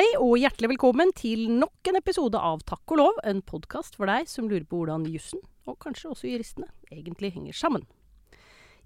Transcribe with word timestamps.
Hei 0.00 0.14
og 0.16 0.38
hjertelig 0.40 0.70
velkommen 0.70 1.10
til 1.12 1.42
nok 1.52 1.88
en 1.90 1.98
episode 1.98 2.40
av 2.40 2.62
Takk 2.64 2.94
og 2.94 2.96
lov, 2.96 3.18
en 3.28 3.42
podkast 3.44 3.98
for 3.98 4.08
deg 4.08 4.30
som 4.32 4.46
lurer 4.48 4.64
på 4.64 4.78
hvordan 4.78 5.02
jussen, 5.12 5.42
og 5.68 5.76
kanskje 5.84 6.08
også 6.14 6.30
juristene, 6.30 6.70
egentlig 6.88 7.34
henger 7.34 7.58
sammen. 7.58 7.84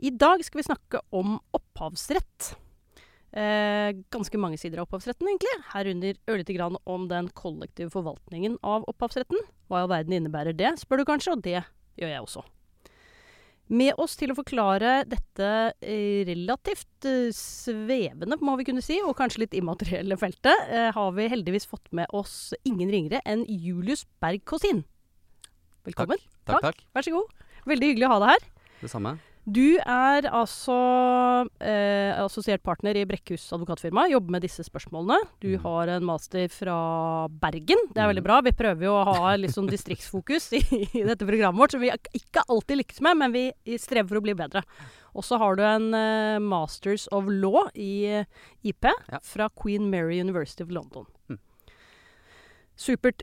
I 0.03 0.11
dag 0.11 0.43
skal 0.43 0.59
vi 0.59 0.65
snakke 0.67 1.05
om 1.15 1.37
opphavsrett. 1.55 2.49
Eh, 3.31 3.95
ganske 4.11 4.43
mange 4.43 4.59
sider 4.59 4.83
av 4.83 4.89
opphavsretten, 4.89 5.31
egentlig. 5.31 5.55
Herunder 5.71 6.19
ørlite 6.35 6.59
grann 6.59 6.81
om 6.83 7.07
den 7.13 7.31
kollektive 7.39 7.95
forvaltningen 7.95 8.59
av 8.67 8.91
opphavsretten. 8.91 9.39
Hva 9.71 9.85
i 9.85 9.87
all 9.87 9.95
verden 9.95 10.19
innebærer 10.19 10.59
det, 10.59 10.75
spør 10.83 11.05
du 11.05 11.11
kanskje, 11.13 11.39
og 11.39 11.47
det 11.47 11.61
gjør 11.95 12.11
jeg 12.11 12.27
også. 12.27 12.43
Med 13.73 13.97
oss 13.97 14.13
til 14.21 14.29
å 14.29 14.37
forklare 14.37 15.07
dette 15.09 15.51
eh, 15.81 16.21
relativt 16.29 17.07
eh, 17.09 17.31
svevende, 17.33 18.37
må 18.45 18.59
vi 18.61 18.67
kunne 18.69 18.85
si, 18.85 18.99
og 19.01 19.17
kanskje 19.17 19.47
litt 19.47 19.57
immaterielle 19.57 20.19
feltet, 20.21 20.67
eh, 20.69 20.91
har 20.93 21.15
vi 21.17 21.31
heldigvis 21.33 21.65
fått 21.71 21.89
med 21.97 22.13
oss 22.13 22.53
ingen 22.69 22.93
ringere 22.93 23.23
enn 23.25 23.47
Julius 23.49 24.05
Berg 24.21 24.45
Kåsin. 24.45 24.85
Velkommen. 25.89 26.21
Takk, 26.45 26.61
takk. 26.69 26.85
Vær 26.93 27.09
så 27.09 27.17
god. 27.17 27.47
Veldig 27.65 27.95
hyggelig 27.95 28.11
å 28.11 28.13
ha 28.13 28.21
deg 28.27 28.35
her. 28.35 28.51
Det 28.83 28.93
samme. 28.93 29.17
Du 29.45 29.77
er 29.77 30.25
altså 30.33 30.75
eh, 31.61 32.15
assosiert 32.17 32.63
partner 32.65 32.97
i 32.97 33.03
Brekkhus 33.05 33.45
advokatfirma. 33.53 34.07
Jobber 34.09 34.33
med 34.39 34.43
disse 34.47 34.65
spørsmålene. 34.65 35.19
Du 35.43 35.51
Mm. 35.55 35.61
har 35.67 35.89
en 35.89 36.05
master 36.09 36.49
fra 36.49 37.29
Bergen. 37.29 37.77
Det 37.93 38.01
er 38.01 38.09
veldig 38.09 38.23
Mm. 38.25 38.29
bra. 38.31 38.41
Vi 38.41 38.53
prøver 38.53 38.85
jo 38.89 38.95
å 38.97 39.05
ha 39.05 39.35
litt 39.37 39.53
sånn 39.53 39.69
distriktsfokus 39.69 40.53
i, 40.57 40.63
i 40.99 41.03
dette 41.05 41.27
programmet 41.29 41.61
vårt, 41.61 41.73
som 41.73 41.81
vi 41.81 41.91
ikke 41.93 42.43
alltid 42.49 42.79
lykkes 42.81 43.01
med, 43.03 43.17
men 43.19 43.33
vi 43.33 43.53
strever 43.77 44.09
for 44.09 44.17
å 44.17 44.23
bli 44.25 44.33
bedre. 44.35 44.63
Og 45.15 45.23
så 45.23 45.37
har 45.39 45.57
du 45.57 45.63
en 45.63 45.93
eh, 45.95 46.39
Masters 46.41 47.07
of 47.13 47.25
Law 47.29 47.69
i 47.77 48.07
eh, 48.07 48.25
IP 48.65 48.85
Ja. 49.13 49.19
fra 49.23 49.49
Queen 49.51 49.91
Mary 49.91 50.21
University 50.21 50.63
of 50.65 50.71
London. 50.71 51.05
Mm. 51.29 51.39
Supert. 52.77 53.23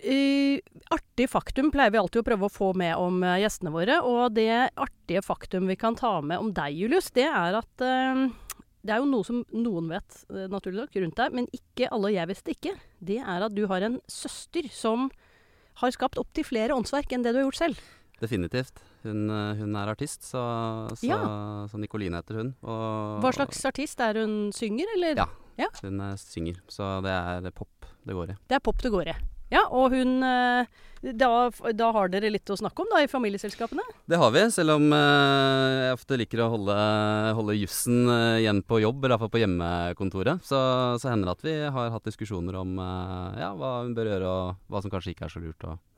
Artig 0.91 1.27
faktum 1.29 1.71
pleier 1.73 1.91
vi 1.91 1.99
alltid 1.99 2.21
å 2.21 2.27
prøve 2.27 2.47
å 2.47 2.51
få 2.51 2.69
med 2.77 2.95
om 2.99 3.19
eh, 3.23 3.41
gjestene 3.43 3.73
våre. 3.73 3.97
Og 4.07 4.33
det 4.35 4.47
artige 4.79 5.23
faktum 5.25 5.67
vi 5.71 5.75
kan 5.79 5.97
ta 5.99 6.17
med 6.23 6.39
om 6.39 6.53
deg, 6.55 6.75
Julius, 6.79 7.11
det 7.15 7.27
er 7.27 7.57
at 7.59 7.83
eh, 7.85 8.21
det 8.81 8.95
er 8.95 9.01
jo 9.03 9.09
noe 9.11 9.27
som 9.27 9.41
noen 9.53 9.89
vet, 9.91 10.21
eh, 10.31 10.47
naturlig 10.51 10.85
nok, 10.85 10.95
rundt 11.03 11.19
deg, 11.19 11.35
men 11.37 11.49
ikke 11.55 11.89
alle, 11.91 12.13
jeg 12.15 12.31
visste 12.31 12.55
ikke. 12.55 12.75
Det 13.03 13.19
er 13.21 13.47
at 13.47 13.55
du 13.57 13.65
har 13.71 13.83
en 13.87 13.99
søster 14.09 14.69
som 14.73 15.09
har 15.81 15.91
skapt 15.95 16.19
opptil 16.21 16.47
flere 16.47 16.75
åndsverk 16.75 17.11
enn 17.15 17.23
det 17.25 17.35
du 17.35 17.41
har 17.41 17.47
gjort 17.49 17.59
selv. 17.61 17.83
Definitivt. 18.21 18.79
Hun, 19.01 19.25
hun 19.57 19.75
er 19.81 19.89
artist, 19.89 20.27
så, 20.29 20.41
så, 20.93 21.07
Ja. 21.09 21.17
så 21.71 21.79
Nikoline 21.81 22.19
heter 22.19 22.37
hun. 22.37 22.51
Og, 22.61 23.21
Hva 23.23 23.31
slags 23.33 23.63
artist? 23.65 23.99
Er 24.03 24.19
hun 24.21 24.51
synger, 24.53 24.91
eller? 24.95 25.23
Ja. 25.23 25.29
Ja. 25.57 25.69
Hun 25.81 25.99
synger, 26.21 26.61
så 26.71 26.99
det 27.03 27.11
er 27.11 27.49
pop 27.57 27.89
det 28.05 28.15
går 28.17 28.33
i. 28.33 28.39
Det 28.49 28.57
er 28.59 28.63
pop 28.63 28.77
det 28.81 28.91
går 28.93 29.09
i. 29.11 29.15
Ja, 29.51 29.65
og 29.67 29.91
hun 29.91 30.23
eh, 30.23 30.79
da, 31.01 31.29
da 31.75 31.89
har 31.95 32.11
dere 32.13 32.29
litt 32.31 32.49
å 32.53 32.57
snakke 32.59 32.83
om 32.83 32.91
da, 32.91 33.01
i 33.03 33.09
familieselskapene? 33.11 33.83
Det 34.07 34.19
har 34.21 34.31
vi, 34.31 34.45
selv 34.53 34.77
om 34.77 34.87
eh, 34.95 35.77
jeg 35.87 35.97
ofte 35.97 36.19
liker 36.21 36.43
å 36.45 36.51
holde, 36.53 36.77
holde 37.37 37.57
jussen 37.59 38.05
eh, 38.05 38.41
igjen 38.45 38.63
på 38.63 38.79
jobb, 38.83 39.03
eller 39.03 39.17
iallfall 39.17 39.33
på 39.33 39.41
hjemmekontoret. 39.43 40.45
Så, 40.47 40.61
så 41.01 41.11
hender 41.11 41.31
det 41.31 41.37
at 41.37 41.47
vi 41.49 41.55
har 41.77 41.95
hatt 41.97 42.07
diskusjoner 42.07 42.61
om 42.61 42.79
ja, 42.79 43.51
hva 43.57 43.81
hun 43.81 43.95
bør 43.97 44.13
gjøre, 44.13 44.35
og 44.35 44.71
hva 44.71 44.83
som 44.83 44.93
kanskje 44.93 45.15
ikke 45.15 45.27
er 45.27 45.35
så 45.35 45.43
lurt. 45.43 45.67
og 45.67 45.90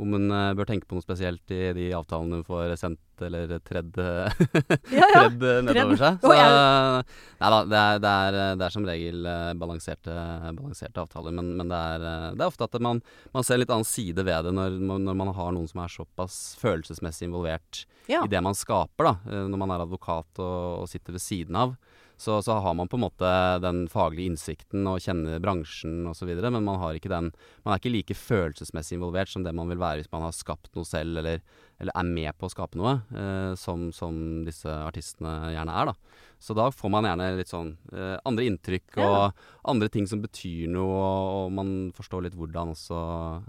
om 0.00 0.14
hun 0.16 0.30
eh, 0.32 0.52
bør 0.56 0.66
tenke 0.66 0.86
på 0.88 0.96
noe 0.96 1.04
spesielt 1.04 1.50
i 1.52 1.72
de 1.76 1.90
avtalene 1.94 2.38
hun 2.40 2.46
får 2.46 2.72
sendt 2.80 3.00
eller 3.22 3.52
tredd, 3.62 3.94
Ja, 4.90 5.04
ja. 5.04 5.08
tredd 5.12 5.44
eh, 5.46 5.58
nedover 5.68 6.00
seg. 6.00 6.16
Så 6.24 6.32
nei 6.32 7.50
da, 7.52 7.58
det 7.68 7.78
er, 7.82 8.00
det, 8.02 8.12
er, 8.12 8.38
det 8.58 8.66
er 8.66 8.74
som 8.74 8.86
regel 8.88 9.28
eh, 9.28 9.52
balanserte, 9.60 10.16
balanserte 10.56 11.04
avtaler. 11.04 11.34
Men, 11.36 11.52
men 11.60 11.70
det, 11.70 11.78
er, 11.92 12.06
eh, 12.08 12.26
det 12.38 12.42
er 12.46 12.50
ofte 12.50 12.66
at 12.66 12.78
man, 12.82 13.02
man 13.36 13.46
ser 13.46 13.60
litt 13.62 13.70
annen 13.74 13.86
side 13.88 14.24
ved 14.26 14.48
det 14.48 14.54
når, 14.56 14.78
man- 14.80 15.04
når 15.06 15.18
man 15.22 15.32
har 15.36 15.52
noen 15.54 15.68
som 15.70 15.84
er 15.84 15.92
såpass 15.92 16.40
følelsesmessig 16.62 17.28
involvert 17.28 17.84
Ja. 18.10 18.24
i 18.24 18.30
det 18.32 18.40
man 18.42 18.56
skaper, 18.58 19.12
da, 19.12 19.14
eh, 19.30 19.44
når 19.52 19.60
man 19.66 19.76
er 19.76 19.84
advokat 19.86 20.40
og, 20.42 20.82
og 20.82 20.88
sitter 20.90 21.14
ved 21.14 21.22
siden 21.22 21.58
av. 21.62 21.76
Så, 22.20 22.36
så 22.44 22.58
har 22.62 22.74
man 22.78 22.88
på 22.90 22.98
en 22.98 23.04
måte 23.06 23.30
den 23.62 23.84
faglige 23.90 24.30
innsikten 24.30 24.86
og 24.86 25.00
kjenner 25.02 25.40
bransjen 25.42 26.06
osv., 26.06 26.30
men 26.42 26.60
man, 26.62 26.78
har 26.82 26.98
ikke 26.98 27.10
den, 27.10 27.32
man 27.64 27.74
er 27.74 27.80
ikke 27.80 27.94
like 27.94 28.16
følelsesmessig 28.18 28.98
involvert 28.98 29.32
som 29.32 29.42
det 29.46 29.54
man 29.56 29.70
vil 29.72 29.80
være 29.82 30.02
hvis 30.02 30.12
man 30.12 30.26
har 30.26 30.36
skapt 30.36 30.70
noe 30.76 30.86
selv, 30.86 31.18
eller, 31.22 31.42
eller 31.82 31.96
er 31.98 32.10
med 32.12 32.38
på 32.38 32.46
å 32.46 32.52
skape 32.52 32.78
noe, 32.78 32.98
eh, 33.10 33.54
som, 33.58 33.88
som 33.96 34.42
disse 34.46 34.70
artistene 34.70 35.52
gjerne 35.56 35.78
er. 35.82 35.90
da. 35.92 36.20
Så 36.42 36.56
da 36.58 36.68
får 36.74 36.90
man 36.90 37.06
gjerne 37.06 37.28
litt 37.38 37.50
sånn 37.50 37.72
eh, 37.94 38.16
andre 38.26 38.46
inntrykk 38.50 38.98
Ja. 38.98 39.08
og 39.08 39.70
andre 39.70 39.88
ting 39.92 40.08
som 40.10 40.22
betyr 40.22 40.70
noe, 40.70 40.94
og, 40.98 41.32
og 41.46 41.56
man 41.58 41.72
forstår 41.96 42.26
litt 42.26 42.38
hvordan 42.38 42.74
også 42.74 43.00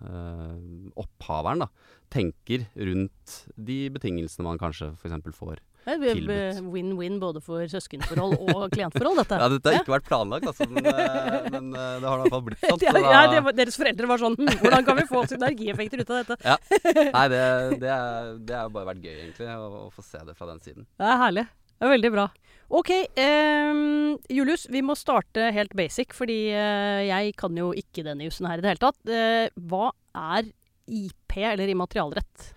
eh, 0.10 0.58
opphaveren 1.02 1.66
da, 1.66 1.70
tenker 2.14 2.68
rundt 2.78 3.40
de 3.58 3.80
betingelsene 3.94 4.46
man 4.46 4.62
kanskje 4.62 4.92
f.eks. 4.94 5.34
får. 5.38 5.62
Win-win 5.86 7.18
både 7.22 7.42
for 7.44 7.66
søskenforhold 7.70 8.38
og 8.40 8.68
klientforhold, 8.74 9.22
dette. 9.24 9.40
Ja, 9.44 9.50
dette 9.52 9.72
har 9.72 9.82
ikke 9.82 9.96
vært 9.96 10.08
planlagt, 10.08 10.48
altså, 10.52 10.68
men, 10.72 10.88
eh, 10.88 11.50
men 11.54 11.72
eh, 11.76 11.96
det 12.00 12.08
har 12.08 12.22
i 12.22 12.24
hvert 12.24 12.36
fall 12.36 12.46
blitt 12.48 12.64
sånn. 12.64 12.80
så 12.84 12.86
Ja, 12.88 13.02
ja, 13.04 13.24
det 13.34 13.42
var, 13.48 13.58
deres 13.58 13.80
foreldre 13.80 14.12
var 14.14 14.22
sånn 14.22 14.38
hm, 14.40 14.54
Hvordan 14.62 14.88
kan 14.88 15.02
vi 15.02 15.08
få 15.10 15.26
synergieffekter 15.32 16.04
ut 16.04 16.14
av 16.14 16.22
dette? 16.22 16.38
Ja. 16.46 16.56
Nei, 17.18 17.26
det, 17.34 17.44
det, 17.84 17.92
er, 17.98 18.32
det 18.48 18.58
har 18.62 18.72
bare 18.74 18.94
vært 18.94 19.04
gøy, 19.04 19.18
egentlig, 19.26 19.50
å, 19.58 19.84
å 19.88 19.92
få 19.94 20.06
se 20.06 20.24
det 20.24 20.38
fra 20.40 20.50
den 20.54 20.64
siden. 20.64 20.88
Det 21.00 21.12
er 21.12 21.22
herlig. 21.26 21.46
Det 21.74 21.90
er 21.90 21.96
veldig 21.98 22.14
bra. 22.14 22.30
OK, 22.74 22.90
ehm, 23.20 24.16
Julius, 24.32 24.66
vi 24.72 24.82
må 24.86 24.96
starte 24.98 25.50
helt 25.54 25.74
basic, 25.78 26.16
fordi 26.16 26.38
eh, 26.56 27.04
jeg 27.10 27.34
kan 27.38 27.58
jo 27.60 27.74
ikke 27.78 28.06
denne 28.08 28.30
jussen 28.30 28.48
her 28.50 28.62
i 28.62 28.64
det 28.64 28.72
hele 28.72 28.82
tatt. 28.86 29.00
Eh, 29.12 29.52
hva 29.70 29.92
er 30.16 30.48
IP, 30.88 31.36
eller 31.44 31.70
immaterialrett? 31.70 32.54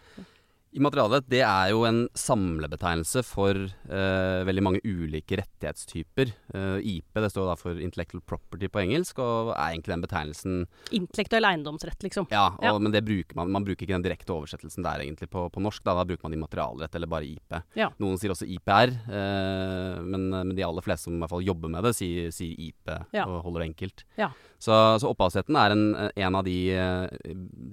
Immaterialrett 0.76 1.24
det 1.32 1.40
er 1.40 1.70
jo 1.72 1.84
en 1.88 2.02
samlebetegnelse 2.18 3.22
for 3.24 3.56
eh, 3.56 4.40
veldig 4.44 4.64
mange 4.64 4.80
ulike 4.84 5.38
rettighetstyper. 5.40 6.32
Eh, 6.52 6.76
IP 6.96 7.16
det 7.22 7.30
står 7.32 7.48
da 7.48 7.54
for 7.56 7.80
Intellectual 7.80 8.20
Property 8.28 8.68
på 8.68 8.82
engelsk, 8.82 9.18
og 9.24 9.54
er 9.54 9.72
egentlig 9.72 9.94
den 9.94 10.04
betegnelsen 10.04 10.58
Intellektuell 10.98 11.48
eiendomsrett, 11.48 12.04
liksom. 12.04 12.28
Ja, 12.30 12.50
og, 12.58 12.64
Ja. 12.66 12.74
men 12.78 12.92
det 12.92 13.04
bruker 13.06 13.38
man, 13.40 13.50
man 13.56 13.64
bruker 13.64 13.86
ikke 13.86 13.96
den 13.96 14.04
direkte 14.04 14.34
oversettelsen 14.36 14.84
der 14.84 15.00
egentlig 15.06 15.30
på, 15.32 15.46
på 15.52 15.62
norsk. 15.64 15.82
Da, 15.86 15.94
da 15.96 16.04
bruker 16.04 16.28
man 16.28 16.36
immaterialrett 16.36 16.94
eller 16.98 17.10
bare 17.10 17.24
IP. 17.32 17.56
Ja. 17.78 17.88
Noen 18.02 18.20
sier 18.20 18.34
også 18.36 18.48
IPR, 18.48 18.92
eh, 19.08 20.02
men, 20.04 20.28
men 20.30 20.54
de 20.56 20.66
aller 20.66 20.84
fleste 20.84 21.08
som 21.08 21.16
i 21.16 21.22
hvert 21.24 21.32
fall 21.32 21.46
jobber 21.46 21.72
med 21.72 21.84
det, 21.88 21.94
sier, 21.96 22.28
sier 22.36 22.52
IP 22.68 22.92
Ja. 23.16 23.24
og 23.24 23.42
holder 23.48 23.64
det 23.64 23.70
enkelt. 23.72 24.04
Så, 24.58 24.72
så 25.00 25.10
opphavsretten 25.10 25.58
er 25.60 25.74
en, 25.74 25.84
en 26.08 26.38
av 26.38 26.46
de 26.46 26.56
uh, 26.72 27.04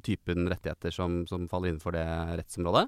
typen 0.04 0.50
rettigheter 0.52 0.92
som, 0.92 1.22
som 1.30 1.48
faller 1.52 1.72
innenfor 1.72 1.96
det 1.96 2.06
rettsområdet. 2.42 2.88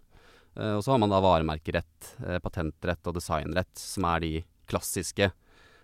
Uh, 0.60 0.74
og 0.78 0.84
så 0.84 0.94
har 0.94 1.02
man 1.04 1.14
da 1.14 1.22
varemerkerett, 1.24 2.12
uh, 2.26 2.38
patentrett 2.44 3.08
og 3.08 3.16
designrett, 3.18 3.72
som 3.80 4.08
er 4.12 4.26
de 4.26 4.34
klassiske 4.70 5.32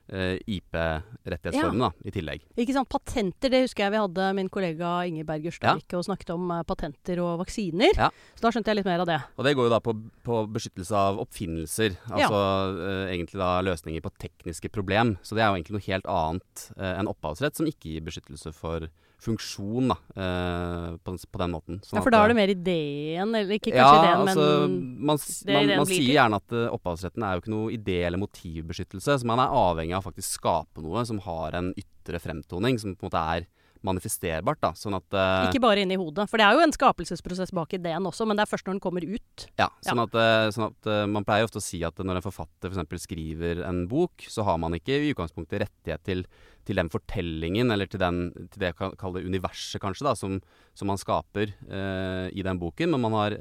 eh, 0.10 0.38
IP-rettighetsformene 0.58 1.88
da, 1.88 1.92
i 2.08 2.14
tillegg. 2.14 2.46
Ikke 2.60 2.76
sant, 2.76 2.90
Patenter, 2.92 3.52
det 3.54 3.64
husker 3.66 3.86
jeg 3.86 3.96
vi 3.96 4.02
hadde 4.02 4.30
min 4.38 4.50
kollega 4.52 4.94
Inger 5.10 5.28
Berg 5.28 5.48
Ørstavik 5.52 5.96
og 5.98 6.06
snakket 6.08 6.34
om 6.36 6.50
eh, 6.56 6.64
patenter 6.68 7.22
og 7.24 7.42
vaksiner. 7.44 7.94
Ja. 7.98 8.10
Så 8.36 8.46
da 8.46 8.54
skjønte 8.56 8.74
jeg 8.74 8.82
litt 8.82 8.90
mer 8.90 9.04
av 9.04 9.10
det. 9.10 9.20
Og 9.38 9.48
det 9.48 9.56
går 9.58 9.70
jo 9.70 9.76
da 9.76 9.82
på, 9.84 9.96
på 10.26 10.42
beskyttelse 10.58 11.06
av 11.06 11.22
oppfinnelser. 11.24 12.00
Altså 12.12 12.42
eh, 12.74 13.06
egentlig 13.14 13.42
da 13.42 13.54
løsninger 13.66 14.04
på 14.06 14.14
tekniske 14.22 14.74
problem. 14.74 15.16
Så 15.26 15.38
det 15.38 15.46
er 15.46 15.52
jo 15.52 15.60
egentlig 15.60 15.78
noe 15.78 15.88
helt 15.88 16.12
annet 16.12 16.68
eh, 16.78 16.94
enn 16.96 17.12
opphavsrett, 17.12 17.58
som 17.58 17.70
ikke 17.70 17.96
gir 17.96 18.06
beskyttelse 18.06 18.54
for 18.56 18.90
funksjon, 19.22 19.92
da, 19.92 19.98
eh, 20.18 20.88
på, 20.98 21.14
den- 21.14 21.32
på 21.32 21.42
den 21.44 21.52
måten. 21.54 21.80
Sånn 21.86 22.00
Ja, 22.00 22.02
For 22.02 22.10
da 22.14 22.24
er 22.26 22.32
det 22.34 22.38
mer 22.40 22.54
ideen, 22.54 23.36
eller 23.38 23.54
ikke 23.60 23.74
ja, 23.76 23.86
ideen, 24.02 24.24
altså, 24.26 24.48
men 24.68 25.06
man, 25.06 25.18
man, 25.54 25.72
man 25.84 25.86
sier 25.92 26.16
gjerne 26.16 26.40
at 26.42 26.56
uh, 26.58 26.64
opphavsretten 26.74 27.24
er 27.28 27.36
jo 27.38 27.44
ikke 27.44 27.54
noe 27.54 27.72
idé- 27.76 28.02
eller 28.08 28.18
motivbeskyttelse, 28.24 29.20
så 29.22 29.30
man 29.30 29.40
er 29.44 29.54
avhengig 29.54 29.94
av 29.98 30.02
å 30.04 30.10
faktisk 30.12 30.40
skape 30.42 30.82
noe 30.82 31.06
som 31.06 31.20
har 31.28 31.54
en 31.62 31.72
ytre 31.78 32.20
fremtoning, 32.24 32.80
som 32.82 32.96
på 32.96 33.06
en 33.06 33.12
måte 33.12 33.26
er 33.38 33.46
manifesterbart. 33.86 34.62
da, 34.62 34.74
sånn 34.78 34.98
at 34.98 35.08
Uh, 35.12 35.50
Ikke 35.50 35.62
bare 35.64 35.84
inni 35.84 35.98
hodet. 36.00 36.28
For 36.30 36.40
det 36.40 36.46
er 36.46 36.56
jo 36.56 36.64
en 36.64 36.74
skapelsesprosess 36.76 37.52
bak 37.56 37.74
ideen 37.76 38.06
også, 38.08 38.26
men 38.28 38.38
det 38.38 38.46
er 38.46 38.52
først 38.52 38.68
når 38.68 38.78
den 38.78 38.84
kommer 38.84 39.06
ut. 39.06 39.46
Ja, 39.60 39.68
sånn 39.86 40.04
at, 40.04 40.16
uh, 40.16 40.48
sånn 40.54 40.70
at 40.70 40.90
uh, 40.90 41.04
Man 41.12 41.26
pleier 41.28 41.48
ofte 41.48 41.60
å 41.60 41.66
si 41.66 41.82
at 41.88 42.00
når 42.00 42.20
en 42.20 42.26
forfatter 42.26 42.72
f.eks. 42.72 43.06
skriver 43.08 43.64
en 43.68 43.84
bok, 43.92 44.26
så 44.32 44.46
har 44.48 44.60
man 44.62 44.78
ikke 44.78 44.96
i 44.98 45.12
utgangspunktet 45.12 45.66
rettighet 45.66 46.06
til, 46.08 46.24
til 46.68 46.80
den 46.80 46.92
fortellingen, 46.94 47.74
eller 47.74 47.90
til, 47.92 48.02
den, 48.02 48.32
til 48.54 48.64
det 48.64 48.72
jeg 48.72 48.80
kan 48.80 48.96
kalle 49.02 49.26
universet, 49.26 49.82
kanskje, 49.84 50.08
da, 50.08 50.16
som, 50.18 50.40
som 50.78 50.92
man 50.92 51.02
skaper 51.02 51.52
i 51.52 52.46
den 52.46 52.60
boken, 52.62 52.94
men 52.94 53.04
man 53.04 53.18
har, 53.18 53.36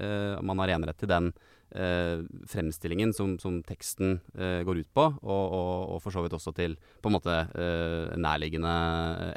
man 0.47 0.63
har 0.63 0.75
enerett 0.75 0.99
til 1.01 1.11
den 1.11 1.31
fremstillingen 1.71 3.13
som, 3.15 3.37
som 3.39 3.61
teksten 3.63 4.17
eh, 4.35 4.61
går 4.67 4.83
ut 4.83 4.89
på, 4.97 5.05
og, 5.23 5.45
og, 5.55 5.73
og 5.95 6.01
for 6.03 6.15
så 6.15 6.25
vidt 6.25 6.35
også 6.35 6.53
til 6.57 6.77
på 7.01 7.11
en 7.11 7.15
måte 7.15 7.37
eh, 7.55 8.17
nærliggende 8.19 8.73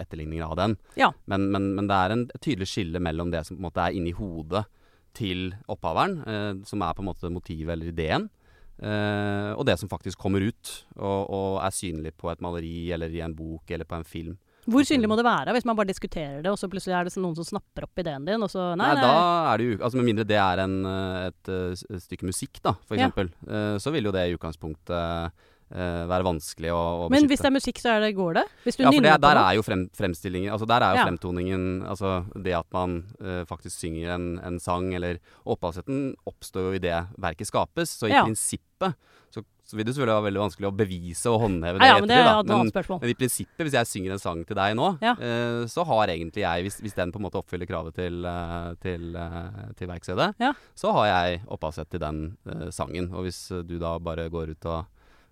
etterligninger 0.02 0.46
av 0.48 0.56
den. 0.58 0.78
Ja. 1.00 1.12
Men, 1.30 1.50
men, 1.54 1.74
men 1.78 1.90
det 1.90 2.00
er 2.00 2.16
en, 2.16 2.28
tydelig 2.40 2.70
skille 2.72 3.02
mellom 3.04 3.34
det 3.34 3.46
som 3.48 3.58
på 3.58 3.62
en 3.62 3.68
måte 3.70 3.86
er 3.86 3.98
inni 3.98 4.16
hodet 4.18 4.66
til 5.14 5.52
opphaveren, 5.70 6.22
eh, 6.26 6.54
som 6.66 6.82
er 6.82 6.96
på 6.98 7.06
en 7.06 7.12
måte 7.12 7.34
motivet 7.34 7.76
eller 7.76 7.94
ideen, 7.94 8.32
Uh, 8.74 9.54
og 9.54 9.68
det 9.70 9.76
som 9.78 9.88
faktisk 9.88 10.18
kommer 10.20 10.42
ut 10.42 10.70
og, 10.98 11.30
og 11.30 11.60
er 11.62 11.76
synlig 11.76 12.16
på 12.18 12.32
et 12.32 12.42
maleri 12.42 12.90
eller 12.92 13.14
i 13.14 13.22
en 13.22 13.36
bok 13.38 13.70
eller 13.70 13.86
på 13.86 14.00
en 14.00 14.08
film. 14.08 14.34
Hvor 14.66 14.86
synlig 14.88 15.10
må 15.12 15.18
det 15.20 15.26
være 15.28 15.54
hvis 15.56 15.66
man 15.68 15.76
bare 15.76 15.90
diskuterer 15.92 16.42
det, 16.44 16.52
og 16.52 16.60
så 16.60 16.70
plutselig 16.72 16.96
er 16.96 17.10
det 17.10 17.16
noen 17.20 17.36
som 17.36 17.48
snapper 17.48 17.88
opp 17.88 18.04
ideen 18.04 18.26
din, 18.28 18.44
og 18.46 18.52
så 18.52 18.72
Nei, 18.80 18.94
Nei, 18.94 19.00
nei. 19.00 19.08
da 19.08 19.54
er 19.54 19.58
det 19.60 19.66
jo 19.68 19.80
Altså 19.84 20.00
Med 20.00 20.08
mindre 20.12 20.28
det 20.30 20.40
er 20.40 20.64
en, 20.64 20.78
eh, 20.88 21.32
et, 21.32 21.50
eh, 21.52 21.96
et 21.98 22.06
stykke 22.06 22.30
musikk, 22.30 22.62
da, 22.64 22.76
for 22.88 22.96
eksempel, 22.98 23.34
ja. 23.48 23.80
så 23.84 23.92
vil 23.94 24.08
jo 24.08 24.14
det 24.16 24.28
i 24.30 24.38
utgangspunktet 24.38 25.34
eh, 25.74 26.04
være 26.10 26.26
vanskelig 26.28 26.72
å, 26.74 26.82
å 27.06 27.10
Men 27.14 27.28
hvis 27.30 27.42
det 27.44 27.50
er 27.50 27.56
musikk, 27.56 27.82
så 27.82 27.96
er 27.96 28.04
det, 28.06 28.12
går 28.18 28.38
det? 28.40 28.44
Hvis 28.66 28.78
du 28.78 28.84
ja, 28.84 28.92
for 28.92 29.06
det, 29.08 29.16
der 29.26 29.40
er 29.42 29.58
jo 29.58 29.64
frem, 29.66 29.86
fremstillingen 29.98 30.54
Altså 30.54 30.68
der 30.70 30.86
er 30.86 30.94
jo 30.94 31.02
Ja. 31.02 31.08
fremtoningen 31.10 31.66
Altså 31.90 32.14
det 32.36 32.54
at 32.58 32.70
man 32.76 33.00
uh, 33.22 33.42
faktisk 33.50 33.80
synger 33.84 34.16
en, 34.16 34.28
en 34.46 34.60
sang, 34.64 34.94
eller 34.94 35.20
Opphavsretten 35.50 36.14
oppstår 36.30 36.70
jo 36.70 36.78
i 36.78 36.84
det 36.84 37.00
verket 37.18 37.50
skapes, 37.50 37.98
så 38.00 38.08
i 38.08 38.14
Ja. 38.14 38.24
prinsippet 38.28 38.96
så, 39.34 39.42
så 39.64 39.78
vil 39.78 39.86
det 39.88 39.94
selvfølgelig 39.96 40.18
være 40.18 40.28
veldig 40.28 40.42
vanskelig 40.44 40.68
å 40.68 40.74
bevise 40.76 41.32
og 41.32 41.38
håndheve 41.46 41.80
det 41.80 41.88
ja, 41.88 42.00
men 42.00 42.10
det 42.12 42.18
er 42.20 42.28
et 42.28 42.52
annet 42.52 42.74
spørsmål. 42.74 43.00
men 43.02 43.10
i 43.14 43.16
prinsippet, 43.16 43.64
hvis 43.64 43.78
jeg 43.78 43.88
synger 43.88 44.16
en 44.16 44.20
sang 44.24 44.42
til 44.46 44.60
deg 44.60 44.76
nå, 44.76 44.90
Ja. 45.02 45.14
uh, 45.16 45.64
så 45.72 45.86
har 45.88 46.12
egentlig 46.12 46.44
jeg, 46.44 46.66
hvis, 46.68 46.80
hvis 46.84 46.98
den 46.98 47.14
på 47.16 47.22
en 47.22 47.28
måte 47.28 47.40
oppfyller 47.40 47.70
kravet 47.70 47.96
til, 47.96 48.26
uh, 48.28 48.74
til, 48.84 49.16
uh, 49.16 49.72
til 49.80 49.88
verkstedet, 49.88 50.34
Ja. 50.44 50.52
så 50.76 50.92
har 50.92 51.08
jeg 51.08 51.42
opphavsrett 51.48 51.90
til 51.90 52.00
den 52.04 52.38
sangen. 52.76 53.08
Og 53.14 53.24
hvis 53.24 53.48
du 53.66 53.80
da 53.80 53.98
bare 54.04 54.28
går 54.30 54.52
ut 54.52 54.66
og 54.66 54.86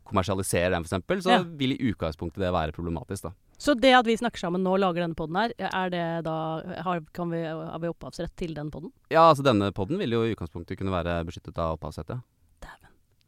kommersialiserer 0.07 0.71
den, 0.71 0.83
f.eks., 0.83 1.23
så 1.23 1.29
Ja. 1.29 1.43
vil 1.43 1.73
i 1.75 1.91
utgangspunktet 1.91 2.39
det 2.41 2.51
være 2.53 2.71
problematisk, 2.75 3.23
da. 3.23 3.31
Så 3.61 3.75
det 3.79 3.93
at 3.93 4.05
vi 4.07 4.15
snakker 4.17 4.39
sammen 4.41 4.63
nå 4.63 4.73
og 4.73 4.79
lager 4.81 5.03
denne 5.05 5.13
poden 5.13 5.35
her, 5.37 5.51
er 5.59 5.89
det 5.93 6.23
da 6.25 6.63
har, 6.81 7.01
kan 7.13 7.29
vi, 7.29 7.43
har 7.45 7.77
vi 7.79 7.91
opphavsrett 7.91 8.33
til 8.35 8.55
den 8.55 8.71
poden? 8.71 8.91
Ja, 9.11 9.27
altså 9.29 9.43
denne 9.45 9.71
podden 9.71 9.99
vil 10.01 10.09
jo 10.15 10.23
i 10.25 10.33
utgangspunktet 10.33 10.79
kunne 10.79 10.89
være 10.89 11.19
beskyttet 11.27 11.59
av 11.61 11.75
opphavsrett, 11.77 12.09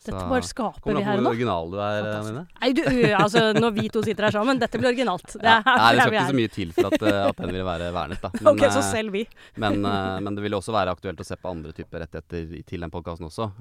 ja. 0.10 0.14
Dette 0.18 0.30
bare 0.30 0.44
skaper 0.48 0.82
Kommer 0.84 1.00
vi 1.00 1.04
an 1.06 1.18
på 1.18 1.22
hvor 1.24 1.32
original 1.32 1.72
du 1.72 1.78
er, 1.80 2.04
Fantastisk. 2.04 2.60
Nei, 2.62 2.72
du, 2.74 2.84
altså 3.18 3.44
når 3.58 3.72
vi 3.78 3.88
to 3.90 4.04
sitter 4.04 4.24
her 4.28 4.32
sammen, 4.36 4.60
dette 4.60 4.78
blir 4.82 4.90
originalt. 4.92 5.28
Det 5.38 5.44
Ja. 5.44 5.58
er 5.62 5.78
Nei, 5.78 5.92
det 5.94 6.02
skal 6.02 6.14
ikke 6.14 6.32
så 6.34 6.38
mye 6.42 6.52
til 6.58 6.72
for 6.74 6.90
at, 6.92 7.04
at 7.30 7.38
den 7.44 7.52
vil 7.56 7.64
være 7.66 7.92
vernet, 7.96 8.22
da. 8.22 8.30
Men, 8.42 8.52
Ok, 8.54 8.66
så 8.74 8.82
selv 8.92 9.12
vi. 9.14 9.24
men, 9.58 9.82
men 9.82 10.36
det 10.36 10.44
vil 10.44 10.54
også 10.60 10.74
være 10.76 10.92
aktuelt 10.96 11.20
å 11.20 11.26
se 11.26 11.36
på 11.40 11.50
andre 11.50 11.72
typer 11.74 12.04
rettigheter 12.06 12.58
i- 12.60 12.64
til 12.64 12.80
den 12.82 12.92
podkasten 12.92 13.26
også. 13.30 13.52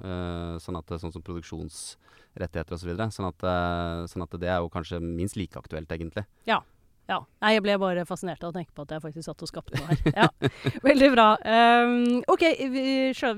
sånn, 0.62 0.78
at, 0.78 0.86
sånn 1.00 1.12
som 1.12 1.22
produksjonsrettigheter 1.22 2.74
osv. 2.76 2.92
Så 2.96 3.10
sånn, 3.18 3.28
at, 3.30 3.46
sånn 4.10 4.22
at 4.26 4.38
det 4.40 4.48
er 4.48 4.58
jo 4.62 4.68
kanskje 4.72 5.00
minst 5.02 5.36
like 5.36 5.58
aktuelt, 5.58 5.88
egentlig. 5.88 6.24
Ja. 6.46 6.60
Nei, 7.10 7.50
jeg 7.56 7.62
ble 7.64 7.74
bare 7.82 8.04
fascinert 8.08 8.42
av 8.46 8.52
å 8.52 8.54
tenke 8.54 8.72
på 8.72 8.84
at 8.86 8.92
jeg 8.94 9.02
faktisk 9.02 9.26
satt 9.26 9.42
og 9.44 9.50
skapte 9.50 9.76
noe 9.76 9.88
her. 9.90 10.00
Ja, 10.16 10.28
Veldig 10.88 11.08
bra. 11.12 11.26
Um, 11.42 12.22
ok, 12.30 12.44
vi, 12.72 12.84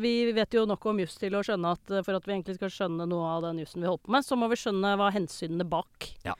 vi 0.05 0.12
vet 0.37 0.55
jo 0.55 0.66
nok 0.69 0.84
om 0.93 1.00
juss 1.02 1.16
til 1.19 1.34
å 1.34 1.43
skjønne 1.43 1.72
at 1.75 1.94
for 2.06 2.14
at 2.19 2.28
vi 2.28 2.37
egentlig 2.37 2.58
skal 2.58 2.70
skjønne 2.70 3.08
noe 3.11 3.32
av 3.32 3.43
den 3.49 3.62
jussen 3.64 3.82
vi 3.82 3.88
holder 3.88 4.05
på 4.05 4.14
med, 4.14 4.26
så 4.26 4.38
må 4.38 4.50
vi 4.52 4.61
skjønne 4.61 4.94
hva 5.00 5.11
hensynene 5.16 5.66
bak 5.66 6.11
Ja. 6.28 6.37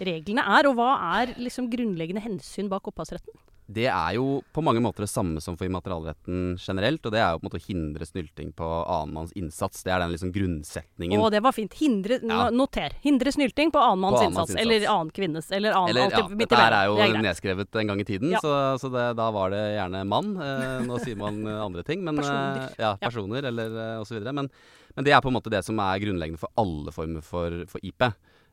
reglene 0.00 0.42
er. 0.58 0.66
Og 0.72 0.78
hva 0.80 0.90
er 1.20 1.34
liksom 1.38 1.68
grunnleggende 1.70 2.24
hensyn 2.24 2.72
bak 2.72 2.88
opphavsretten? 2.90 3.36
Det 3.70 3.86
er 3.86 4.14
jo 4.16 4.42
på 4.52 4.60
mange 4.64 4.80
måter 4.82 5.04
det 5.06 5.08
samme 5.12 5.40
som 5.40 5.56
for 5.56 5.64
immaterialretten 5.68 6.56
generelt, 6.60 7.04
og 7.06 7.12
det 7.14 7.20
er 7.22 7.30
jo 7.32 7.38
på 7.38 7.46
en 7.46 7.48
måte 7.50 7.60
å 7.60 7.66
hindre 7.68 8.04
snylting 8.08 8.50
på 8.58 8.66
annenmanns 8.90 9.32
innsats. 9.38 9.84
Det 9.86 9.92
er 9.94 10.02
den 10.02 10.10
liksom 10.12 10.32
grunnsetningen. 10.34 11.20
Å, 11.22 11.30
det 11.30 11.40
var 11.44 11.52
fint. 11.56 11.72
Hindre, 11.78 12.18
Ja. 12.26 12.50
Noter. 12.50 12.92
Hindre 13.02 13.32
snylting 13.32 13.70
på 13.72 13.78
annenmanns 13.80 14.22
innsats. 14.26 14.50
innsats. 14.50 14.60
Eller 14.66 14.86
annen 14.90 15.10
kvinnes. 15.14 15.50
Eller 15.52 15.72
annen 15.78 15.90
Eller, 15.94 16.10
ja, 16.10 16.28
midt 16.28 16.48
dette 16.50 16.58
her 16.58 16.72
imellom. 16.72 16.98
er 16.98 17.06
jo 17.08 17.14
Det 17.14 17.22
nedskrevet 17.28 17.80
en 17.80 17.86
gang 17.86 18.00
i 18.00 18.04
tiden, 18.04 18.30
Ja. 18.34 18.40
så, 18.42 18.52
så 18.82 18.90
det, 18.92 19.06
da 19.16 19.30
var 19.30 19.50
det 19.54 19.62
gjerne 19.78 20.04
mann. 20.06 20.36
Eh, 20.36 20.82
nå 20.86 20.98
sier 21.00 21.16
man 21.16 21.46
eh, 21.46 21.64
andre 21.64 21.82
ting. 21.82 22.02
Men, 22.04 22.16
Personer. 22.16 22.56
eh, 22.68 22.74
ja, 22.78 22.96
Ja. 23.00 23.08
personer 23.08 23.44
eller 23.44 24.00
osv. 24.02 24.10
så 24.12 24.18
videre. 24.18 24.32
Men, 24.34 24.50
men 24.96 25.04
det 25.04 25.12
er 25.14 25.20
på 25.22 25.28
en 25.30 25.34
måte 25.38 25.48
det 25.50 25.64
som 25.64 25.78
er 25.78 25.98
grunnleggende 26.02 26.38
for 26.38 26.50
alle 26.58 26.92
former 26.92 27.22
for, 27.22 27.64
for 27.70 27.78
IP. 27.82 28.12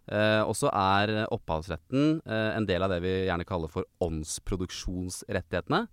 Eh, 0.09 0.41
og 0.41 0.55
så 0.57 0.71
er 0.73 1.27
opphavsretten 1.29 2.19
eh, 2.25 2.51
en 2.57 2.65
del 2.69 2.85
av 2.85 2.93
det 2.93 3.01
vi 3.03 3.13
gjerne 3.27 3.45
kaller 3.47 3.71
for 3.71 3.85
åndsproduksjonsrettighetene, 4.05 5.83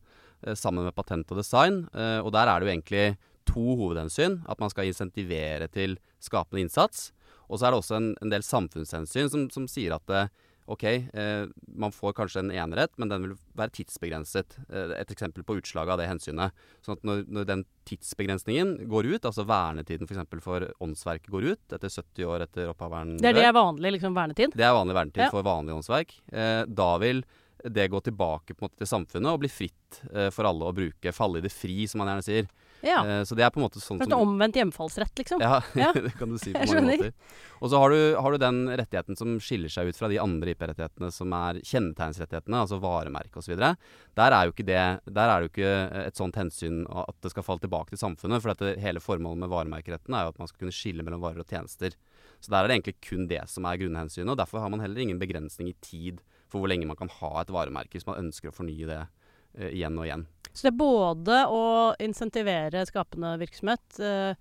eh, 0.47 0.57
sammen 0.57 0.89
med 0.89 0.97
patent 0.97 1.31
og 1.35 1.43
design. 1.43 1.83
Eh, 1.93 2.21
og 2.23 2.33
der 2.37 2.49
er 2.49 2.61
det 2.61 2.69
jo 2.69 2.75
egentlig 2.75 3.07
to 3.47 3.77
hovedhensyn. 3.83 4.41
At 4.49 4.61
man 4.63 4.73
skal 4.73 4.89
insentivere 4.89 5.69
til 5.73 5.99
skapende 6.23 6.65
innsats. 6.65 7.11
Og 7.47 7.61
så 7.61 7.69
er 7.69 7.75
det 7.75 7.83
også 7.83 7.99
en, 8.01 8.11
en 8.23 8.33
del 8.33 8.43
samfunnshensyn 8.43 9.31
som, 9.31 9.47
som 9.55 9.69
sier 9.71 9.95
at 9.97 10.11
eh, 10.11 10.33
ok, 10.67 10.83
eh, 10.85 11.47
man 11.79 11.93
får 11.95 12.13
kanskje 12.19 12.41
en 12.43 12.51
enerett, 12.51 12.93
men 12.99 13.09
den 13.09 13.23
vil 13.23 13.35
være 13.59 13.71
tidsbegrenset. 13.79 14.57
Eh, 14.69 14.95
et 15.01 15.11
eksempel 15.15 15.45
på 15.47 15.57
utslaget 15.61 15.95
av 15.95 15.99
det 16.01 16.09
hensynet. 16.11 16.53
Sånn 16.85 16.97
at 16.99 17.07
når, 17.07 17.25
når 17.31 17.47
den 17.47 17.65
tidsbegrensningen 17.87 18.77
går 18.91 19.09
ut, 19.15 19.25
altså 19.29 19.47
vernetiden 19.47 20.09
f.eks. 20.09 20.23
For, 20.31 20.43
for 20.45 20.67
åndsverket 20.85 21.31
går 21.33 21.49
ut 21.53 21.77
etter 21.79 21.89
70 21.93 22.27
år 22.29 22.45
etter 22.47 22.71
opphaveren 22.73 23.17
Det 23.21 23.31
er 23.33 23.39
det 23.41 23.47
er 23.49 23.57
vanlig 23.57 23.95
liksom 23.97 24.15
vernetid. 24.17 24.55
det 24.57 24.67
er 24.67 24.75
vanlig 24.77 24.97
vernetid 24.99 25.25
Ja. 25.27 25.31
for 25.33 25.47
vanlig 25.47 25.75
åndsverk. 25.79 26.15
Eh, 26.33 26.63
da 26.67 26.91
vil 27.03 27.25
det 27.67 27.89
gå 27.91 27.99
tilbake 28.05 28.55
måte 28.61 28.77
til 28.83 28.87
samfunnet 28.91 29.33
og 29.33 29.41
bli 29.43 29.49
fritt 29.51 30.03
eh, 30.13 30.29
for 30.35 30.45
alle 30.47 30.69
å 30.69 30.75
bruke. 30.77 31.13
Falle 31.15 31.39
i 31.41 31.47
det 31.47 31.53
fri, 31.55 31.87
som 31.89 31.99
man 32.03 32.11
gjerne 32.13 32.27
sier. 32.27 32.51
Ja. 32.87 33.01
Eh, 33.03 33.23
så 33.29 33.37
det 33.39 33.45
er 33.47 33.53
på 33.53 33.61
en 33.61 33.67
måte 33.67 33.83
sånn 33.83 33.99
som 34.01 34.15
omvendt 34.23 34.57
hjemfallsrett, 34.59 35.13
liksom. 35.19 35.43
ja, 35.43 35.61
Ja. 35.79 35.91
det 35.95 36.15
kan 36.19 36.31
du 36.33 36.39
si 36.41 36.53
på 36.55 36.63
mange 36.71 36.85
måter. 36.87 37.13
Og 37.61 37.73
så 37.73 37.81
har 37.83 37.93
du, 37.93 38.01
har 38.21 38.37
du 38.37 38.39
den 38.41 38.61
rettigheten 38.71 39.19
som 39.19 39.37
skiller 39.43 39.73
seg 39.73 39.91
ut 39.91 39.99
fra 39.99 40.11
de 40.13 40.21
andre 40.23 40.53
IP-rettighetene 40.55 41.11
som 41.15 41.33
er 41.37 41.61
kjennetegnsrettighetene, 41.67 42.63
altså 42.63 42.79
varemerke 42.83 43.41
osv. 43.41 43.57
Der 43.57 44.37
er 44.39 44.47
jo 44.47 44.55
ikke 44.55 44.67
det 44.69 44.83
Der 45.09 45.33
er 45.33 45.41
det 45.41 45.49
jo 45.49 45.53
ikke 45.55 45.73
et 46.07 46.21
sånt 46.21 46.37
hensyn 46.39 46.85
at 46.93 47.17
det 47.25 47.33
skal 47.33 47.47
falle 47.47 47.65
tilbake 47.65 47.95
til 47.95 48.01
samfunnet. 48.03 48.45
For 48.45 48.53
at 48.55 48.63
det, 48.63 48.77
hele 48.85 49.03
formålet 49.03 49.45
med 49.45 49.53
varemerkeretten 49.53 50.15
er 50.17 50.27
jo 50.27 50.35
at 50.35 50.41
man 50.43 50.51
skal 50.51 50.67
kunne 50.67 50.77
skille 50.77 51.05
mellom 51.07 51.25
varer 51.25 51.43
og 51.43 51.51
tjenester. 51.51 51.97
Så 52.41 52.53
der 52.53 52.63
er 52.63 52.69
det 52.69 52.77
egentlig 52.79 52.99
kun 53.09 53.27
det 53.31 53.43
som 53.51 53.65
er 53.69 53.79
grunnhensynet, 53.81 54.31
og 54.35 54.39
derfor 54.39 54.61
har 54.61 54.71
man 54.73 54.83
heller 54.85 55.01
ingen 55.03 55.19
begrensning 55.21 55.73
i 55.73 55.79
tid 55.81 56.21
for 56.53 56.61
hvor 56.63 56.71
lenge 56.71 56.87
man 56.87 56.99
kan 56.99 57.11
ha 57.11 57.31
et 57.41 57.51
varemerke 57.51 57.97
hvis 57.97 58.07
man 58.07 58.21
ønsker 58.21 58.53
å 58.53 58.55
fornye 58.55 58.87
det 58.87 59.01
eh, 59.03 59.26
igjen 59.59 59.99
og 59.99 60.07
igjen. 60.09 60.27
Så 60.53 60.65
det 60.67 60.73
er 60.73 60.79
både 60.81 61.43
å 61.53 61.65
insentivere 62.01 62.87
skapende 62.89 63.35
virksomhet, 63.43 63.99
eh, 64.01 64.35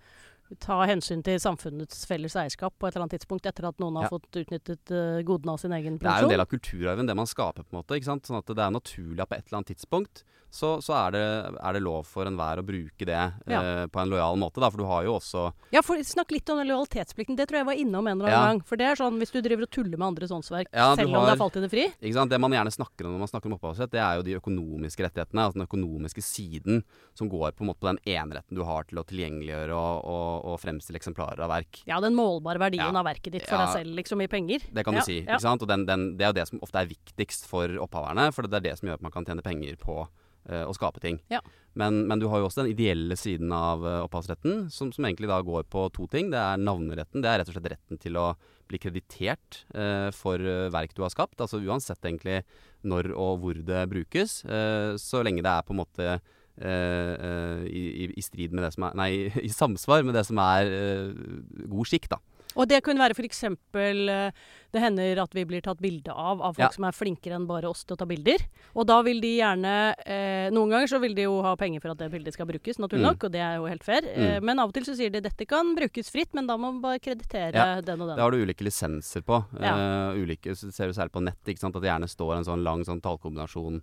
ta 0.61 0.77
hensyn 0.85 1.23
til 1.25 1.39
samfunnets 1.41 2.05
felles 2.07 2.35
eierskap 2.37 2.75
på 2.79 2.87
et 2.87 2.93
eller 2.95 3.07
annet 3.07 3.17
tidspunkt 3.17 3.47
etter 3.49 3.65
at 3.67 3.79
noen 3.81 3.97
har 3.97 4.05
Ja. 4.05 4.09
fått 4.13 4.37
utnyttet 4.43 4.91
uh, 4.93 5.23
godene 5.25 5.55
av 5.55 5.57
sin 5.57 5.73
egen 5.73 5.97
Det 5.97 6.05
er 6.05 6.21
jo 6.21 6.29
en 6.29 6.35
del 6.35 6.43
av 6.43 6.51
kulturarven, 6.51 7.07
det 7.07 7.15
man 7.17 7.25
skaper, 7.25 7.65
på 7.65 7.73
en 7.73 7.81
måte. 7.81 7.97
Sånn 8.05 8.37
at 8.37 8.45
det 8.45 8.61
er 8.61 8.71
naturlig 8.71 9.19
at 9.25 9.29
på 9.29 9.35
et 9.39 9.47
eller 9.47 9.57
annet 9.57 9.73
tidspunkt 9.73 10.23
så, 10.55 10.69
så 10.83 10.95
er, 10.95 11.11
det, 11.15 11.23
er 11.59 11.75
det 11.75 11.81
lov 11.83 12.05
for 12.07 12.25
enhver 12.29 12.61
å 12.61 12.65
bruke 12.65 13.03
det 13.05 13.17
Ja. 13.51 13.59
eh, 13.61 13.85
på 13.91 13.99
en 14.01 14.09
lojal 14.13 14.37
måte. 14.39 14.61
Da, 14.63 14.69
for 14.71 14.79
du 14.79 14.85
har 14.87 15.03
jo 15.03 15.17
også 15.19 15.45
Ja, 15.75 15.81
for 15.83 15.99
Snakk 16.05 16.31
litt 16.31 16.47
om 16.53 16.57
den 16.61 16.69
lojalitetsplikten. 16.71 17.35
Det 17.35 17.47
tror 17.49 17.59
jeg 17.59 17.65
var 17.67 17.79
innom 17.81 18.07
en 18.07 18.19
eller 18.21 18.29
annen 18.31 18.39
Ja. 18.39 18.45
gang. 18.53 18.61
For 18.63 18.77
det 18.79 18.85
er 18.87 18.95
sånn 18.95 19.17
hvis 19.19 19.31
du 19.35 19.41
driver 19.41 19.63
og 19.67 19.71
tuller 19.75 19.97
med 19.99 20.07
andres 20.15 20.31
åndsverk 20.31 20.67
Ja, 20.71 20.93
selv 20.95 21.05
selv 21.05 21.07
om 21.09 21.13
det 21.13 21.29
har- 21.29 21.35
er 21.35 21.41
falt 21.43 21.57
i 21.57 21.61
det 21.65 21.71
fri. 21.71 21.85
ikke 22.01 22.13
sant? 22.13 22.29
Det 22.31 22.39
man 22.39 22.51
gjerne 22.51 22.71
snakker 22.71 23.05
om 23.05 23.11
når 23.13 23.19
man 23.19 23.27
snakker 23.27 23.45
om 23.51 23.57
opphavsrett, 23.59 23.91
det 23.91 23.99
er 23.99 24.15
jo 24.15 24.21
de 24.23 24.35
økonomiske 24.39 25.03
rettighetene. 25.05 25.41
Altså 25.45 25.59
den 25.59 25.67
økonomiske 25.67 26.21
siden 26.23 26.83
som 27.13 27.29
går 27.29 27.51
på 27.51 27.61
en 27.61 27.67
måte 27.67 27.79
på 27.83 27.89
den 27.91 27.99
eneretten 28.07 28.55
du 28.55 28.63
har 28.63 28.83
til 28.85 28.97
å 28.99 29.03
tilgjengeliggjøre 29.05 29.73
og, 29.75 30.05
og, 30.05 30.45
og 30.53 30.59
fremstille 30.61 30.97
eksemplarer 30.99 31.39
av 31.43 31.49
verk. 31.49 31.83
Ja, 31.85 31.99
den 31.99 32.15
målbare 32.15 32.59
verdien 32.59 32.95
av 32.95 33.05
verket 33.05 33.31
ditt 33.33 33.47
for 33.47 33.57
deg 33.57 33.69
selv, 33.75 33.95
liksom, 33.95 34.21
i 34.23 34.27
penger. 34.27 34.61
Det 34.71 34.85
kan 34.85 34.93
du 34.95 35.01
si. 35.01 35.21
Ikke 35.25 35.41
sant? 35.41 35.61
Og 35.61 35.67
den, 35.67 35.85
den, 35.85 36.17
det 36.17 36.23
er 36.25 36.31
jo 36.33 36.39
det 36.39 36.47
som 36.47 36.59
ofte 36.63 36.79
er 36.79 36.87
viktigst 36.87 37.45
for 37.49 37.67
opphaverne, 37.67 38.31
for 38.33 38.43
det 38.47 38.53
er 38.53 38.69
det 38.71 38.77
som 38.79 38.87
gjør 38.89 38.93
at 38.99 39.01
man 39.01 39.11
kan 39.11 39.25
tjene 39.25 39.43
penger 39.43 39.75
på 39.81 40.07
å 40.45 40.73
skape 40.77 41.01
ting. 41.01 41.17
Ja. 41.33 41.39
Men, 41.75 42.05
men 42.07 42.21
du 42.21 42.29
har 42.31 42.39
jo 42.39 42.47
også 42.47 42.63
den 42.63 42.71
ideelle 42.71 43.17
siden 43.19 43.51
av 43.51 43.83
eh, 43.83 44.01
opphavsretten, 44.05 44.69
som, 44.71 44.93
som 44.95 45.07
egentlig 45.07 45.27
da 45.27 45.41
går 45.43 45.65
på 45.71 45.89
to 45.95 46.07
ting. 46.11 46.29
Det 46.31 46.39
er 46.39 46.61
navneretten. 46.61 47.23
Det 47.23 47.31
er 47.31 47.41
rett 47.41 47.51
og 47.51 47.57
slett 47.57 47.73
retten 47.73 47.99
til 47.99 48.15
å 48.19 48.29
bli 48.71 48.79
kreditert 48.81 49.65
eh, 49.75 50.07
for 50.15 50.39
eh, 50.39 50.69
verk 50.73 50.95
du 50.95 51.03
har 51.03 51.11
skapt. 51.11 51.41
Altså 51.43 51.59
uansett 51.59 51.99
egentlig 52.07 52.39
når 52.87 53.11
og 53.11 53.43
hvor 53.43 53.59
det 53.67 53.83
brukes, 53.91 54.39
eh, 54.47 54.95
så 55.01 55.23
lenge 55.25 55.43
det 55.43 55.51
er 55.51 55.67
på 55.67 55.75
en 55.75 55.81
måte 55.81 56.07
eh, 56.07 56.69
eh, 56.69 57.65
i, 57.67 57.83
i, 58.05 58.09
i 58.15 58.23
strid 58.23 58.55
med 58.55 58.63
det 58.63 58.71
som 58.77 58.87
er 58.87 58.95
Nei, 59.01 59.09
i 59.49 59.51
samsvar 59.51 60.07
med 60.07 60.15
det 60.15 60.23
som 60.29 60.39
er 60.45 60.71
eh, 60.79 61.11
god 61.67 61.91
skikk, 61.91 62.07
da. 62.15 62.21
Og 62.55 62.67
det 62.71 62.81
kunne 62.85 62.99
være 63.03 63.15
f.eks. 63.17 63.43
Det 64.75 64.81
hender 64.83 65.21
at 65.23 65.31
vi 65.35 65.43
blir 65.47 65.61
tatt 65.63 65.79
bilde 65.79 66.11
av 66.11 66.41
av 66.43 66.55
folk 66.57 66.65
Ja. 66.65 66.69
som 66.75 66.83
er 66.83 66.91
flinkere 66.95 67.35
enn 67.37 67.47
bare 67.47 67.69
oss 67.69 67.83
til 67.85 67.95
å 67.95 67.99
ta 67.99 68.05
bilder. 68.05 68.41
Og 68.75 68.85
da 68.87 69.01
vil 69.03 69.21
de 69.21 69.37
gjerne 69.37 69.95
eh, 70.05 70.49
Noen 70.51 70.69
ganger 70.69 70.87
så 70.91 70.99
vil 70.99 71.15
de 71.15 71.23
jo 71.23 71.41
ha 71.45 71.55
penger 71.55 71.79
for 71.81 71.91
at 71.93 71.97
det 71.97 72.11
bildet 72.11 72.33
skal 72.35 72.45
brukes, 72.49 72.77
naturlig 72.77 73.05
Mm. 73.05 73.11
nok, 73.13 73.23
og 73.23 73.31
det 73.31 73.41
er 73.41 73.55
jo 73.57 73.65
helt 73.67 73.83
fair. 73.83 74.03
Eh, 74.05 74.39
men 74.41 74.59
av 74.59 74.67
og 74.69 74.73
til 74.73 74.83
så 74.83 74.95
sier 74.95 75.09
de 75.11 75.21
dette 75.21 75.45
kan 75.47 75.75
brukes 75.75 76.09
fritt, 76.11 76.33
men 76.33 76.45
da 76.47 76.57
må 76.57 76.71
man 76.73 76.81
bare 76.81 76.99
kreditere 76.99 77.53
Ja, 77.55 77.81
den 77.81 78.01
og 78.01 78.07
den. 78.09 78.15
Det 78.17 78.23
har 78.23 78.31
du 78.31 78.37
ulike 78.43 78.63
lisenser 78.63 79.21
på. 79.23 79.45
Ja. 79.61 80.11
Uh, 80.11 80.19
ulike, 80.23 80.51
så 80.55 80.71
ser 80.73 80.87
du 80.87 80.93
særlig 80.93 81.11
på 81.11 81.23
nett 81.23 81.43
ikke 81.47 81.59
sant? 81.59 81.75
at 81.75 81.81
det 81.81 81.89
gjerne 81.89 82.09
står 82.09 82.37
en 82.37 82.43
sånn 82.45 82.63
lang 82.63 82.83
sånn 82.83 83.01
tallkombinasjon 83.01 83.81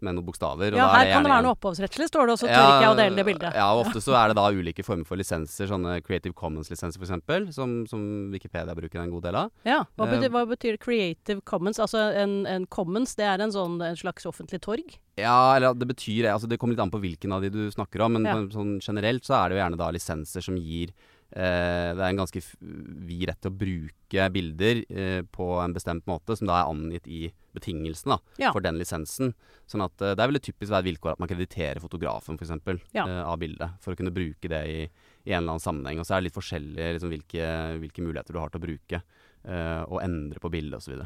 med 0.00 0.14
noen 0.16 0.24
bokstaver. 0.26 0.74
ja, 0.74 0.86
er 0.88 0.96
her 0.98 1.04
det 1.04 1.12
kan 1.14 1.22
det 1.26 1.30
være 1.34 1.44
noe 1.46 1.54
opphavsrettslig, 1.54 2.08
står 2.10 2.26
det, 2.26 2.32
og 2.34 2.38
så 2.42 2.46
tør 2.48 2.64
ikke 2.64 2.82
jeg 2.84 2.90
å 2.90 2.98
dele 2.98 3.16
det 3.20 3.24
bildet. 3.28 3.54
Ja, 3.54 3.66
og 3.74 3.84
ofte 3.86 4.00
så 4.02 4.16
er 4.18 4.28
det 4.32 4.36
da 4.40 4.46
ulike 4.50 4.84
former 4.86 5.04
for 5.08 5.16
lisenser, 5.20 5.68
sånne 5.70 6.02
Creative 6.04 6.34
Commons-lisenser 6.34 6.98
f.eks., 7.00 7.54
som, 7.54 7.86
som 7.86 8.04
Wikipedia 8.34 8.74
bruker 8.74 9.00
en 9.02 9.10
god 9.14 9.22
del 9.28 9.34
av. 9.44 9.50
Ja, 9.64 9.84
Hva 9.96 10.06
Eh, 10.08 10.16
betyr, 10.18 10.30
hva 10.34 10.44
betyr 10.50 10.76
Creative 10.82 11.40
Commons? 11.44 11.78
Altså 11.78 11.98
en, 12.18 12.46
en 12.46 12.66
Commons, 12.66 13.14
det 13.16 13.24
er 13.24 13.40
en, 13.40 13.52
sånn, 13.54 13.80
en 13.82 13.96
slags 13.96 14.26
offentlig 14.26 14.60
torg? 14.64 14.98
Ja, 15.16 15.54
eller 15.56 15.74
det 15.78 15.86
betyr 15.86 16.26
altså 16.32 16.48
Det 16.50 16.56
kommer 16.58 16.74
litt 16.74 16.82
an 16.82 16.90
på 16.90 16.98
hvilken 16.98 17.30
av 17.36 17.40
de 17.44 17.48
du 17.54 17.70
snakker 17.70 18.02
om, 18.02 18.16
men 18.18 18.24
Ja. 18.26 18.34
sånn 18.50 18.80
generelt 18.82 19.22
så 19.24 19.36
er 19.44 19.48
det 19.48 19.56
jo 19.58 19.62
gjerne 19.62 19.78
da 19.78 19.90
lisenser 19.94 20.42
som 20.42 20.56
gir 20.58 20.90
eh, 20.90 20.94
det 21.34 22.02
er 22.04 22.10
en 22.12 22.20
ganske 22.20 22.40
vid 22.60 23.24
rett 23.28 23.40
til 23.42 23.50
å 23.50 23.56
bruke 23.58 24.26
bilder 24.30 24.84
eh, 24.88 25.22
på 25.34 25.48
en 25.64 25.74
bestemt 25.74 26.06
måte, 26.06 26.36
som 26.38 26.46
da 26.46 26.60
er 26.60 26.70
angitt 26.70 27.08
i 27.10 27.24
betingelsene 27.54 28.14
da, 28.14 28.18
Ja. 28.38 28.52
for 28.54 28.60
den 28.62 28.78
lisensen. 28.78 29.32
Sånn 29.66 29.82
at 29.84 30.00
eh, 30.02 30.14
Det 30.14 30.22
er 30.22 30.30
veldig 30.30 30.42
typisk 30.46 30.70
være 30.70 30.84
et 30.86 30.90
vilkår 30.92 31.12
at 31.16 31.18
man 31.22 31.28
krediterer 31.30 31.80
fotografen 31.82 32.38
for 32.38 32.44
eksempel, 32.46 32.78
Ja. 32.94 33.06
eh, 33.08 33.22
av 33.26 33.38
bildet, 33.42 33.74
for 33.82 33.94
å 33.94 33.98
kunne 33.98 34.14
bruke 34.14 34.48
det 34.48 34.62
i, 34.70 34.80
i 35.26 35.32
en 35.34 35.42
eller 35.42 35.56
annen 35.56 35.66
sammenheng. 35.66 35.98
Og 35.98 36.06
så 36.06 36.14
er 36.14 36.22
det 36.22 36.28
litt 36.30 36.38
forskjellig 36.38 36.88
liksom, 36.98 37.10
hvilke, 37.10 37.50
hvilke 37.82 38.02
muligheter 38.06 38.32
du 38.32 38.38
har 38.38 38.50
til 38.54 38.60
å 38.62 38.66
bruke 38.68 39.02
eh, 39.44 39.82
og 39.90 40.02
endre 40.02 40.38
på 40.40 40.50
bildet 40.54 40.78
osv. 40.78 41.02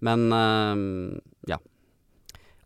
Men 0.00 0.26
eh, 0.32 1.20
ja. 1.52 1.58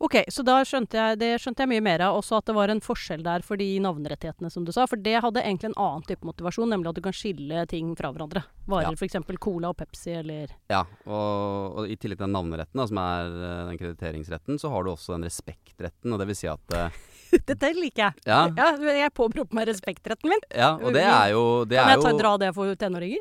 Ok, 0.00 0.14
så 0.32 0.40
da 0.46 0.54
skjønte 0.64 0.96
jeg, 0.96 1.18
det 1.20 1.28
skjønte 1.42 1.60
jeg 1.60 1.68
mye 1.74 1.82
mer 1.84 2.00
av. 2.06 2.16
Også 2.22 2.38
at 2.38 2.46
det 2.48 2.54
var 2.56 2.70
en 2.72 2.80
forskjell 2.80 3.20
der 3.26 3.42
for 3.44 3.60
de 3.60 3.66
navnerettighetene, 3.84 4.48
som 4.52 4.64
du 4.64 4.72
sa. 4.72 4.86
For 4.88 4.96
det 4.96 5.18
hadde 5.20 5.42
egentlig 5.44 5.68
en 5.74 5.76
annen 5.76 6.06
type 6.08 6.24
motivasjon, 6.24 6.70
nemlig 6.72 6.88
at 6.88 6.96
du 6.96 7.02
kan 7.04 7.16
skille 7.16 7.66
ting 7.68 7.92
fra 7.98 8.08
hverandre. 8.14 8.42
Varer 8.70 8.88
Ja. 8.88 8.96
f.eks. 8.96 9.18
Cola 9.44 9.74
og 9.74 9.76
Pepsi 9.76 10.14
eller 10.22 10.54
Ja, 10.72 10.86
og, 11.04 11.76
og 11.82 11.90
i 11.92 11.98
tillegg 12.00 12.16
til 12.16 12.24
den 12.30 12.32
navneretten, 12.38 12.80
da, 12.80 12.86
som 12.88 13.02
er 13.02 13.28
eh, 13.28 13.62
den 13.74 13.80
krediteringsretten, 13.82 14.56
så 14.62 14.72
har 14.72 14.88
du 14.88 14.94
også 14.94 15.18
den 15.18 15.28
respektretten. 15.28 16.14
Og 16.16 16.22
det 16.22 16.30
vil 16.32 16.38
si 16.40 16.48
at 16.48 16.76
eh, 16.80 16.96
Dette 17.50 17.70
liker 17.76 18.08
jeg. 18.08 18.24
Ja, 18.26 18.40
Ja, 18.56 18.68
jeg 18.96 19.12
påberoper 19.16 19.56
meg 19.56 19.68
respektretten 19.70 20.30
min. 20.32 20.42
ja 20.50 20.72
og 20.78 20.94
det 20.96 21.04
er 21.06 21.32
jo, 21.34 21.42
det 21.68 21.78
Kan 21.78 21.92
jeg 21.94 22.02
ta, 22.04 22.12
dra 22.18 22.32
det 22.42 22.50
for 22.56 22.74
tenåringer? 22.78 23.20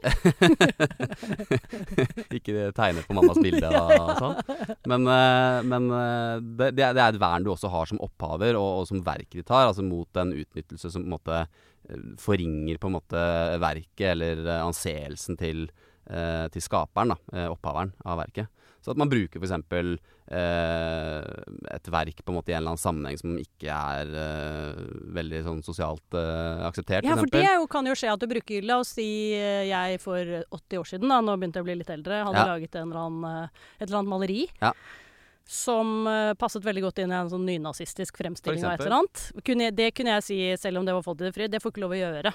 Ikke 2.40 2.70
tegne 2.76 3.04
på 3.06 3.16
mammas 3.18 3.40
bilde 3.42 3.70
og 3.80 4.12
sånn. 4.20 4.38
Men, 4.90 5.08
eh, 5.14 5.58
men 5.70 5.90
eh, 5.96 6.36
det, 6.60 6.72
det 6.78 6.88
er 6.90 7.06
et 7.08 7.22
vern 7.22 7.46
du 7.46 7.52
også 7.54 7.72
har 7.74 7.90
som 7.90 8.02
opphaver, 8.06 8.58
og, 8.60 8.84
og 8.84 8.90
som 8.90 9.04
har. 9.06 9.66
Altså 9.70 9.86
mot 9.86 10.10
den 10.18 10.34
utnyttelse 10.38 10.92
som 10.94 11.06
på 11.06 11.10
en 11.10 11.16
måte 11.18 11.42
eh, 11.44 12.06
forringer 12.22 12.80
på 12.82 12.90
en 12.90 12.98
måte 12.98 13.26
verket, 13.62 14.14
eller 14.14 14.46
anseelsen 14.60 15.38
til, 15.40 15.68
til 16.10 16.64
skaperen, 16.64 17.14
da, 17.14 17.50
opphaveren 17.54 17.92
av 18.10 18.18
verket. 18.24 18.50
Så 18.82 18.94
at 18.94 19.00
man 19.00 19.12
bruker 19.12 19.42
f.eks. 19.42 20.00
Eh, 20.30 21.24
et 21.74 21.88
verk 21.90 22.20
på 22.22 22.30
en 22.30 22.36
måte 22.38 22.52
i 22.52 22.54
en 22.54 22.60
eller 22.60 22.76
annen 22.76 22.82
sammenheng 22.82 23.18
som 23.18 23.32
ikke 23.42 23.74
er 23.74 24.12
eh, 24.14 24.82
veldig 25.18 25.40
sånn 25.48 25.64
sosialt 25.66 26.18
eh, 26.20 26.62
akseptert, 26.68 27.08
Ja, 27.08 27.16
for 27.18 27.26
for 27.26 27.34
det 27.34 27.48
jo, 27.48 27.66
kan 27.72 27.90
jo 27.90 27.96
skje 27.98 28.12
at 28.14 28.22
du 28.22 28.28
bruker 28.30 28.68
La 28.70 28.78
oss 28.84 28.94
si 29.00 29.08
jeg 29.34 29.98
for 30.04 30.22
80 30.22 30.84
år 30.84 30.90
siden, 30.92 31.10
da, 31.10 31.18
nå 31.26 31.34
begynte 31.34 31.58
jeg 31.58 31.66
å 31.66 31.70
bli 31.72 31.80
litt 31.82 31.90
eldre, 31.90 32.22
hadde 32.28 32.44
Ja. 32.44 32.46
laget 32.52 32.78
en 32.78 32.92
eller 32.92 33.02
annen, 33.08 33.50
et 33.80 33.88
eller 33.88 34.02
annet 34.04 34.14
maleri. 34.14 34.46
Ja. 34.62 34.74
Som 35.50 36.06
uh, 36.06 36.36
passet 36.38 36.62
veldig 36.62 36.84
godt 36.86 37.00
inn 37.02 37.10
i 37.10 37.18
en 37.18 37.32
sånn 37.32 37.48
nynazistisk 37.50 38.20
fremstilling 38.22 38.62
av 38.68 38.76
et 38.76 38.84
eller 38.86 39.00
annet. 39.00 39.24
Kunne, 39.42 39.72
det 39.74 39.96
kunne 39.98 40.20
jeg 40.20 40.28
si, 40.28 40.38
selv 40.62 40.78
om 40.78 40.86
det 40.86 40.94
var 40.94 41.02
folk 41.02 41.24
i 41.24 41.26
det 41.26 41.34
fri, 41.34 41.48
det 41.50 41.62
får 41.64 41.74
ikke 41.74 41.88
lov 41.88 41.96
å 41.98 42.04
gjøre. 42.04 42.34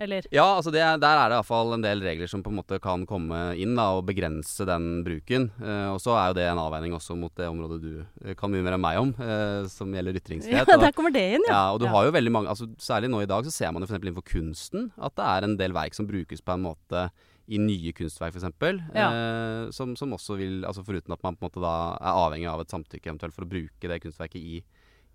Eller 0.00 0.24
Ja, 0.32 0.46
altså 0.56 0.72
det, 0.72 0.80
der 1.02 1.18
er 1.20 1.28
det 1.28 1.36
iallfall 1.36 1.74
en 1.76 1.82
del 1.84 2.00
regler 2.00 2.30
som 2.30 2.40
på 2.44 2.48
en 2.52 2.56
måte 2.56 2.78
kan 2.80 3.02
komme 3.08 3.38
inn 3.60 3.74
da, 3.76 3.90
og 3.98 4.06
begrense 4.08 4.64
den 4.68 5.02
bruken. 5.04 5.50
Eh, 5.60 5.88
og 5.92 5.98
så 6.00 6.14
er 6.16 6.30
jo 6.32 6.38
det 6.40 6.46
en 6.48 6.60
avveining 6.62 6.94
også 6.96 7.16
mot 7.20 7.34
det 7.36 7.48
området 7.50 7.80
du 7.84 7.90
eh, 8.24 8.34
kan 8.40 8.48
mye 8.52 8.64
mer 8.64 8.78
enn 8.78 8.84
meg 8.86 9.00
om, 9.02 9.10
eh, 9.20 9.66
som 9.68 9.92
gjelder 9.92 10.16
ytringsfrihet. 10.22 10.72
Ja, 10.72 10.78
der 10.80 10.94
kommer 10.96 11.12
det 11.12 11.26
inn, 11.36 11.44
ja. 11.44 11.52
ja, 11.52 11.64
og 11.74 11.82
du 11.82 11.86
Ja. 11.88 11.92
har 11.92 12.08
jo 12.08 12.14
veldig 12.16 12.32
mange 12.32 12.48
altså, 12.52 12.66
Særlig 12.80 13.10
nå 13.12 13.20
i 13.22 13.28
dag 13.28 13.44
så 13.44 13.52
ser 13.52 13.72
man 13.76 13.84
jo 13.84 13.90
f.eks. 13.90 14.00
innenfor 14.00 14.24
kunsten 14.32 14.88
at 14.96 15.14
det 15.20 15.26
er 15.26 15.46
en 15.46 15.56
del 15.60 15.72
verk 15.76 15.94
som 15.98 16.08
brukes 16.08 16.40
på 16.40 16.54
en 16.56 16.64
måte 16.64 17.10
i 17.50 17.58
nye 17.58 17.92
kunstverk 17.92 18.32
f.eks. 18.38 18.46
Ja. 18.94 19.08
Eh, 19.10 19.70
som, 19.74 19.92
som 19.98 20.12
også 20.16 20.36
vil 20.40 20.62
altså 20.64 20.84
Foruten 20.86 21.12
at 21.12 21.22
man 21.26 21.36
på 21.36 21.44
en 21.44 21.50
måte 21.50 21.60
da 21.64 21.74
er 21.98 22.20
avhengig 22.24 22.48
av 22.48 22.62
et 22.64 22.70
samtykke 22.72 23.10
eventuelt 23.10 23.34
for 23.36 23.44
å 23.44 23.50
bruke 23.50 23.90
det 23.90 24.00
kunstverket 24.04 24.38
i, 24.40 24.60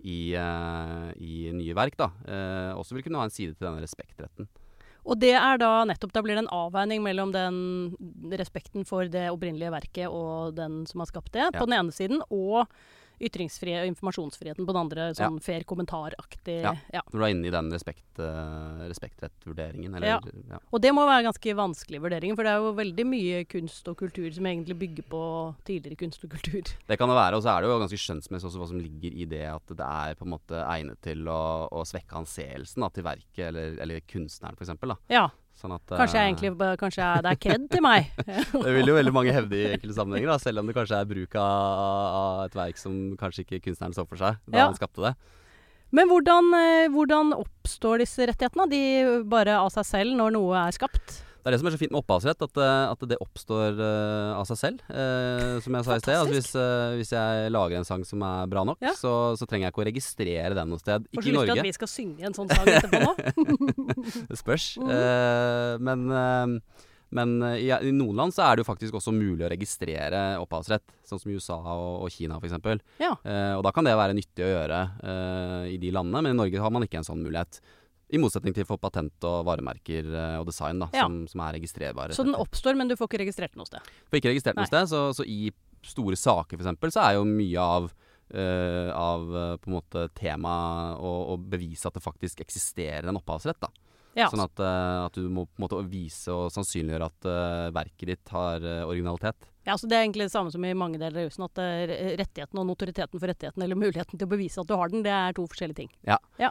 i, 0.04 0.20
eh, 0.36 1.10
i 1.18 1.50
nye 1.56 1.74
verk, 1.78 1.96
da. 1.98 2.12
Eh, 2.28 2.72
også 2.78 2.98
vil 3.00 3.06
kunne 3.08 3.24
ha 3.24 3.30
en 3.30 3.34
side 3.34 3.56
til 3.56 3.66
denne 3.70 3.82
respektretten. 3.82 4.50
Og 5.06 5.20
det 5.22 5.34
er 5.38 5.60
da 5.62 5.84
nettopp 5.86 6.14
Da 6.16 6.22
blir 6.26 6.34
det 6.38 6.46
en 6.46 6.54
avveining 6.56 7.04
mellom 7.06 7.32
den 7.36 7.58
respekten 8.34 8.86
for 8.90 9.06
det 9.12 9.28
opprinnelige 9.30 9.74
verket 9.74 10.08
og 10.10 10.56
den 10.58 10.84
som 10.90 11.04
har 11.04 11.12
skapt 11.12 11.32
det, 11.34 11.46
Ja. 11.54 11.60
på 11.60 11.66
den 11.70 11.78
ene 11.78 11.92
siden, 11.94 12.22
og 12.32 12.68
ytringsfrihet 13.22 13.84
og 13.86 13.92
informasjonsfriheten 13.94 14.66
på 14.66 14.74
den 14.74 14.82
andre, 14.82 15.08
Ja. 15.14 15.14
sånn 15.30 15.42
fair 15.42 15.64
kommentaraktig. 15.64 16.62
Ja. 16.62 16.74
Ja. 16.94 17.02
Når 17.12 17.20
du 17.20 17.24
er 17.26 17.34
inne 17.34 17.48
i 17.48 17.54
den 17.54 17.72
respekt, 17.72 18.04
uh, 18.20 18.86
respektrettvurderingen, 18.90 19.96
eller 19.96 20.08
Ja. 20.08 20.20
ja. 20.50 20.60
Og 20.72 20.82
det 20.82 20.92
må 20.94 21.06
være 21.06 21.24
ganske 21.30 21.56
vanskelig 21.56 22.02
vurdering, 22.02 22.36
for 22.36 22.44
det 22.44 22.52
er 22.52 22.58
jo 22.64 22.74
veldig 22.74 23.06
mye 23.06 23.46
kunst 23.46 23.88
og 23.88 23.98
kultur 23.98 24.32
som 24.34 24.46
egentlig 24.46 24.78
bygger 24.78 25.04
på 25.10 25.56
tidligere 25.66 25.98
kunst 25.98 26.24
og 26.24 26.30
kultur. 26.32 26.64
Det 26.88 26.98
kan 26.98 27.10
det 27.10 27.16
være, 27.16 27.36
og 27.36 27.44
så 27.44 27.56
er 27.56 27.62
det 27.62 27.70
jo 27.70 27.80
ganske 27.80 28.00
skjønnsmessig 28.00 28.46
også 28.50 28.60
hva 28.62 28.68
som 28.68 28.80
ligger 28.80 29.12
i 29.16 29.26
det 29.26 29.46
at 29.50 29.68
det 29.68 29.86
er 29.86 30.16
på 30.16 30.26
en 30.26 30.34
måte 30.36 30.60
egnet 30.66 31.00
til 31.02 31.26
å, 31.28 31.68
å 31.72 31.84
svekke 31.86 32.16
anseelsen 32.20 32.82
da, 32.82 32.90
til 32.90 33.04
verket, 33.04 33.48
eller, 33.50 33.78
eller 33.82 34.00
kunstneren 34.02 34.56
f.eks. 34.56 35.00
Ja. 35.10 35.30
Sånn 35.56 35.72
at 35.72 35.88
Kanskje 35.88 36.20
eh, 36.20 36.26
egentlig 36.28 36.52
kanskje 36.82 37.06
det 37.24 37.32
er 37.32 37.40
kred 37.40 37.68
til 37.72 37.84
meg. 37.86 38.10
Det 38.66 38.74
vil 38.76 38.92
jo 38.92 38.98
veldig 38.98 39.14
mange 39.16 39.32
hevde 39.36 39.56
i 39.56 39.70
enkelte 39.78 39.96
sammenhenger, 39.96 40.34
da, 40.34 40.38
selv 40.44 40.60
om 40.62 40.68
det 40.68 40.76
kanskje 40.76 41.00
er 41.00 41.08
bruk 41.08 41.38
av, 41.40 41.86
av 42.20 42.42
et 42.50 42.58
verk 42.60 42.82
som 42.82 42.98
kanskje 43.22 43.46
ikke 43.46 43.62
kunstneren 43.70 43.96
så 43.96 44.04
for 44.10 44.20
seg 44.20 44.42
da 44.50 44.58
Ja. 44.60 44.66
han 44.68 44.76
skapte 44.78 45.06
det. 45.06 45.14
Men 45.96 46.10
hvordan, 46.12 46.50
eh, 46.60 46.88
hvordan 46.92 47.32
oppstår 47.38 48.04
disse 48.04 48.28
rettighetene? 48.28 48.68
De 48.70 48.82
bare 49.32 49.56
av 49.62 49.72
seg 49.72 49.88
selv 49.88 50.18
når 50.20 50.36
noe 50.36 50.66
er 50.68 50.76
skapt? 50.76 51.22
Det 51.46 51.52
er 51.52 51.54
det 51.54 51.60
som 51.62 51.68
er 51.70 51.76
så 51.76 51.78
fint 51.78 51.92
med 51.94 52.00
opphavsrett, 52.02 52.40
at, 52.42 52.56
eh, 52.58 52.86
at 52.90 53.04
det 53.06 53.20
oppstår 53.22 53.76
uh, 53.78 54.32
av 54.34 54.48
seg 54.50 54.58
selv. 54.58 54.80
Uh, 54.90 55.60
som 55.62 55.76
jeg 55.78 55.86
sa 55.86 55.98
i 56.00 56.02
sted. 56.02 56.16
Altså, 56.18 56.34
hvis, 56.34 56.48
uh, 56.58 56.96
hvis 56.98 57.12
jeg 57.14 57.52
lager 57.54 57.78
en 57.78 57.86
sang 57.86 58.02
som 58.10 58.24
er 58.26 58.50
bra 58.50 58.64
nok, 58.66 58.82
Ja. 58.82 58.96
så, 58.98 59.12
så 59.38 59.46
trenger 59.46 59.68
jeg 59.68 59.76
ikke 59.76 59.84
å 59.84 59.86
registrere 59.92 60.58
den 60.58 60.74
noe 60.74 60.82
sted. 60.82 61.06
Ikke 61.14 61.22
i 61.22 61.36
så 61.36 61.36
lyst 61.36 61.46
til 61.46 61.54
ikke 61.54 61.62
at 61.62 61.70
vi 61.70 61.76
skal 61.78 61.92
synge 61.92 62.26
en 62.26 62.38
sånn 62.40 62.50
sang 62.50 62.74
etterpå 62.74 63.04
nå. 63.06 63.14
Det 64.34 64.40
spørs. 64.44 64.72
Eh, 64.82 65.78
men 65.86 66.10
men 67.16 67.38
i, 67.56 67.70
i 67.70 67.94
noen 67.96 68.18
land 68.18 68.34
så 68.36 68.44
er 68.48 68.58
det 68.58 68.66
jo 68.66 68.68
faktisk 68.72 68.98
også 68.98 69.14
mulig 69.16 69.46
å 69.46 69.52
registrere 69.54 70.24
opphavsrett, 70.42 70.84
sånn 71.08 71.22
som 71.22 71.32
i 71.32 71.38
USA 71.38 71.58
og, 71.62 72.02
og 72.04 72.12
Kina 72.12 72.42
f.eks. 72.42 72.58
Ja. 73.00 73.14
Eh, 73.22 73.54
og 73.56 73.64
da 73.64 73.72
kan 73.76 73.88
det 73.88 73.94
være 73.96 74.18
nyttig 74.18 74.44
å 74.44 74.50
gjøre 74.52 74.82
eh, 75.06 75.74
i 75.76 75.80
de 75.80 75.94
landene, 75.96 76.26
men 76.26 76.34
i 76.36 76.40
Norge 76.42 76.66
har 76.66 76.74
man 76.74 76.84
ikke 76.88 77.00
en 77.00 77.08
sånn 77.08 77.22
mulighet. 77.24 77.62
I 78.14 78.20
motsetning 78.22 78.54
til 78.54 78.68
for 78.70 78.78
patent 78.78 79.26
og 79.26 79.46
varemerker 79.48 80.06
eh, 80.14 80.38
og 80.40 80.46
design, 80.50 80.80
da, 80.84 80.90
Ja. 80.94 81.08
som, 81.08 81.24
som 81.32 81.42
er 81.42 81.56
registrerbare. 81.58 82.14
Så 82.14 82.26
den 82.28 82.38
oppstår, 82.38 82.78
men 82.78 82.88
du 82.92 82.96
får 83.00 83.10
ikke 83.10 83.24
registrert 83.26 83.56
den 83.56 83.64
noe 83.64 83.70
sted. 83.70 83.82
Får 84.12 84.22
ikke 84.22 84.34
registrert 84.34 84.60
Nei. 84.60 84.66
noe 84.66 84.72
sted, 84.74 84.92
så, 84.92 85.06
så 85.18 85.26
i 85.26 85.50
store 85.86 86.18
saker 86.18 86.58
f.eks. 86.62 86.94
så 86.94 87.06
er 87.06 87.18
jo 87.20 87.30
mye 87.30 87.70
av 87.78 87.94
Uh, 88.26 88.90
av 88.90 89.22
eh, 89.38 89.52
på 89.62 89.70
en 89.70 89.76
måte 89.76 90.08
tema 90.18 90.52
å, 90.98 91.10
å 91.30 91.36
bevise 91.38 91.86
at 91.86 91.94
det 91.94 92.02
faktisk 92.02 92.40
eksisterer 92.42 93.06
en 93.06 93.20
opphavsrett. 93.20 93.60
da. 93.62 93.70
Ja. 94.18 94.32
Sånn 94.32 94.42
at, 94.42 94.58
uh, 94.58 95.06
at 95.06 95.14
du 95.20 95.28
må 95.30 95.44
på 95.46 95.60
en 95.60 95.66
måte 95.68 95.82
vise 95.92 96.34
og 96.34 96.48
sannsynliggjøre 96.56 97.06
at 97.06 97.28
uh, 97.30 97.68
verket 97.76 98.10
ditt 98.10 98.34
har 98.34 98.66
uh, 98.66 98.88
originalitet. 98.90 99.46
Ja, 99.70 99.78
så 99.78 99.86
Det 99.86 100.00
er 100.00 100.08
egentlig 100.08 100.26
det 100.26 100.34
samme 100.34 100.50
som 100.50 100.66
i 100.66 100.74
mange 100.74 100.98
deler 100.98 101.22
av 101.22 101.28
jussen, 101.28 101.46
at 101.46 101.62
rettigheten 102.18 102.64
og 102.64 102.66
notoriteten 102.72 103.22
for 103.22 103.30
rettigheten, 103.30 103.62
eller 103.62 103.78
muligheten 103.78 104.18
til 104.18 104.26
å 104.26 104.34
bevise 104.34 104.66
at 104.66 104.74
du 104.74 104.74
har 104.74 104.90
den, 104.90 105.06
det 105.06 105.14
er 105.14 105.38
to 105.38 105.46
forskjellige 105.46 105.84
ting. 105.84 105.94
Ja. 106.10 106.18
Ja. 106.42 106.50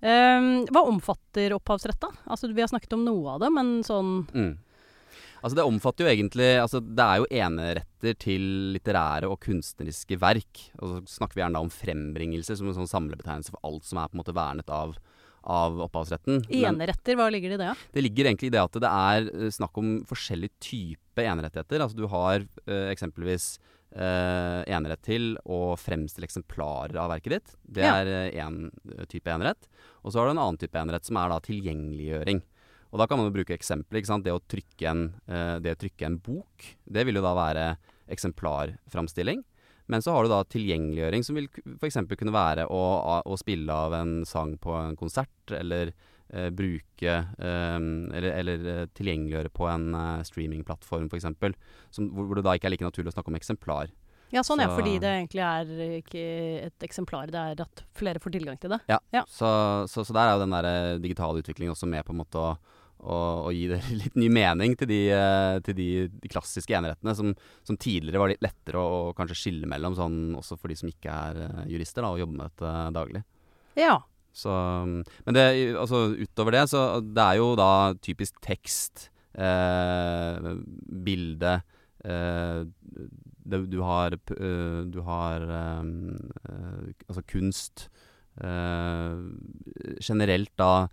Ehm, 0.00 0.64
hva 0.72 0.86
omfatter 0.88 1.52
opphavsrett, 1.56 2.00
da? 2.00 2.10
Altså, 2.26 2.52
Vi 2.54 2.62
har 2.62 2.68
snakket 2.72 2.96
om 2.96 3.04
noe 3.04 3.36
av 3.36 3.40
det, 3.40 3.50
men 3.52 3.80
sånn 3.84 4.26
Mm. 4.32 4.58
Altså 5.42 5.56
Det 5.56 5.64
omfatter 5.64 6.04
jo 6.04 6.10
egentlig 6.12 6.48
altså 6.60 6.80
Det 6.80 7.00
er 7.04 7.20
jo 7.20 7.28
eneretter 7.30 8.18
til 8.20 8.42
litterære 8.74 9.28
og 9.30 9.40
kunstneriske 9.40 10.18
verk. 10.20 10.66
Og 10.80 10.88
så 10.88 11.16
snakker 11.18 11.34
vi 11.34 11.42
gjerne 11.44 11.56
da 11.56 11.64
om 11.64 11.72
frembringelser 11.72 12.56
som 12.56 12.68
en 12.68 12.76
sånn 12.76 12.90
samlebetegnelse 12.90 13.54
for 13.54 13.60
alt 13.64 13.84
som 13.88 13.98
er 13.98 14.10
på 14.10 14.16
en 14.16 14.22
måte 14.22 14.36
vernet 14.36 14.68
av, 14.68 14.96
av 15.44 15.80
opphavsretten. 15.86 16.44
Eneretter, 16.50 17.16
hva 17.16 17.30
ligger 17.32 17.54
det 17.54 17.60
i 17.60 17.64
det? 17.64 17.74
Det 17.96 18.04
ligger 18.04 18.28
egentlig 18.28 18.50
i 18.52 18.54
det 18.56 18.62
at 18.62 18.80
det 18.84 18.92
er 18.92 19.30
eh, 19.32 19.50
snakk 19.56 19.80
om 19.80 20.04
forskjellige 20.08 20.52
typer 20.60 21.24
enerettigheter. 21.24 21.80
Altså 21.80 21.96
du 21.96 22.06
har 22.12 22.44
eh, 22.66 22.90
eksempelvis 22.92 23.54
eh, 23.96 24.62
enerett 24.70 25.02
til 25.02 25.36
å 25.46 25.76
fremstille 25.78 26.26
eksemplarer 26.28 26.96
av 26.96 27.10
verket 27.10 27.30
ditt. 27.36 27.56
Det 27.66 27.82
Ja. 27.82 27.96
er 28.02 28.30
én 28.32 28.70
type 29.08 29.26
enerett. 29.30 29.68
Og 30.04 30.12
så 30.12 30.18
har 30.20 30.26
du 30.26 30.30
en 30.32 30.38
annen 30.44 30.58
type 30.58 30.74
enerett 30.78 31.04
som 31.04 31.16
er 31.16 31.28
da 31.28 31.40
tilgjengeliggjøring. 31.40 32.42
Og 32.92 32.98
da 32.98 33.06
kan 33.06 33.18
man 33.18 33.26
jo 33.30 33.36
bruke 33.38 33.54
eksempler. 33.56 33.98
ikke 34.00 34.06
sant? 34.06 34.24
Det 34.24 34.32
å 34.32 34.40
trykke 34.42 34.88
en, 34.90 35.14
eh, 35.28 35.58
det 35.60 35.76
å 35.76 35.80
trykke 35.80 36.06
en 36.06 36.18
bok, 36.18 36.76
det 36.90 37.04
vil 37.06 37.14
jo 37.16 37.22
da 37.22 37.34
være 37.34 37.76
eksemplarframstilling. 38.08 39.44
Men 39.90 40.02
så 40.02 40.12
har 40.14 40.22
du 40.22 40.28
da 40.30 40.44
tilgjengeliggjøring, 40.44 41.24
som 41.24 41.34
vil 41.34 41.48
f.eks. 41.80 41.96
kunne 42.16 42.32
være 42.34 42.66
å, 42.70 43.22
å 43.26 43.38
spille 43.38 43.70
av 43.74 43.92
en 43.92 44.24
sang 44.24 44.56
på 44.62 44.70
en 44.78 44.96
konsert, 44.96 45.50
eller 45.50 45.88
eh, 45.88 45.92
bruke 46.54 47.14
eh, 47.16 47.78
Eller, 48.16 48.30
eller 48.42 48.66
eh, 48.74 48.84
tilgjengeliggjøre 48.94 49.50
på 49.56 49.66
en 49.70 49.88
eh, 49.94 50.22
streamingplattform 50.28 51.08
f.eks. 51.10 51.26
Hvor, 51.98 52.24
hvor 52.28 52.38
det 52.38 52.44
da 52.46 52.54
ikke 52.58 52.70
er 52.70 52.74
like 52.76 52.86
naturlig 52.86 53.10
å 53.12 53.16
snakke 53.18 53.32
om 53.32 53.38
eksemplar. 53.40 53.90
Ja, 54.30 54.44
sånn 54.46 54.60
ja, 54.62 54.68
Så- 54.70 54.76
fordi 54.78 54.98
det 55.02 55.10
egentlig 55.10 55.42
er 55.42 55.70
ikke 55.96 56.20
et 56.68 56.84
eksemplar, 56.86 57.32
det 57.34 57.40
er 57.40 57.62
at 57.64 57.80
flere 57.98 58.20
får 58.22 58.30
tilgang 58.36 58.60
til 58.62 58.70
det. 58.70 58.78
Ja. 58.86 59.24
Så, 59.26 59.48
så, 59.90 60.04
så 60.06 60.14
der 60.14 60.28
er 60.28 60.36
jo 60.36 60.44
den 60.44 60.54
der 60.54 60.68
eh, 60.70 60.98
digitale 61.02 61.42
utviklingen 61.42 61.74
også 61.74 61.88
med 61.90 62.06
på 62.06 62.14
en 62.14 62.20
måte 62.20 62.38
å, 62.38 62.52
å, 63.00 63.16
å 63.48 63.50
gi 63.50 63.64
det 63.72 63.80
litt 63.90 64.14
ny 64.20 64.28
mening 64.30 64.76
til 64.78 64.86
de, 64.92 65.00
eh, 65.16 65.56
til 65.66 65.74
de, 65.74 65.88
de 66.14 66.30
klassiske 66.30 66.76
enerettene, 66.78 67.16
som, 67.18 67.34
som 67.66 67.74
tidligere 67.80 68.22
var 68.22 68.30
litt 68.30 68.46
lettere 68.46 68.78
å, 68.78 69.08
å 69.10 69.16
kanskje 69.18 69.40
skille 69.40 69.66
mellom, 69.66 69.98
sånn 69.98 70.20
også 70.38 70.54
for 70.62 70.70
de 70.70 70.78
som 70.78 70.92
ikke 70.92 71.10
er 71.10 71.42
eh, 71.48 71.64
jurister 71.74 72.06
da, 72.06 72.12
og 72.14 72.22
jobber 72.22 72.38
med 72.38 72.52
dette 72.54 72.76
daglig. 73.00 73.24
Ja. 73.82 73.98
Så, 74.32 74.50
men 75.26 75.36
det, 75.36 75.46
altså, 75.78 76.10
utover 76.14 76.54
det, 76.54 76.66
så 76.70 76.84
det 77.02 77.24
er 77.24 77.40
jo 77.40 77.54
da 77.58 77.70
typisk 78.02 78.38
tekst, 78.44 79.08
eh, 79.34 80.50
bilde 81.06 81.60
eh, 82.04 82.62
det, 83.50 83.60
Du 83.70 83.80
har, 83.82 84.14
eh, 84.14 84.80
du 84.86 85.00
har 85.06 85.42
um, 85.80 86.16
uh, 86.48 86.90
altså 87.08 87.22
kunst 87.26 87.88
uh, 88.42 89.18
Generelt 90.00 90.52
da 90.58 90.88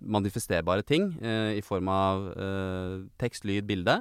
manifesterbare 0.00 0.82
ting 0.86 1.10
i 1.20 1.60
form 1.60 1.90
av 1.92 2.30
tekst, 3.20 3.44
lyd, 3.44 3.66
bilde. 3.68 3.98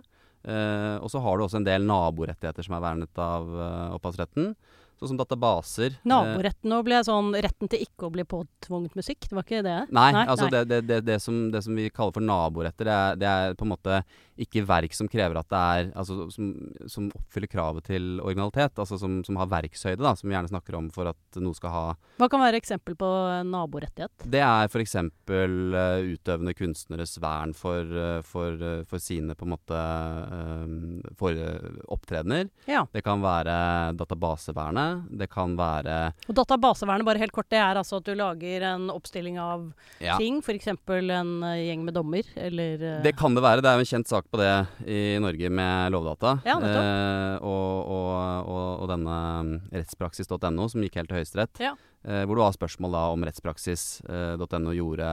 Og 0.48 1.10
så 1.12 1.20
har 1.20 1.36
du 1.36 1.44
også 1.44 1.58
en 1.60 1.66
del 1.68 1.84
naborettigheter 1.84 2.64
som 2.64 2.78
er 2.78 2.84
vernet 2.86 3.20
av 3.20 3.50
opphavsretten. 3.98 4.54
Sånn 5.00 5.12
som 5.12 5.18
databaser. 5.20 5.98
eh, 5.98 6.08
Naboretten 6.08 6.72
òg 6.72 6.86
ble 6.88 7.02
sånn 7.04 7.34
retten 7.36 7.68
til 7.72 7.82
ikke 7.84 8.08
å 8.08 8.12
bli 8.14 8.24
påtvunget 8.24 8.96
musikk. 8.96 9.28
Det 9.28 9.36
var 9.36 9.44
ikke 9.44 9.64
det? 9.66 9.78
Nei, 9.92 10.12
altså 10.24 10.48
Det, 10.50 10.62
det, 10.70 10.82
det, 10.88 11.02
det, 11.06 11.18
som, 11.22 11.52
det 11.52 11.62
som 11.66 11.76
vi 11.76 11.90
kaller 11.90 12.16
for 12.16 12.24
naboretter, 12.24 12.86
det 12.88 12.96
er, 12.96 13.16
det 13.20 13.28
er 13.28 13.58
på 13.60 13.68
en 13.68 13.74
måte 13.76 14.04
ikke 14.42 14.66
verk 14.68 14.96
som 14.96 15.10
krever 15.12 15.40
at 15.40 15.50
det 15.52 15.60
er 15.60 15.92
Altså 15.96 16.28
som, 16.34 16.50
som 16.92 17.08
oppfyller 17.16 17.50
kravet 17.52 17.86
til 17.88 18.20
originalitet. 18.20 18.76
Altså 18.82 18.98
som, 19.00 19.22
som 19.24 19.38
har 19.40 19.50
verkshøyde, 19.52 20.02
da, 20.04 20.16
som 20.18 20.30
vi 20.30 20.36
gjerne 20.36 20.52
snakker 20.52 20.78
om 20.80 20.90
for 20.94 21.12
at 21.12 21.40
noe 21.40 21.56
skal 21.56 21.74
ha 21.74 21.84
Hva 22.20 22.30
kan 22.32 22.44
være 22.44 22.60
eksempel 22.60 22.98
på 23.00 23.10
naborettighet? 23.48 24.28
Det 24.28 24.42
er 24.44 24.68
f.eks. 24.70 24.98
Uh, 25.30 26.16
utøvende 26.16 26.56
kunstneres 26.58 27.16
vern 27.22 27.56
for, 27.58 27.84
uh, 27.96 28.20
for, 28.26 28.60
uh, 28.60 28.84
for 28.90 29.02
sine 29.02 29.36
på 29.36 29.48
en 29.48 29.54
måte 29.54 29.76
eh, 29.78 31.16
for 31.20 31.36
eh, 31.36 31.80
opptredener. 31.92 32.50
Ja. 32.70 32.86
Det 32.92 33.04
kan 33.06 33.22
være 33.24 33.94
databasevernet. 33.98 35.06
Det 35.20 35.28
kan 35.32 35.56
være 35.60 36.14
Og 36.28 36.36
databasevernet, 36.38 37.06
bare 37.08 37.22
helt 37.22 37.36
kort, 37.36 37.50
det 37.52 37.60
er 37.62 37.80
altså 37.80 38.00
at 38.02 38.08
du 38.08 38.14
lager 38.18 38.66
en 38.72 38.90
oppstilling 38.94 39.40
av 39.42 39.68
ja, 40.04 40.18
ting. 40.22 40.42
F.eks. 40.44 40.72
en 40.72 41.34
eh, 41.44 41.64
gjeng 41.68 41.86
med 41.88 41.98
dommer, 41.98 42.28
eller 42.36 42.82
eh, 42.82 43.02
Det 43.06 43.16
kan 43.20 43.36
det 43.36 43.46
være. 43.46 43.64
Det 43.66 43.72
er 43.72 43.84
en 43.84 43.92
kjent 43.94 44.12
sak 44.12 44.25
på 44.32 44.40
det 44.42 44.52
i 44.90 45.00
Norge 45.22 45.50
med 45.54 45.94
Lovdata. 45.94 46.38
Ja, 46.48 46.56
eh, 46.60 47.36
og, 47.40 47.92
og, 47.96 48.12
og, 48.52 48.68
og 48.84 48.90
denne 48.92 49.18
mm, 49.48 49.54
rettspraksis.no 49.76 50.70
som 50.72 50.86
gikk 50.86 51.00
helt 51.00 51.12
til 51.12 51.22
Høyesterett. 51.22 51.62
Ja. 51.64 51.76
Eh, 52.06 52.24
hvor 52.26 52.38
det 52.38 52.46
var 52.46 52.58
spørsmål 52.58 52.98
da 52.98 53.04
om 53.14 53.26
rettspraksis.no 53.28 54.76
gjorde 54.76 55.12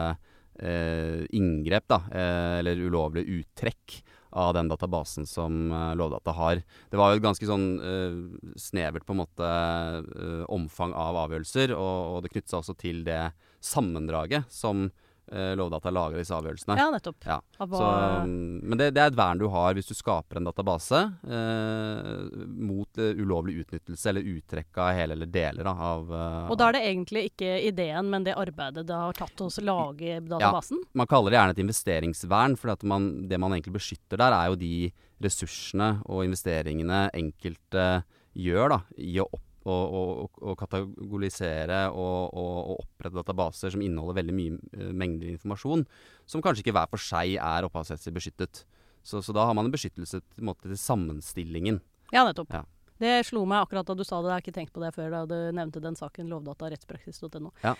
eh, 0.60 1.22
inngrep, 1.38 1.86
da, 1.90 2.02
eh, 2.10 2.56
eller 2.62 2.82
ulovlig 2.82 3.24
uttrekk 3.40 4.02
av 4.32 4.54
den 4.56 4.68
databasen 4.68 5.26
som 5.28 5.72
eh, 5.72 5.94
Lovdata 5.98 6.32
har. 6.36 6.62
Det 6.90 7.00
var 7.00 7.12
jo 7.12 7.20
et 7.20 7.26
ganske 7.26 7.48
sånn 7.48 7.68
eh, 7.84 8.18
snevert 8.60 9.06
på 9.06 9.16
en 9.16 9.22
måte 9.22 9.48
eh, 9.48 10.42
omfang 10.52 10.94
av 10.96 11.20
avgjørelser, 11.26 11.74
og, 11.76 12.16
og 12.16 12.22
det 12.24 12.32
knyttet 12.32 12.52
seg 12.52 12.62
også 12.62 12.76
til 12.80 13.02
det 13.08 13.22
sammendraget 13.62 14.48
som 14.52 14.88
eh, 15.32 15.52
Lovdata 15.58 15.90
lager 15.92 16.20
disse 16.20 16.36
avgjørelsene. 16.36 16.76
Ja, 16.78 16.88
nettopp. 16.92 17.24
Ja, 17.26 17.38
Så, 17.58 17.82
mm, 18.26 18.60
men 18.62 18.80
det, 18.80 18.90
det 18.96 19.02
er 19.02 19.12
et 19.12 19.18
vern 19.18 19.40
du 19.40 19.48
har 19.52 19.76
hvis 19.76 19.90
du 19.90 19.94
skaper 19.96 20.40
en 20.40 20.48
database 20.48 21.00
eh, 21.26 22.46
mot 22.62 23.00
eh, 23.00 23.14
ulovlig 23.18 23.62
utnyttelse 23.64 24.12
eller 24.12 24.28
uttrekk 24.34 24.82
av 24.82 24.92
hele 24.96 25.16
eller 25.16 25.30
deler 25.32 25.68
da, 25.68 25.74
av 25.92 26.12
eh, 26.12 26.50
og 26.52 26.58
da 26.60 26.68
er 26.70 26.78
det 26.78 26.82
egentlig 26.90 27.24
ikke 27.30 27.52
ideen, 27.68 28.10
men 28.12 28.26
det 28.26 28.36
arbeidet 28.38 28.86
det 28.88 28.98
har 28.98 29.16
tatt 29.16 29.44
oss 29.44 29.60
å 29.60 29.66
lage 29.66 30.18
databasen? 30.20 30.82
Ja, 30.82 30.98
Man 31.02 31.10
kaller 31.10 31.32
det 31.32 31.40
gjerne 31.40 31.56
et 31.56 31.62
investeringsvern, 31.64 32.58
for 32.60 32.76
man, 32.88 33.08
det 33.28 33.40
man 33.40 33.54
egentlig 33.56 33.76
beskytter 33.78 34.20
der, 34.20 34.36
er 34.36 34.52
jo 34.52 34.60
de 34.60 34.74
ressursene 35.22 35.94
og 36.10 36.26
investeringene 36.26 37.06
enkelte 37.14 37.86
gjør 38.32 38.76
da, 38.76 38.78
i 38.98 39.16
å 39.22 39.28
opp 39.28 39.48
å, 39.68 40.54
kategorisere 40.58 41.84
og, 41.90 42.34
og, 42.34 42.52
og 42.72 42.82
opprette 42.82 43.18
databaser 43.18 43.74
som 43.74 43.84
inneholder 43.84 44.18
veldig 44.20 44.36
mye 44.36 44.58
eh, 44.78 44.92
mengder 44.96 45.32
informasjon, 45.36 45.86
som 46.26 46.44
kanskje 46.44 46.66
ikke 46.66 46.76
hver 46.76 46.90
for 46.90 47.02
seg 47.02 47.36
er 47.38 47.68
opphavsrettslig 47.68 48.16
beskyttet. 48.18 48.64
Så, 49.02 49.22
så 49.22 49.34
da 49.34 49.46
har 49.48 49.56
man 49.58 49.66
en 49.66 49.74
beskyttelse 49.74 50.22
til, 50.22 50.46
måte, 50.46 50.68
til 50.68 50.78
sammenstillingen. 50.78 51.80
Ja, 52.14 52.26
nettopp. 52.26 52.52
Ja. 52.54 52.64
Det 53.02 53.14
slo 53.26 53.42
meg 53.48 53.64
akkurat 53.64 53.88
da 53.88 53.96
du 53.98 54.04
sa 54.06 54.20
det. 54.20 54.30
Jeg 54.30 54.36
har 54.36 54.44
ikke 54.44 54.54
tenkt 54.54 54.74
på 54.74 54.82
det 54.82 54.92
før 54.94 55.10
da 55.10 55.22
du 55.26 55.38
nevnte 55.56 55.82
den 55.82 55.96
saken. 55.98 56.28
Lovdata 56.30 56.68
rettspraksis.no. 56.70 57.50
Ja. 57.64 57.74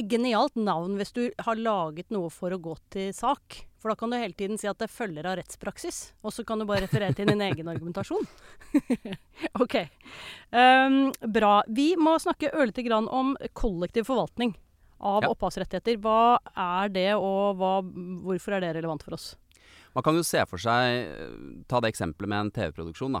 Genialt 0.00 0.58
navn 0.58 0.96
hvis 0.98 1.14
du 1.14 1.28
har 1.46 1.60
laget 1.60 2.10
noe 2.14 2.32
for 2.34 2.54
å 2.54 2.58
gå 2.62 2.74
til 2.94 3.12
sak. 3.14 3.60
For 3.84 3.92
da 3.92 3.98
kan 4.00 4.08
du 4.08 4.16
hele 4.16 4.32
tiden 4.32 4.56
si 4.56 4.64
at 4.64 4.78
det 4.80 4.86
følger 4.88 5.26
av 5.28 5.34
rettspraksis. 5.36 6.14
Og 6.24 6.32
så 6.32 6.40
kan 6.48 6.56
du 6.56 6.64
bare 6.64 6.86
referere 6.86 7.12
til 7.12 7.28
din 7.28 7.42
egen 7.44 7.68
argumentasjon. 7.68 8.24
ok. 9.60 9.74
Um, 10.48 11.12
bra. 11.28 11.58
Vi 11.68 11.90
må 12.00 12.14
snakke 12.22 12.48
ørlite 12.56 12.80
grann 12.86 13.10
om 13.12 13.34
kollektiv 13.52 14.08
forvaltning 14.08 14.54
av 15.04 15.26
Ja. 15.26 15.28
opphavsrettigheter. 15.34 15.98
Hva 16.00 16.38
er 16.56 16.88
det, 16.96 17.10
og 17.20 17.60
hva, 17.60 17.74
hvorfor 18.24 18.56
er 18.56 18.64
det 18.64 18.72
relevant 18.78 19.04
for 19.04 19.18
oss? 19.18 19.34
Man 19.92 20.02
kan 20.08 20.16
jo 20.16 20.24
se 20.24 20.40
for 20.48 20.58
seg 20.58 21.04
eh, 21.04 21.36
Ta 21.68 21.78
det 21.84 21.92
eksempelet 21.92 22.32
med 22.32 22.40
en 22.40 22.54
TV-produksjon, 22.56 23.20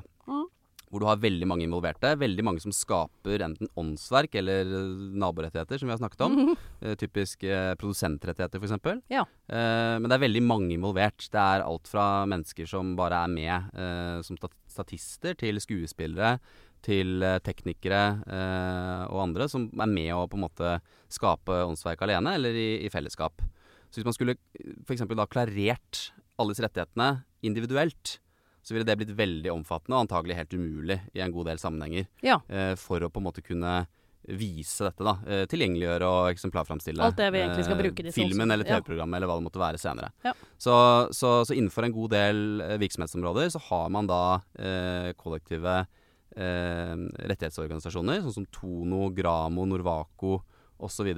Mm. 0.94 1.00
Hvor 1.00 1.02
du 1.02 1.08
har 1.08 1.22
veldig 1.22 1.46
mange 1.50 1.66
involverte. 1.66 2.14
Veldig 2.20 2.44
mange 2.46 2.62
som 2.62 2.72
skaper 2.74 3.42
enten 3.42 3.70
åndsverk 3.74 4.34
eller 4.38 4.62
eh, 4.62 4.90
naborettigheter, 5.18 5.80
som 5.80 5.88
vi 5.88 5.94
har 5.94 6.02
snakket 6.02 6.26
om. 6.26 6.54
Eh, 6.84 6.94
typisk 7.00 7.42
eh, 7.48 7.72
produsentrettigheter, 7.80 8.60
f.eks. 8.60 9.00
Ja. 9.08 9.22
Eh, 9.48 9.94
men 9.96 10.08
det 10.10 10.16
er 10.16 10.24
veldig 10.26 10.42
mange 10.44 10.74
involvert. 10.74 11.26
Det 11.32 11.40
er 11.40 11.64
alt 11.64 11.88
fra 11.88 12.26
mennesker 12.28 12.68
som 12.68 12.92
bare 12.98 13.22
er 13.24 13.30
med 13.32 14.24
som 14.26 14.36
statister, 14.68 15.36
til 15.38 15.60
skuespillere, 15.62 16.34
til 16.84 17.24
teknikere 17.46 18.02
eh, 18.26 19.04
og 19.08 19.22
andre 19.22 19.48
som 19.48 19.70
er 19.72 19.90
med 19.90 20.10
å 20.12 20.26
på 20.28 20.36
en 20.36 20.44
måte 20.44 20.74
skape 21.12 21.62
åndsverk 21.70 22.04
alene, 22.04 22.36
eller 22.36 22.58
i, 22.58 22.68
i 22.84 22.92
fellesskap. 22.92 23.40
Så 23.88 24.00
hvis 24.02 24.08
man 24.10 24.16
skulle 24.16 24.36
f.eks. 24.84 25.06
da 25.08 25.30
klarert 25.30 26.04
alle 26.36 26.52
disse 26.52 26.66
rettighetene 26.66 27.24
individuelt, 27.46 28.18
så 28.64 28.74
ville 28.74 28.86
det 28.88 28.96
blitt 29.00 29.12
veldig 29.16 29.52
omfattende 29.52 29.98
og 29.98 30.06
antagelig 30.06 30.38
helt 30.38 30.56
umulig 30.56 30.98
i 31.12 31.20
en 31.20 31.34
god 31.34 31.52
del 31.52 31.60
sammenhenger. 31.60 32.08
Ja. 32.24 32.40
Eh, 32.48 32.72
for 32.80 33.04
å 33.04 33.10
på 33.12 33.20
en 33.20 33.28
måte 33.28 33.44
kunne 33.44 33.84
vise 34.24 34.86
dette, 34.86 35.04
da. 35.04 35.18
Eh, 35.28 35.42
tilgjengeliggjøre 35.50 36.08
og 36.08 36.30
eksemplarframstille. 36.32 37.02
Alt 37.04 37.18
det 37.20 37.28
vi 37.34 37.42
egentlig 37.42 37.66
skal 37.66 37.82
eh, 37.82 37.90
disse 38.06 38.16
Filmen 38.16 38.54
eller 38.54 38.64
TV-programmet 38.68 39.18
eller 39.18 39.28
hva 39.28 39.36
det 39.36 39.46
måtte 39.46 39.60
være 39.60 39.80
senere. 39.80 40.10
Ja. 40.24 40.32
Så, 40.56 40.76
så, 41.12 41.34
så 41.44 41.56
innenfor 41.56 41.84
en 41.84 41.96
god 41.96 42.14
del 42.16 42.40
eh, 42.64 42.78
virksomhetsområder 42.80 43.52
så 43.52 43.60
har 43.68 43.92
man 43.92 44.08
da 44.08 44.22
eh, 44.56 45.10
kollektive 45.20 45.76
eh, 45.84 46.94
rettighetsorganisasjoner, 47.28 48.24
sånn 48.24 48.38
som 48.40 48.48
Tono, 48.54 49.10
Gramo, 49.14 49.68
Norvaco 49.68 50.38
osv. 50.84 51.12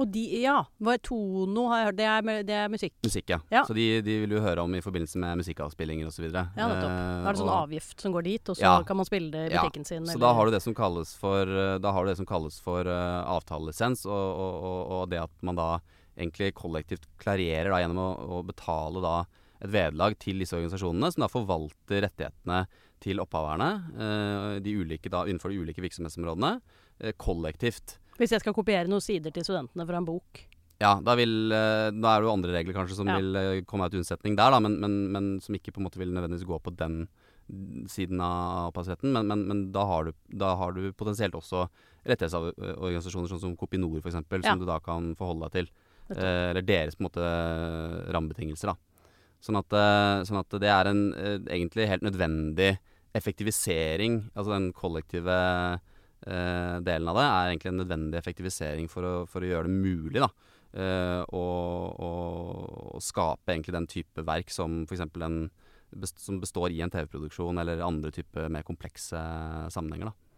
Og 0.00 0.08
de, 0.08 0.22
ja. 0.40 0.56
Var 0.80 1.00
Tono? 1.04 1.66
Har 1.68 1.82
jeg 1.82 1.88
hørt. 1.90 1.98
Det 1.98 2.06
er, 2.08 2.42
det 2.48 2.54
er 2.56 2.70
musikk. 2.72 2.94
Musikk, 3.04 3.32
ja. 3.34 3.38
Ja. 3.52 3.62
Så 3.68 3.76
de, 3.76 3.84
de 4.06 4.14
vil 4.22 4.32
du 4.32 4.38
høre 4.40 4.64
om 4.64 4.72
i 4.78 4.80
forbindelse 4.80 5.20
med 5.20 5.42
musikkavspillinger 5.42 6.08
osv. 6.08 6.24
Ja, 6.30 6.46
nettopp. 6.56 6.88
Da 6.88 7.28
er 7.28 7.36
det 7.36 7.42
sånn 7.42 7.52
avgift 7.52 8.00
som 8.06 8.14
går 8.16 8.24
dit, 8.24 8.48
og 8.48 8.56
så 8.56 8.64
Ja. 8.64 8.74
kan 8.88 8.96
man 8.96 9.08
spille 9.08 9.28
det 9.34 9.44
i 9.50 9.54
Ja, 9.54 9.66
butikken 9.66 9.84
sin. 9.84 10.08
Så 10.08 10.18
da 10.22 10.32
har 10.32 10.48
du 10.48 10.54
det 10.56 10.62
som 10.64 10.74
kalles 10.74 11.12
for, 11.20 11.44
eh, 11.44 11.76
da 11.78 11.92
har 11.92 12.04
du 12.04 12.10
det 12.14 12.16
som 12.16 12.26
kalles 12.26 12.56
for 12.64 12.88
uh, 12.88 13.28
avtalelisens, 13.36 14.06
og, 14.08 14.40
og, 14.40 14.80
og 14.96 15.10
det 15.12 15.20
at 15.20 15.44
man 15.44 15.60
da 15.60 15.68
egentlig 16.16 16.54
kollektivt 16.56 17.04
klarerer 17.20 17.70
da, 17.70 17.82
gjennom 17.84 18.00
å, 18.00 18.40
å 18.40 18.42
betale 18.44 19.04
da 19.04 19.14
et 19.60 19.68
vederlag 19.70 20.16
til 20.18 20.40
disse 20.40 20.56
organisasjonene, 20.56 21.12
som 21.12 21.26
da 21.26 21.28
forvalter 21.28 22.06
rettighetene 22.08 22.64
til 23.04 23.20
opphaverne 23.20 23.68
eh, 24.00 24.60
de 24.64 24.74
ulike, 24.80 25.12
da, 25.12 25.26
innenfor 25.28 25.52
de 25.52 25.60
ulike 25.60 25.84
virksomhetsområdene, 25.84 26.60
eh, 27.04 27.12
kollektivt. 27.20 27.98
Hvis 28.20 28.34
jeg 28.36 28.42
skal 28.44 28.56
kopiere 28.56 28.90
noen 28.90 29.02
sider 29.04 29.32
til 29.32 29.46
studentene 29.46 29.86
fra 29.88 30.00
en 30.00 30.08
bok. 30.08 30.42
Ja, 30.80 30.94
da 31.04 31.14
vil 31.18 31.52
eh, 31.52 31.88
Da 31.92 32.14
er 32.14 32.20
det 32.22 32.28
jo 32.28 32.34
andre 32.34 32.54
regler 32.54 32.76
kanskje 32.76 32.96
som 33.00 33.08
Ja. 33.08 33.16
vil 33.20 33.32
komme 33.64 33.66
komme 33.68 33.90
til 33.92 34.00
unnsetning 34.02 34.36
der, 34.36 34.52
da, 34.52 34.60
men, 34.60 34.78
men, 34.80 34.94
men 35.12 35.26
som 35.40 35.56
ikke 35.56 35.72
på 35.72 35.80
en 35.80 35.88
måte 35.88 36.00
vil 36.00 36.12
nødvendigvis 36.12 36.48
gå 36.48 36.60
på 36.60 36.72
den 36.76 37.06
siden 37.90 38.20
av 38.22 38.70
opphavsretten. 38.70 39.10
Men, 39.12 39.26
men, 39.26 39.40
men 39.48 39.62
da, 39.74 39.84
har 39.88 40.04
du, 40.06 40.12
da 40.30 40.54
har 40.60 40.72
du 40.76 40.92
potensielt 40.92 41.34
også 41.34 41.64
rettighetsorganisasjoner 42.06 43.32
sånn 43.32 43.42
som 43.42 43.56
Kopinor 43.58 43.98
f.eks., 44.00 44.14
Ja. 44.14 44.52
som 44.52 44.60
du 44.62 44.66
da 44.68 44.78
kan 44.84 45.14
forholde 45.18 45.48
deg 45.48 45.56
til. 45.58 45.70
Eh, 46.10 46.50
eller 46.50 46.62
deres 46.66 46.96
på 46.96 47.02
en 47.04 47.08
måte 47.10 47.26
rammebetingelser, 48.14 48.72
da. 48.72 48.76
Sånn 49.40 49.58
at, 49.60 49.72
eh, 49.72 50.22
sånn 50.28 50.40
at 50.40 50.56
det 50.60 50.68
er 50.70 50.90
en 50.90 51.02
eh, 51.14 51.38
egentlig 51.56 51.88
helt 51.88 52.02
nødvendig 52.04 52.78
effektivisering, 53.14 54.30
altså 54.36 54.52
den 54.54 54.72
kollektive 54.76 55.30
eh, 55.34 55.78
delen 56.20 57.08
av 57.08 57.16
det, 57.16 57.26
er 57.26 57.50
egentlig 57.50 57.70
en 57.70 57.78
nødvendig 57.80 58.18
effektivisering 58.20 58.88
for 58.92 59.06
å, 59.06 59.12
for 59.30 59.40
å 59.40 59.48
gjøre 59.48 59.70
det 59.70 59.76
mulig, 59.76 60.20
da. 60.20 60.28
Uh, 60.70 61.24
å, 61.34 61.46
og, 61.98 62.58
og, 62.94 63.00
skape 63.02 63.50
egentlig 63.50 63.74
den 63.74 63.88
type 63.90 64.22
verk 64.22 64.52
som 64.54 64.84
f.eks. 64.84 65.02
en 65.02 65.40
som 66.06 66.36
består 66.38 66.70
i 66.70 66.78
en 66.84 66.92
TV-produksjon 66.92 67.58
eller 67.58 67.82
andre 67.82 68.12
type 68.14 68.44
mer 68.52 68.62
komplekse 68.62 69.18
sammenhenger. 69.74 70.12
da. 70.12 70.29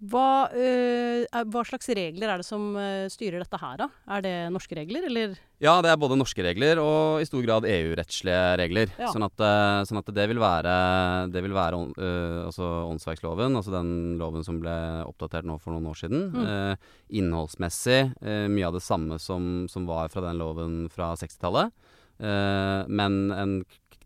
Hva, 0.00 0.48
øh, 0.56 1.26
er- 1.28 1.44
hva 1.52 1.60
slags 1.68 1.90
regler 1.92 2.30
er 2.32 2.40
det 2.40 2.46
som 2.46 2.74
øh, 2.74 3.04
styrer 3.12 3.42
dette 3.42 3.58
her, 3.60 3.76
da? 3.76 3.88
Er 4.08 4.22
det 4.24 4.32
norske 4.54 4.72
regler, 4.78 5.04
eller? 5.04 5.34
Ja, 5.60 5.74
det 5.84 5.90
er 5.92 5.98
både 6.00 6.16
norske 6.16 6.40
regler 6.40 6.80
og 6.80 7.20
i 7.20 7.26
stor 7.28 7.42
grad 7.44 7.66
EU-rettslige 7.68 8.56
regler. 8.62 8.88
Ja. 8.96 9.10
Sånn, 9.12 9.26
at, 9.28 9.36
eh, 9.44 9.82
sånn 9.84 10.00
at 10.00 10.08
det 10.16 10.24
vil 10.30 10.40
være, 10.40 11.28
det 11.30 11.42
vil 11.44 11.52
være 11.52 11.82
eh, 12.00 12.46
altså 12.48 12.70
åndsverksloven, 12.88 13.58
altså 13.60 13.74
den 13.76 13.92
loven 14.16 14.42
som 14.46 14.62
ble 14.62 14.72
oppdatert 15.04 15.44
nå 15.44 15.58
for 15.60 15.76
noen 15.76 15.90
år 15.92 16.00
siden. 16.00 16.30
Mm. 16.32 16.48
Eh, 16.48 16.90
innholdsmessig 17.20 18.00
eh, 18.24 18.46
mye 18.48 18.70
av 18.70 18.78
det 18.78 18.84
samme 18.86 19.20
som, 19.20 19.66
som 19.68 19.84
var 19.84 20.08
fra 20.08 20.24
den 20.24 20.40
loven 20.40 20.80
fra 20.88 21.12
60-tallet. 21.20 21.76
Eh, 22.24 22.88
men 22.88 23.20
en 23.36 23.54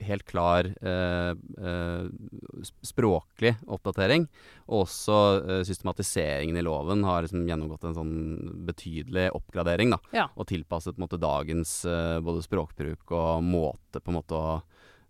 helt 0.06 0.24
klar 0.28 0.68
eh, 0.70 1.32
eh, 1.32 2.06
språklig 2.84 3.54
oppdatering. 3.66 4.26
Og 4.68 4.84
også 4.84 5.18
eh, 5.42 5.62
systematiseringen 5.68 6.56
i 6.60 6.64
loven 6.64 7.04
har 7.08 7.26
liksom 7.26 7.46
gjennomgått 7.48 7.84
en 7.88 7.98
sånn 7.98 8.14
betydelig 8.68 9.30
oppgradering. 9.36 9.94
da 9.96 10.00
Ja. 10.14 10.28
og 10.36 10.48
tilpasset 10.48 10.98
måte, 11.00 11.18
dagens 11.20 11.82
både 12.24 12.42
språkbruk 12.44 13.10
og 13.12 13.42
måte 13.44 14.00
på 14.00 14.12
en 14.12 14.18
måte 14.20 14.38
å 14.38 14.62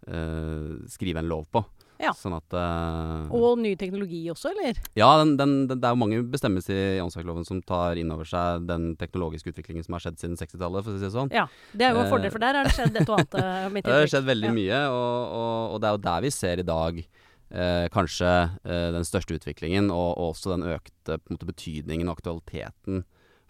eh, 0.08 0.86
skrive 0.90 1.18
en 1.22 1.28
lov 1.30 1.46
på. 1.52 1.64
Ja. 2.02 2.10
Sånn 2.18 2.34
at 2.34 2.54
uh, 2.58 3.30
Og 3.34 3.58
ny 3.62 3.74
teknologi 3.78 4.24
også, 4.32 4.50
eller? 4.50 4.80
Ja, 4.98 5.12
den, 5.22 5.36
den, 5.38 5.52
den, 5.70 5.78
det 5.78 5.86
er 5.88 5.94
jo 5.94 6.00
mange 6.02 6.18
bestemmelser 6.32 6.74
i 6.96 7.02
åndsverkloven 7.04 7.46
som 7.46 7.60
tar 7.62 8.00
inn 8.00 8.10
over 8.10 8.26
seg 8.28 8.66
den 8.68 8.90
teknologiske 9.00 9.52
utviklingen 9.54 9.86
som 9.86 9.94
har 9.96 10.02
skjedd 10.02 10.18
siden 10.20 10.34
60-tallet, 10.40 10.84
for 10.84 10.90
å 10.90 10.98
si 10.98 11.06
det 11.06 11.12
sånn. 11.14 11.30
Ja. 11.34 11.46
Det 11.72 11.86
er 11.86 11.94
jo 11.94 12.02
en 12.02 12.08
Eh, 12.08 12.12
fordel, 12.16 12.32
for 12.34 12.42
der 12.42 12.58
har 12.58 12.66
det 12.66 12.74
skjedd 12.74 12.98
et 12.98 13.08
og 13.08 13.20
annet. 13.20 13.38
øh, 13.44 13.78
Det 13.78 13.94
har 13.94 14.10
skjedd 14.10 14.26
veldig 14.32 14.50
Ja. 14.50 14.56
mye, 14.58 14.80
og, 14.90 15.36
og, 15.38 15.54
og 15.76 15.80
det 15.84 15.88
er 15.92 15.96
jo 15.98 16.02
der 16.10 16.26
vi 16.26 16.32
ser 16.34 16.62
i 16.64 16.66
dag 16.66 16.98
eh, 17.04 17.86
kanskje 17.94 18.32
eh, 18.66 18.88
den 18.98 19.06
største 19.06 19.38
utviklingen, 19.38 19.90
og, 19.94 20.10
og 20.18 20.32
også 20.34 20.56
den 20.56 20.66
økte 20.74 21.20
måte, 21.30 21.46
betydningen 21.46 22.10
og 22.10 22.18
aktualiteten 22.18 23.04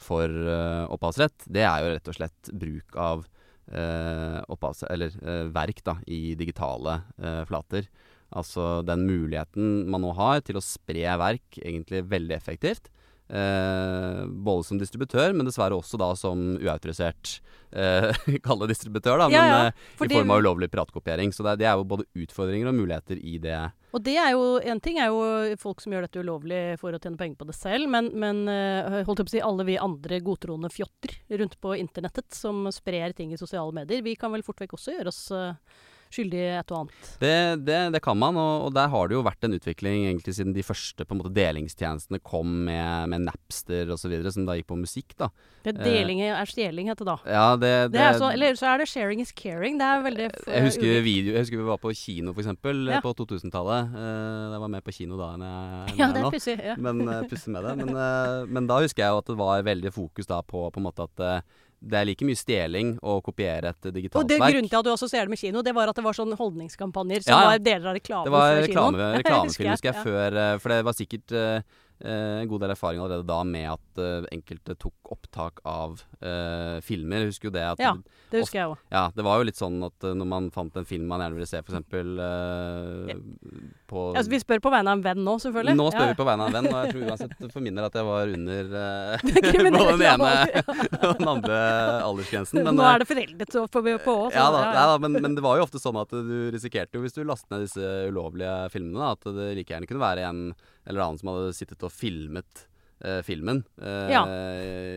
for 0.05 0.29
eh, 0.29 0.85
opphavsrett. 0.93 1.47
Det 1.49 1.65
er 1.65 1.81
jo 1.87 1.93
rett 1.97 2.11
og 2.13 2.17
slett 2.21 2.53
bruk 2.53 2.97
av 3.01 3.25
eh, 3.73 4.41
opphavs... 4.53 4.85
Eller 4.91 5.15
eh, 5.23 5.47
verk 5.55 5.81
da, 5.87 5.97
i 6.07 6.35
digitale 6.39 7.01
eh, 7.23 7.45
flater. 7.49 7.87
Altså 8.35 8.83
den 8.87 9.07
muligheten 9.07 9.85
man 9.91 10.03
nå 10.05 10.13
har 10.19 10.43
til 10.47 10.59
å 10.59 10.65
spre 10.65 11.17
verk 11.21 11.61
egentlig 11.63 12.05
veldig 12.11 12.37
effektivt. 12.37 12.91
Eh, 13.29 14.27
både 14.27 14.65
som 14.65 14.79
distributør, 14.79 15.33
men 15.33 15.49
dessverre 15.49 15.79
også 15.79 15.97
da 15.97 16.11
som 16.19 16.59
uautorisert 16.61 17.39
eh, 17.73 18.11
Kall 18.45 18.61
det 18.61 18.75
distributør, 18.75 19.17
da. 19.17 19.29
Ja, 19.33 19.41
men 19.41 19.55
ja, 19.55 19.71
fordi, 19.97 20.13
i 20.13 20.19
form 20.19 20.35
av 20.35 20.43
ulovlig 20.43 20.69
piratkopiering. 20.75 21.33
Så 21.33 21.47
det, 21.47 21.55
det 21.63 21.71
er 21.71 21.79
jo 21.81 21.87
både 21.89 22.05
utfordringer 22.21 22.69
og 22.69 22.77
muligheter 22.77 23.17
i 23.17 23.39
det. 23.41 23.57
Og 23.97 24.05
det 24.05 24.19
er 24.21 24.35
jo, 24.35 24.45
en 24.61 24.83
ting 24.85 25.01
er 25.01 25.09
jo 25.09 25.57
folk 25.63 25.81
som 25.81 25.95
gjør 25.95 26.05
dette 26.05 26.21
ulovlig 26.21 26.61
for 26.83 26.93
å 26.93 27.01
tjene 27.01 27.17
penger 27.21 27.41
på 27.41 27.49
det 27.49 27.57
selv, 27.57 27.89
men, 27.95 28.13
men 28.13 28.45
øh, 28.51 29.01
holdt 29.09 29.23
jeg 29.23 29.31
på 29.31 29.33
å 29.33 29.37
si, 29.39 29.45
alle 29.49 29.69
vi 29.71 29.81
andre 29.81 30.21
godtroende 30.27 30.73
fjotter 30.75 31.17
rundt 31.41 31.57
på 31.65 31.75
internettet 31.81 32.29
som 32.37 32.67
sprer 32.75 33.17
ting 33.17 33.33
i 33.33 33.41
sosiale 33.41 33.73
medier, 33.73 34.05
vi 34.05 34.19
kan 34.21 34.35
vel 34.35 34.45
fort 34.45 34.61
vekk 34.61 34.77
også 34.77 34.99
gjøre 34.99 35.15
oss 35.15 35.25
skyldige 36.15 36.51
i 36.53 36.59
et 36.59 36.73
og 36.75 36.85
annet. 36.85 37.09
Det, 37.21 37.35
det, 37.67 37.81
det 37.97 38.03
kan 38.05 38.19
man, 38.19 38.39
og, 38.41 38.69
og 38.69 38.75
der 38.77 38.91
har 38.93 39.11
det 39.11 39.19
jo 39.19 39.25
vært 39.27 39.47
en 39.47 39.57
utvikling 39.59 40.07
egentlig 40.09 40.37
siden 40.39 40.55
de 40.57 40.65
første 40.67 41.07
måte 41.15 41.33
delingstjenestene 41.35 42.21
kom 42.25 42.65
med, 42.69 43.11
med 43.13 43.27
Napster 43.29 43.91
osv., 43.95 44.15
som 44.35 44.47
da 44.49 44.57
gikk 44.59 44.71
på 44.73 44.79
musikk. 44.81 45.17
da. 45.21 45.31
Det 45.65 45.73
er 45.79 45.85
deling 45.85 46.21
er 46.25 46.49
stjeling, 46.49 46.91
heter 46.93 47.07
det 47.07 47.13
da. 47.13 47.33
Ja, 47.33 47.47
det, 47.57 47.73
Det 47.95 48.01
er 48.03 48.19
så, 48.21 48.31
eller 48.35 48.57
så 48.59 48.67
er 48.75 48.83
det 48.83 48.89
'sharing 48.91 49.21
is 49.23 49.33
caring'. 49.33 49.79
Det 49.81 49.87
er 49.89 50.03
veldig 50.05 50.27
jeg 50.47 50.63
husker, 50.67 51.01
video, 51.03 51.33
jeg 51.33 51.41
husker 51.41 51.57
vi 51.57 51.69
var 51.69 51.79
på 51.81 51.95
kino, 51.97 52.33
for 52.33 52.43
eksempel, 52.43 52.89
Ja. 52.91 53.01
på 53.01 53.15
2000-tallet. 53.17 53.95
Eh, 53.97 54.53
jeg 54.53 54.61
var 54.61 54.69
med 54.69 54.85
på 54.85 54.93
kino 54.93 55.17
da 55.17 55.35
enn 55.35 55.45
jeg 55.47 55.97
Ja, 56.01 56.13
det 56.13 56.21
er 56.23 56.31
pussig. 56.31 56.59
Ja. 56.61 56.77
Men 56.77 57.09
uh, 57.09 57.23
pussig 57.29 57.53
med 57.55 57.65
det. 57.65 57.77
Men, 57.81 57.97
eh, 57.97 58.47
men 58.47 58.67
da 58.67 58.81
husker 58.85 59.05
jeg 59.05 59.11
jo 59.15 59.19
at 59.23 59.27
det 59.27 59.39
var 59.41 59.63
veldig 59.63 59.93
fokus 59.93 60.27
da 60.27 60.43
på, 60.43 60.71
på 60.71 60.81
en 60.83 60.87
måte 60.89 61.09
at 61.09 61.25
eh, 61.25 61.41
det 61.85 61.99
er 62.01 62.07
like 62.09 62.25
mye 62.25 62.39
stjeling 62.39 62.95
å 63.05 63.19
kopiere 63.25 63.75
et 63.75 63.89
digitalt 63.93 64.15
verk. 64.17 64.23
Og 64.25 64.29
det 64.31 64.39
verk. 64.41 64.55
grunnen 64.55 64.71
til 64.73 64.79
at 64.81 64.87
du 64.89 64.93
assosierer 64.95 65.29
det 65.29 65.35
med 65.35 65.41
kino, 65.43 65.63
det 65.67 65.75
var 65.77 65.93
at 65.93 65.99
det 66.01 66.05
var 66.07 66.17
sånne 66.17 66.39
holdningskampanjer 66.41 67.25
som 67.27 67.35
Ja, 67.35 67.41
ja. 67.43 67.49
var 67.53 67.59
deler 67.67 67.89
av 67.93 67.97
reklamen 67.99 68.25
Det 68.25 68.33
var 68.35 68.51
kinoen. 68.51 68.67
reklame, 68.69 69.09
reklamefilm, 69.21 69.71
husker 69.75 69.91
jeg, 69.93 69.99
ja. 69.99 70.05
før 70.07 70.39
eh, 70.45 70.59
For 70.65 70.73
det 70.75 70.79
var 70.89 70.97
sikkert 70.97 71.35
eh, 71.37 71.61
en 72.01 72.49
god 72.51 72.61
del 72.65 72.73
erfaring 72.75 73.01
allerede 73.01 73.27
da 73.29 73.39
med 73.47 73.69
at 73.71 74.01
eh, 74.03 74.27
enkelte 74.35 74.75
tok 74.83 75.13
opptak 75.15 75.61
av 75.69 76.01
eh, 76.21 76.81
filmer. 76.85 77.23
Jeg 77.23 77.35
husker 77.35 77.49
jo 77.49 77.55
det 77.55 77.65
at 77.75 77.83
Ja. 77.83 77.95
Det 78.35 78.41
husker 78.43 78.59
jeg 78.59 78.71
òg. 78.73 78.79
Ja, 78.91 79.05
det 79.15 79.23
var 79.23 79.39
jo 79.39 79.47
litt 79.47 79.59
sånn 79.61 79.77
at 79.87 80.05
eh, 80.05 80.15
når 80.19 80.27
man 80.27 80.49
fant 80.55 80.75
en 80.81 80.89
film 80.89 81.07
man 81.07 81.23
gjerne 81.23 81.39
ville 81.39 81.47
se, 81.47 81.61
f.eks. 81.63 81.77
Uh, 81.95 83.13
på 83.87 84.03
Altså, 84.17 84.33
vi 84.33 84.41
spør 84.43 84.63
på 84.65 84.73
vegne 84.75 84.91
av 84.91 84.99
en 84.99 85.05
venn 85.05 85.23
nå, 85.23 85.37
selvfølgelig. 85.45 85.77
Nå 85.79 85.87
spør 85.93 86.07
Ja. 86.09 86.11
vi 86.11 86.19
på 86.19 86.27
vegne 86.27 86.49
av 86.49 86.51
en 86.51 86.57
venn, 86.59 86.69
og 86.73 86.79
jeg 86.81 86.95
tror 86.95 87.07
uansett 87.13 87.53
for 87.55 87.65
min 87.65 87.79
del 87.79 87.87
at 87.87 87.99
jeg 88.01 88.09
var 88.09 88.35
under 88.35 88.75
eh, 88.81 89.25
både 89.79 89.97
den 90.03 90.07
ene 90.11 90.33
og 91.09 91.19
den 91.21 91.33
andre 91.37 91.59
aldersgrensen. 92.09 92.63
Men, 92.65 92.75
Nå 92.81 92.85
eh, 92.85 92.91
er 92.91 93.05
det 93.05 93.09
foreldet 93.13 93.55
så 93.55 93.65
på, 93.71 93.85
på 94.09 94.17
oss. 94.27 94.35
ja 94.35 94.49
da, 94.51 94.65
ja. 94.75 94.99
men, 94.99 95.21
men 95.21 95.39
det 95.39 95.45
var 95.47 95.61
jo 95.61 95.69
ofte 95.69 95.83
sånn 95.83 96.01
at 96.01 96.11
du 96.11 96.37
risikerte 96.55 96.99
jo 96.99 97.05
hvis 97.05 97.15
du 97.17 97.23
lastet 97.23 97.55
ned 97.55 97.69
disse 97.69 97.91
ulovlige 98.11 98.57
filmene, 98.75 99.13
at 99.15 99.31
det 99.31 99.53
like 99.61 99.77
gjerne 99.77 99.91
kunne 99.91 100.03
være 100.03 100.27
en 100.29 100.47
eller 100.87 101.01
annen 101.05 101.19
som 101.21 101.31
hadde 101.33 101.53
sittet 101.57 101.83
og 101.87 101.93
filmet 101.93 102.65
eh, 103.05 103.21
filmen 103.27 103.63
eh, 103.83 104.11
Ja. 104.13 104.23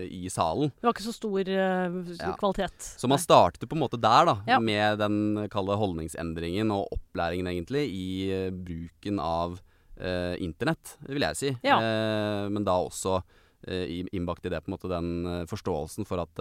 i 0.08 0.30
salen. 0.32 0.69
Det 0.78 0.86
var 0.88 0.93
ikke 0.93 1.08
så 1.10 1.13
stor 1.15 1.39
eh, 1.41 1.97
Ja. 2.21 2.34
kvalitet. 2.39 2.78
Så 3.02 3.08
man 3.10 3.19
startet 3.19 3.67
på 3.67 3.76
en 3.76 3.82
måte 3.84 4.00
der, 4.00 4.26
da, 4.30 4.36
Ja. 4.47 4.60
med 4.60 5.00
den 5.00 5.47
kalde 5.50 5.76
holdningsendringen 5.78 6.71
og 6.71 6.88
opplæringen, 6.95 7.47
egentlig, 7.52 7.88
i 7.91 8.32
eh, 8.32 8.50
bruken 8.52 9.19
av 9.19 9.60
eh, 10.00 10.36
internett, 10.39 10.95
vil 11.10 11.21
jeg 11.26 11.36
si. 11.36 11.50
Eh, 11.65 12.47
men 12.50 12.63
da 12.63 12.78
også 12.86 13.23
innbakt 13.67 14.45
i 14.45 14.50
det 14.54 14.62
på 14.63 14.69
en 14.69 14.76
måte 14.78 14.88
den 14.88 15.47
forståelsen 15.50 16.06
for 16.08 16.21
at 16.21 16.39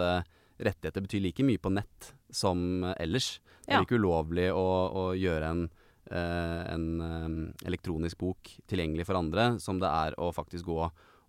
rettigheter 0.62 1.00
betyr 1.02 1.22
like 1.24 1.42
mye 1.42 1.58
på 1.58 1.72
nett 1.72 2.12
som 2.30 2.84
ellers. 3.00 3.40
Det 3.66 3.74
er 3.74 3.82
ikke 3.86 3.98
ulovlig 3.98 4.50
å, 4.52 4.62
å 4.92 5.04
gjøre 5.16 5.48
en, 5.50 5.62
en 6.14 6.86
eh, 7.00 7.66
elektronisk 7.66 8.18
bok 8.18 8.52
tilgjengelig 8.70 9.06
for 9.08 9.18
andre, 9.18 9.56
som 9.62 9.80
det 9.82 9.88
er 9.90 10.16
å 10.20 10.32
faktisk 10.34 10.64
gå 10.70 10.80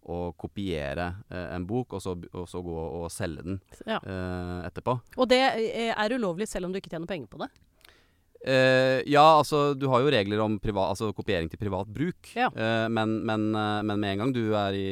og 0.08 0.38
kopiere 0.40 1.10
eh, 1.30 1.50
en 1.56 1.66
bok, 1.68 1.98
og 1.98 2.02
så, 2.04 2.14
og 2.32 2.46
så 2.48 2.62
gå 2.64 2.76
og 3.02 3.10
selge 3.12 3.44
den 3.44 3.58
Ja. 3.90 3.98
eh, 4.00 4.68
etterpå. 4.70 4.94
Og 5.18 5.28
det 5.28 5.42
eh, 5.44 5.92
er 5.92 6.16
ulovlig 6.16 6.48
selv 6.48 6.66
om 6.70 6.72
du 6.72 6.80
ikke 6.80 6.94
tjener 6.94 7.10
penger 7.10 7.28
på 7.28 7.42
det. 7.44 7.50
Eh, 8.46 9.02
ja, 9.10 9.24
altså 9.40 9.74
du 9.74 9.88
har 9.92 10.04
jo 10.04 10.12
regler 10.14 10.42
om 10.44 10.58
privat, 10.62 10.94
altså, 10.94 11.10
kopiering 11.16 11.50
til 11.50 11.60
privat 11.60 11.90
bruk. 11.90 12.30
Ja. 12.38 12.50
Uh, 12.54 12.86
men, 12.94 13.18
men, 13.26 13.50
uh, 13.56 13.82
men 13.84 14.00
med 14.00 14.14
en 14.14 14.22
gang 14.22 14.34
du 14.36 14.44
er 14.56 14.78
i 14.78 14.90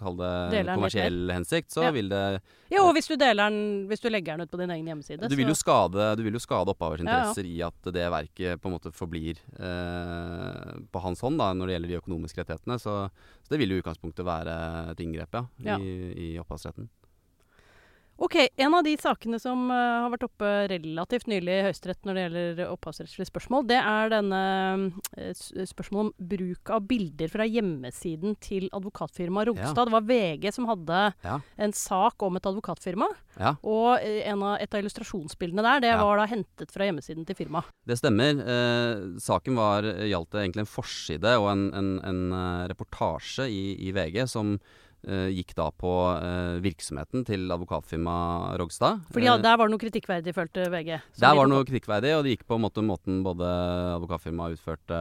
kall 0.00 0.18
det 0.18 0.64
kommersiell 0.72 1.30
hensikt, 1.32 1.70
så 1.74 1.86
Ja. 1.86 1.92
vil 1.94 2.10
det 2.10 2.40
Ja, 2.68 2.82
og 2.82 2.92
hvis 2.92 3.08
du 3.08 3.16
deler 3.16 3.48
den 3.48 3.86
Hvis 3.88 4.02
du 4.02 4.10
legger 4.10 4.36
den 4.36 4.44
ut 4.44 4.50
på 4.50 4.58
din 4.60 4.70
egen 4.70 4.86
hjemmeside, 4.86 5.28
du 5.28 5.36
vil, 5.36 5.48
jo 5.48 5.56
skade, 5.56 6.16
du 6.18 6.22
vil 6.26 6.36
jo 6.36 6.42
skade 6.42 6.68
opphavers 6.68 7.00
Ja, 7.00 7.32
ja. 7.32 7.42
i 7.42 7.62
at 7.62 7.92
det 7.94 8.10
verket 8.10 8.60
på 8.60 8.68
en 8.68 8.76
måte 8.76 8.92
forblir 8.92 9.38
på 10.92 11.00
hans 11.00 11.20
hånd 11.20 11.38
da, 11.38 11.52
når 11.54 11.66
det 11.66 11.74
gjelder 11.74 11.88
de 11.88 12.00
økonomiske 12.02 12.42
rettighetene. 12.42 12.78
Så, 12.78 13.08
så 13.42 13.48
det 13.54 13.60
vil 13.62 13.72
jo 13.72 13.78
i 13.78 13.82
utgangspunktet 13.82 14.26
være 14.26 14.90
et 14.92 15.00
inngrep 15.00 15.32
ja, 15.32 15.44
Ja. 15.64 15.78
I, 15.78 16.34
i 16.34 16.38
opphavsretten. 16.42 16.88
Ok, 18.18 18.34
en 18.58 18.74
av 18.74 18.82
de 18.82 18.96
sakene 18.98 19.38
som 19.38 19.68
uh, 19.70 20.02
har 20.02 20.08
vært 20.10 20.24
oppe 20.26 20.48
relativt 20.72 21.28
nylig 21.30 21.52
i 21.54 21.64
Høyesterett 21.68 22.06
når 22.08 22.16
det 22.16 22.22
gjelder 22.24 22.72
opphavsrettslige 22.72 23.28
spørsmål, 23.28 23.68
det 23.70 23.76
er 23.78 24.10
denne 24.10 24.40
uh, 25.14 25.44
spørsmålet 25.70 26.08
om 26.08 26.28
bruk 26.32 26.72
av 26.74 26.88
bilder 26.90 27.30
fra 27.30 27.46
hjemmesiden 27.46 28.34
til 28.42 28.66
advokatfirmaet 28.74 29.52
Rogstad. 29.52 29.78
Ja. 29.78 29.86
Det 29.86 29.94
var 29.94 30.08
VG 30.08 30.48
som 30.56 30.66
hadde 30.66 31.04
Ja. 31.22 31.36
en 31.62 31.76
sak 31.78 32.26
om 32.26 32.40
et 32.40 32.48
advokatfirma. 32.50 33.06
Ja. 33.38 33.54
Og 33.62 34.02
eh, 34.02 34.24
en 34.26 34.42
av, 34.42 34.56
et 34.58 34.74
av 34.74 34.82
illustrasjonsbildene 34.82 35.62
der, 35.62 35.84
det 35.86 35.94
var 36.00 36.18
da 36.18 36.26
hentet 36.26 36.74
fra 36.74 36.88
hjemmesiden 36.88 37.22
til 37.28 37.38
firmaet. 37.38 37.70
Det 37.86 38.00
stemmer. 38.00 38.42
Eh, 38.42 39.04
saken 39.22 39.54
var, 39.58 39.86
gjaldt 40.10 40.34
egentlig 40.42 40.66
en 40.66 40.72
forside 40.72 41.36
og 41.38 41.52
en, 41.52 41.64
en, 41.78 41.94
en 42.02 42.66
reportasje 42.72 43.46
i, 43.46 43.62
i 43.86 43.94
VG 43.94 44.24
som 44.26 44.56
gikk 45.06 45.54
da 45.54 45.70
på 45.70 45.90
eh, 46.18 46.58
virksomheten 46.64 47.22
til 47.24 47.46
advokatfirmaet 47.54 48.58
Rogstad. 48.58 49.04
Fordi 49.14 49.24
ja, 49.28 49.36
Eh, 49.38 49.42
der 49.42 49.56
var 49.56 49.68
det 49.68 49.72
noe 49.76 49.82
kritikkverdig, 49.84 50.34
følte 50.34 50.64
VG. 50.72 51.00
der 51.22 51.34
var 51.38 51.46
det 51.46 51.52
noe 51.54 51.64
kritikkverdig, 51.64 52.16
og 52.18 52.24
det 52.24 52.32
gikk 52.36 52.46
på 52.48 52.54
en 52.58 52.64
måte 52.66 52.82
måten 52.82 53.22
både 53.22 53.46
advokatfirmaet 53.94 54.58
utførte 54.58 54.98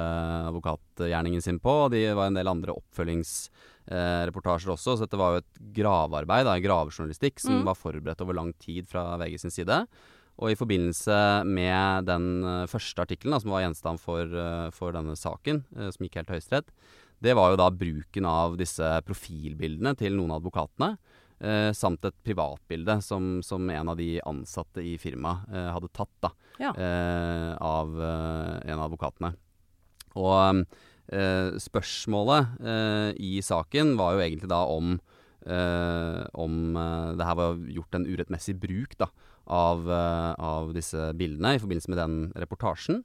advokatgjerningen 0.51 1.41
sin 1.41 1.59
på, 1.59 1.69
og 1.87 1.91
det 1.91 2.05
var 2.15 2.27
en 2.29 2.37
del 2.37 2.47
andre 2.47 2.73
oppfølgingsreportasjer 2.77 4.73
også, 4.75 4.97
så 4.97 5.05
dette 5.05 5.17
var 5.19 5.33
jo 5.37 5.41
et 5.43 5.61
gravearbeid, 5.77 6.45
da, 6.47 6.55
en 6.57 6.63
gravejournalistikk, 6.65 7.39
som 7.39 7.61
Mm. 7.61 7.65
var 7.65 7.75
forberedt 7.75 8.21
over 8.21 8.33
lang 8.33 8.53
tid 8.59 8.87
fra 8.87 9.17
VG 9.17 9.39
sin 9.39 9.51
side. 9.51 9.87
Og 10.39 10.51
i 10.51 10.55
forbindelse 10.55 11.43
med 11.45 12.05
den 12.05 12.43
eh, 12.45 12.67
første 12.67 13.01
artikkelen 13.01 13.41
som 13.41 13.49
var 13.51 13.61
gjenstand 13.65 13.99
for, 13.99 14.21
eh, 14.21 14.69
for 14.69 14.91
denne 14.91 15.15
saken, 15.17 15.63
eh, 15.75 15.89
som 15.89 16.05
gikk 16.05 16.15
helt 16.15 16.27
til 16.27 16.35
Høyesterett, 16.37 16.69
det 17.23 17.33
var 17.37 17.51
jo 17.53 17.59
da 17.59 17.69
bruken 17.73 18.25
av 18.29 18.57
disse 18.59 18.85
profilbildene 19.07 19.95
til 19.97 20.13
noen 20.17 20.35
av 20.35 20.41
advokatene. 20.43 20.91
Eh, 21.37 21.69
samt 21.77 22.05
et 22.07 22.15
privatbilde 22.25 22.95
som, 23.05 23.37
som 23.45 23.67
en 23.69 23.89
av 23.93 23.97
de 23.99 24.15
ansatte 24.25 24.81
i 24.81 24.95
firmaet 24.97 25.45
eh, 25.53 25.67
hadde 25.75 25.91
tatt 25.93 26.13
da, 26.25 26.31
Ja. 26.57 26.71
eh, 26.73 27.51
av 27.61 27.91
eh, 28.01 28.71
en 28.71 28.79
av 28.79 28.87
advokatene. 28.87 29.35
Og 30.17 30.63
eh, 31.13 31.51
spørsmålet 31.61 32.57
eh, 32.65 33.11
i 33.21 33.35
saken 33.45 33.93
var 33.99 34.15
jo 34.17 34.23
egentlig 34.25 34.49
da 34.49 34.63
om 34.65 34.95
eh, 35.45 36.23
om 36.33 36.73
det 37.17 37.27
her 37.29 37.37
var 37.37 37.61
gjort 37.69 37.99
en 37.99 38.07
urettmessig 38.09 38.57
bruk 38.59 38.97
da, 38.97 39.11
av, 39.45 39.85
av 39.87 40.73
disse 40.75 41.11
bildene 41.15 41.53
i 41.55 41.61
forbindelse 41.61 41.93
med 41.93 42.01
den 42.01 42.17
reportasjen. 42.35 43.03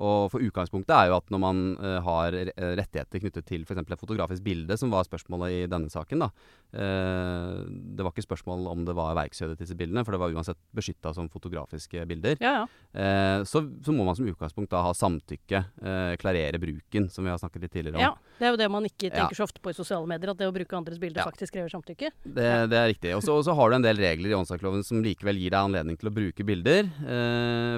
Og 0.00 0.30
for 0.32 0.40
Utgangspunktet 0.40 0.94
er 0.96 1.10
jo 1.10 1.18
at 1.18 1.32
når 1.32 1.42
man 1.42 1.62
uh, 1.76 1.98
har 2.06 2.32
rettigheter 2.32 3.20
knyttet 3.20 3.48
til 3.48 3.66
f.eks. 3.66 3.82
et 3.82 4.00
fotografisk 4.00 4.44
bilde, 4.46 4.78
som 4.80 4.92
var 4.92 5.04
spørsmålet 5.04 5.56
i 5.58 5.68
denne 5.70 5.92
saken 5.92 6.24
da, 6.24 6.30
Det 6.70 8.04
var 8.04 8.12
ikke 8.12 8.26
spørsmål 8.26 8.68
om 8.70 8.84
det 8.86 8.94
var 8.96 9.16
verkshøyde 9.18 9.56
til 9.56 9.64
disse 9.64 9.76
bildene, 9.78 10.04
for 10.06 10.14
det 10.14 10.20
var 10.22 10.34
uansett 10.34 10.58
beskytta 10.76 11.12
som 11.16 11.28
fotografiske 11.32 12.04
bilder. 12.08 12.38
Ja, 12.42 12.62
ja. 12.62 12.64
Uh, 12.90 13.44
så, 13.46 13.62
så, 13.84 13.94
må 13.94 14.06
man 14.06 14.16
som 14.18 14.28
utgangspunkt 14.30 14.70
da 14.72 14.80
ha 14.84 14.94
samtykke, 14.96 15.60
klarere 16.20 16.58
bruken, 16.62 17.08
som 17.12 17.26
vi 17.26 17.32
har 17.32 17.38
snakket 17.40 17.64
litt 17.64 17.74
tidligere 17.74 17.98
om. 17.98 18.02
Ja, 18.02 18.36
Det 18.38 18.48
er 18.48 18.54
jo 18.54 18.60
det 18.60 18.68
man 18.72 18.86
ikke 18.88 19.10
tenker 19.12 19.36
så 19.36 19.46
ofte 19.46 19.62
på 19.62 19.72
i 19.72 19.76
sosiale 19.76 20.08
medier, 20.10 20.32
at 20.32 20.40
det 20.40 20.48
å 20.48 20.54
bruke 20.54 20.78
andres 20.78 21.00
bilder 21.02 21.26
faktisk 21.26 21.56
krever 21.56 21.72
samtykke. 21.72 22.12
Det, 22.24 22.48
det 22.70 22.78
er 22.78 22.88
riktig. 22.92 23.14
Og 23.18 23.24
så 23.26 23.56
har 23.56 23.70
du 23.70 23.78
en 23.78 23.86
del 23.86 24.00
regler 24.00 24.32
i 24.32 24.38
åndsverkloven 24.38 24.86
som 24.86 25.02
likevel 25.04 25.38
gir 25.40 25.54
deg 25.54 25.60
anledning 25.60 25.98
til 26.00 26.10
å 26.10 26.14
bruke 26.14 26.46
bilder. 26.46 26.88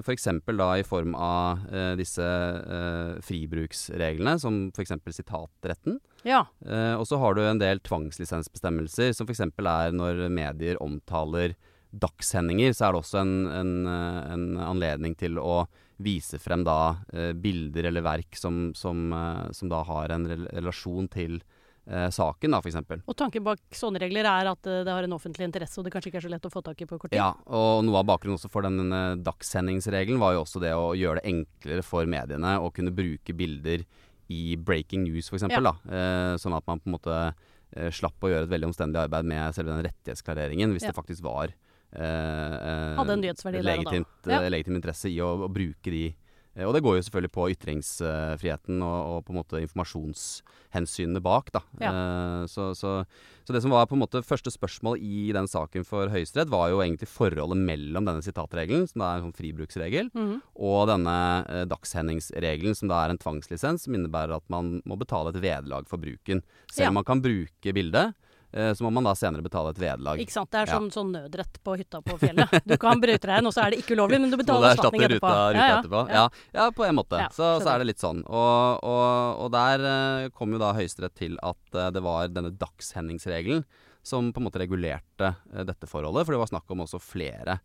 F.eks. 0.03 0.29
da 0.53 0.71
i 0.79 0.87
form 0.87 1.17
av 1.19 1.65
disse 1.99 2.13
disse 2.13 2.29
eh, 2.77 3.21
fribruksreglene, 3.25 4.39
som 4.41 4.67
f.eks. 4.75 4.95
sitatretten. 5.17 5.99
Ja. 6.29 6.45
Eh, 6.67 6.95
og 6.95 7.07
så 7.09 7.19
har 7.23 7.35
du 7.35 7.43
en 7.45 7.61
del 7.61 7.83
tvangslisensbestemmelser, 7.87 9.13
som 9.17 9.29
f.eks. 9.29 9.43
er 9.47 9.95
når 9.97 10.27
medier 10.33 10.81
omtaler 10.83 11.57
dagssendinger, 11.93 12.73
så 12.73 12.89
er 12.89 12.95
det 12.95 13.03
også 13.03 13.23
en, 13.23 13.33
en, 13.53 13.73
eh, 13.91 14.21
en 14.33 14.45
anledning 14.65 15.17
til 15.19 15.41
å 15.43 15.65
vise 16.03 16.39
frem 16.43 16.65
da 16.67 16.97
eh, 17.13 17.33
bilder 17.33 17.91
eller 17.91 18.05
verk 18.05 18.37
som, 18.39 18.71
som, 18.75 19.11
eh, 19.13 19.51
som, 19.53 19.71
da 19.73 19.83
har 19.87 20.15
en 20.15 20.29
relasjon 20.29 21.09
til 21.13 21.39
eh, 21.87 22.09
saken, 22.11 22.55
da, 22.55 22.63
f.eks. 22.63 23.05
Og 23.07 23.19
tanken 23.19 23.45
bak 23.47 23.63
sånne 23.77 24.03
regler 24.03 24.29
er 24.29 24.53
at 24.53 24.71
uh, 24.71 24.83
det 24.87 24.93
har 24.93 25.07
en 25.07 25.17
offentlig 25.17 25.49
interesse, 25.49 25.79
og 25.79 25.87
det 25.87 25.95
kanskje 25.95 26.13
ikke 26.13 26.23
er 26.23 26.29
så 26.29 26.33
lett 26.33 26.49
å 26.49 26.53
få 26.53 26.65
tak 26.65 26.81
i 26.83 26.89
på 26.89 26.99
kort 26.99 27.13
tid? 27.13 27.21
Ja, 27.21 27.33
og 27.53 27.85
noe 27.87 28.01
av 28.03 28.09
bakgrunnen 28.09 28.39
også 28.39 28.51
for 28.53 28.67
denne 28.67 29.03
dagssendingsregelen 29.23 30.23
var 30.23 30.37
jo 30.37 30.47
også 30.47 30.63
det 30.63 30.73
å 30.77 30.93
gjøre 30.99 31.21
det 31.21 31.35
enklere 31.35 31.87
for 31.87 32.09
mediene 32.09 32.57
å 32.63 32.73
kunne 32.75 32.95
bruke 32.95 33.37
bilder 33.37 33.87
i 34.31 34.57
breaking 34.57 35.07
news, 35.09 35.31
f.eks. 35.31 35.49
Ja. 35.51 35.75
Eh, 35.89 36.35
sånn 36.41 36.57
at 36.57 36.67
man 36.69 36.83
på 36.83 36.91
en 36.91 36.97
måte 36.97 37.19
eh, 37.19 37.91
slapp 37.95 38.23
å 38.23 38.31
gjøre 38.31 38.49
et 38.49 38.55
veldig 38.55 38.71
omstendelig 38.71 39.09
arbeid 39.09 39.29
med 39.33 39.57
selve 39.57 39.75
den 39.75 39.87
rettighetsklareringen, 39.89 40.75
hvis 40.77 40.87
ja. 40.87 40.93
det 40.93 40.99
faktisk 40.99 41.25
var 41.27 41.51
eh, 41.51 42.03
eh 42.03 42.99
Hadde 43.01 43.19
en 43.19 43.25
nyhetsverdi 43.27 43.65
legitimt. 43.67 44.31
Ja. 44.31 44.43
legitim 44.47 44.79
interesse 44.79 45.11
i 45.11 45.19
å, 45.25 45.35
å 45.49 45.53
bruke 45.53 45.91
de 45.93 46.07
Eh, 46.11 46.22
og 46.61 46.75
det 46.77 46.83
går 46.85 46.99
jo 46.99 47.05
selvfølgelig 47.07 47.33
på 47.33 47.45
ytringsfriheten 47.55 48.83
og, 48.85 48.97
og 49.09 49.23
på 49.25 49.33
en 49.33 49.39
måte 49.39 49.61
informasjonshensynene 49.63 51.23
bak. 51.25 51.49
da. 51.55 51.63
Ja. 51.81 51.93
Uh, 51.93 52.43
så, 52.51 52.67
så, 52.77 52.93
så, 53.41 53.55
det 53.55 53.63
som 53.65 53.73
var 53.73 53.89
på 53.89 53.97
en 53.97 54.03
måte 54.03 54.21
første 54.27 54.53
spørsmål 54.53 55.01
i 55.01 55.31
den 55.33 55.49
saken 55.49 55.87
for 55.89 56.13
Høyesterett, 56.13 56.53
var 56.53 56.69
jo 56.69 56.83
egentlig 56.85 57.09
forholdet 57.09 57.57
mellom 57.57 58.09
denne 58.09 58.25
sitatregelen, 58.25 58.85
som 58.91 59.01
da 59.01 59.09
er 59.09 59.21
en 59.21 59.29
sånn 59.29 59.39
fribruksregel, 59.39 60.13
mm. 60.13 60.35
og 60.69 60.83
denne 60.93 61.17
uh, 61.49 61.63
dagshendingsregelen, 61.73 62.77
som 62.77 62.93
da 62.93 63.01
er 63.01 63.15
en 63.15 63.23
tvangslisens, 63.23 63.87
som 63.87 63.97
innebærer 63.97 64.37
at 64.37 64.53
man 64.53 64.77
må 64.85 65.01
betale 65.01 65.33
et 65.33 65.41
vederlag 65.41 65.89
for 65.89 66.03
bruken. 66.03 66.45
Selv 66.69 66.91
om 66.91 66.93
ja. 66.93 66.99
man 67.01 67.09
kan 67.09 67.25
bruke 67.25 67.77
bildet, 67.77 68.13
Eh, 68.13 68.32
så 68.53 68.85
må 68.85 68.91
man 68.93 69.07
da 69.07 69.15
senere 69.17 69.45
betale 69.45 69.71
et 69.73 69.79
vederlag. 69.81 70.21
Ikke 70.21 70.35
sant. 70.35 70.51
Det 70.53 70.61
er 70.61 70.69
sånn, 70.69 70.91
ja. 70.91 70.95
sånn 70.97 71.13
nødrett 71.15 71.59
på 71.65 71.77
hytta 71.81 72.03
på 72.05 72.19
fjellet. 72.21 72.53
Du 72.69 72.75
kan 72.81 73.01
bryte 73.01 73.29
deg 73.31 73.41
inn, 73.41 73.49
og 73.49 73.55
så 73.55 73.65
er 73.65 73.73
det 73.73 73.79
ikke 73.81 73.97
ulovlig, 73.97 74.19
men 74.21 74.33
du 74.33 74.37
betaler 74.41 74.75
erstatning 74.75 75.07
etterpå. 75.07 75.31
Ruta, 75.31 75.47
ruta 75.55 75.63
ja, 75.71 75.79
etterpå. 75.79 76.03
Ja. 76.13 76.25
ja, 76.59 76.67
på 76.77 76.85
en 76.85 76.99
måte. 76.99 77.23
så, 77.33 77.49
så, 77.63 77.71
er 77.73 77.81
det 77.81 77.89
litt 77.89 78.03
sånn. 78.03 78.21
Og, 78.29 78.85
og, 78.85 79.41
og 79.47 79.55
der 79.55 79.87
uh, 79.87 80.29
kom 80.37 80.53
jo 80.53 80.61
da 80.61 80.75
Høyesterett 80.77 81.17
til 81.17 81.41
at 81.41 81.79
uh, 81.79 81.89
det 81.95 82.05
var 82.05 82.29
denne 82.29 82.53
dagshendingsregelen 82.61 83.65
som 84.05 84.33
på 84.35 84.43
en 84.43 84.49
måte 84.51 84.61
regulerte 84.61 85.33
dette 85.65 85.89
forholdet. 85.89 86.27
For 86.27 86.35
det 86.35 86.43
var 86.43 86.53
snakk 86.53 86.73
om 86.75 86.85
også 86.85 86.99
flere 87.03 87.61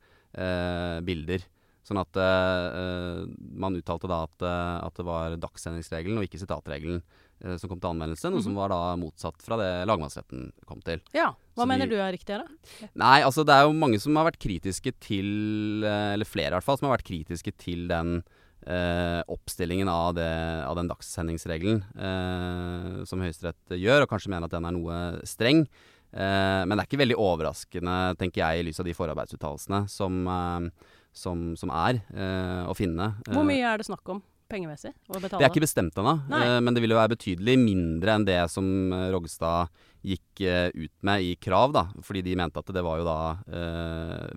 bilder. 1.08 1.41
Sånn 1.88 1.97
at 1.97 2.17
man 3.58 3.78
uttalte 3.80 4.10
da 4.12 4.19
at, 4.28 4.43
at 4.45 5.00
det 5.00 5.06
var 5.08 5.38
dagshendingsregelen 5.41 6.19
og 6.19 6.28
ikke 6.28 6.38
sitatregelen 6.43 7.00
Eh, 7.00 7.26
som 7.38 7.69
kom 7.69 7.80
til 7.80 7.91
anvendelse, 7.91 8.30
noe 8.30 8.32
mm 8.32 8.39
-hmm. 8.39 8.43
som 8.43 8.52
mhm. 8.54 8.62
var 8.62 8.69
da 8.69 8.95
motsatt 8.95 9.41
fra 9.41 9.58
det 9.58 9.88
lagmannsretten 9.88 10.52
kom 10.65 10.82
til. 10.82 11.02
Ja, 11.13 11.36
Hva 11.56 11.63
Så 11.63 11.67
mener 11.67 11.86
de, 11.86 11.95
du 11.95 12.02
er 12.02 12.12
riktig 12.12 12.34
her, 12.34 12.43
da? 12.43 12.88
Nei, 12.95 13.21
altså 13.21 13.45
det 13.45 13.54
er 13.54 13.63
jo 13.65 13.73
mange 13.73 14.00
som 14.00 14.15
har 14.15 14.26
vært 14.26 14.39
kritiske 14.39 14.91
til, 15.00 15.84
eh, 15.84 16.13
eller 16.13 16.26
flere 16.26 16.47
i 16.47 16.56
hvert 16.58 16.63
fall, 16.63 16.78
som 16.78 16.89
har 16.89 16.97
vært 16.97 17.08
kritiske 17.10 17.52
til 17.58 17.88
den 17.88 18.23
eh, 18.67 19.21
oppstillingen 19.32 19.89
av, 19.91 20.15
det, 20.17 20.28
av, 20.67 20.76
den 20.80 20.89
dagssendingsregelen 20.91 21.84
eh, 21.95 23.06
som 23.08 23.21
Høyesterett 23.23 23.78
gjør, 23.78 24.06
og 24.06 24.12
kanskje 24.12 24.34
mener 24.34 24.50
at 24.50 24.56
den 24.56 24.67
er 24.67 24.76
noe 24.76 25.02
streng. 25.28 25.65
Eh, 26.12 26.62
men 26.65 26.76
det 26.76 26.84
er 26.84 26.89
ikke 26.89 27.04
veldig 27.04 27.19
overraskende, 27.21 27.97
tenker 28.19 28.43
jeg, 28.43 28.62
i 28.62 28.67
lys 28.67 28.82
av 28.82 28.88
de 28.88 28.95
forarbeidsuttalelsene 28.97 29.84
som, 29.91 30.23
eh, 30.34 30.95
som, 31.17 31.52
som, 31.60 31.73
er 31.73 32.02
å 32.69 32.76
finne. 32.78 33.13
Hvor 33.32 33.47
mye 33.47 33.65
er 33.65 33.82
det 33.82 33.88
snakk 33.89 34.15
om? 34.15 34.21
Pengemessig 34.49 34.93
å 35.07 35.19
betale? 35.19 35.41
Det 35.41 35.45
er 35.47 35.51
ikke 35.51 35.65
bestemt 35.65 35.99
ennå, 35.99 36.15
uh, 36.31 36.57
men 36.63 36.75
det 36.75 36.83
vil 36.83 36.95
jo 36.95 36.99
være 36.99 37.15
betydelig 37.15 37.57
mindre 37.62 38.15
enn 38.17 38.25
det 38.27 38.39
som 38.53 38.65
uh, 38.93 39.10
Rogstad 39.13 39.71
gikk 40.07 40.41
uh, 40.45 40.69
ut 40.71 40.93
med 41.07 41.25
i 41.25 41.33
krav, 41.41 41.73
da. 41.75 41.83
Fordi 42.05 42.21
de 42.23 42.36
mente 42.39 42.62
at 42.62 42.69
det 42.71 42.83
var 42.86 43.01
jo 43.01 43.07
da 43.07 43.17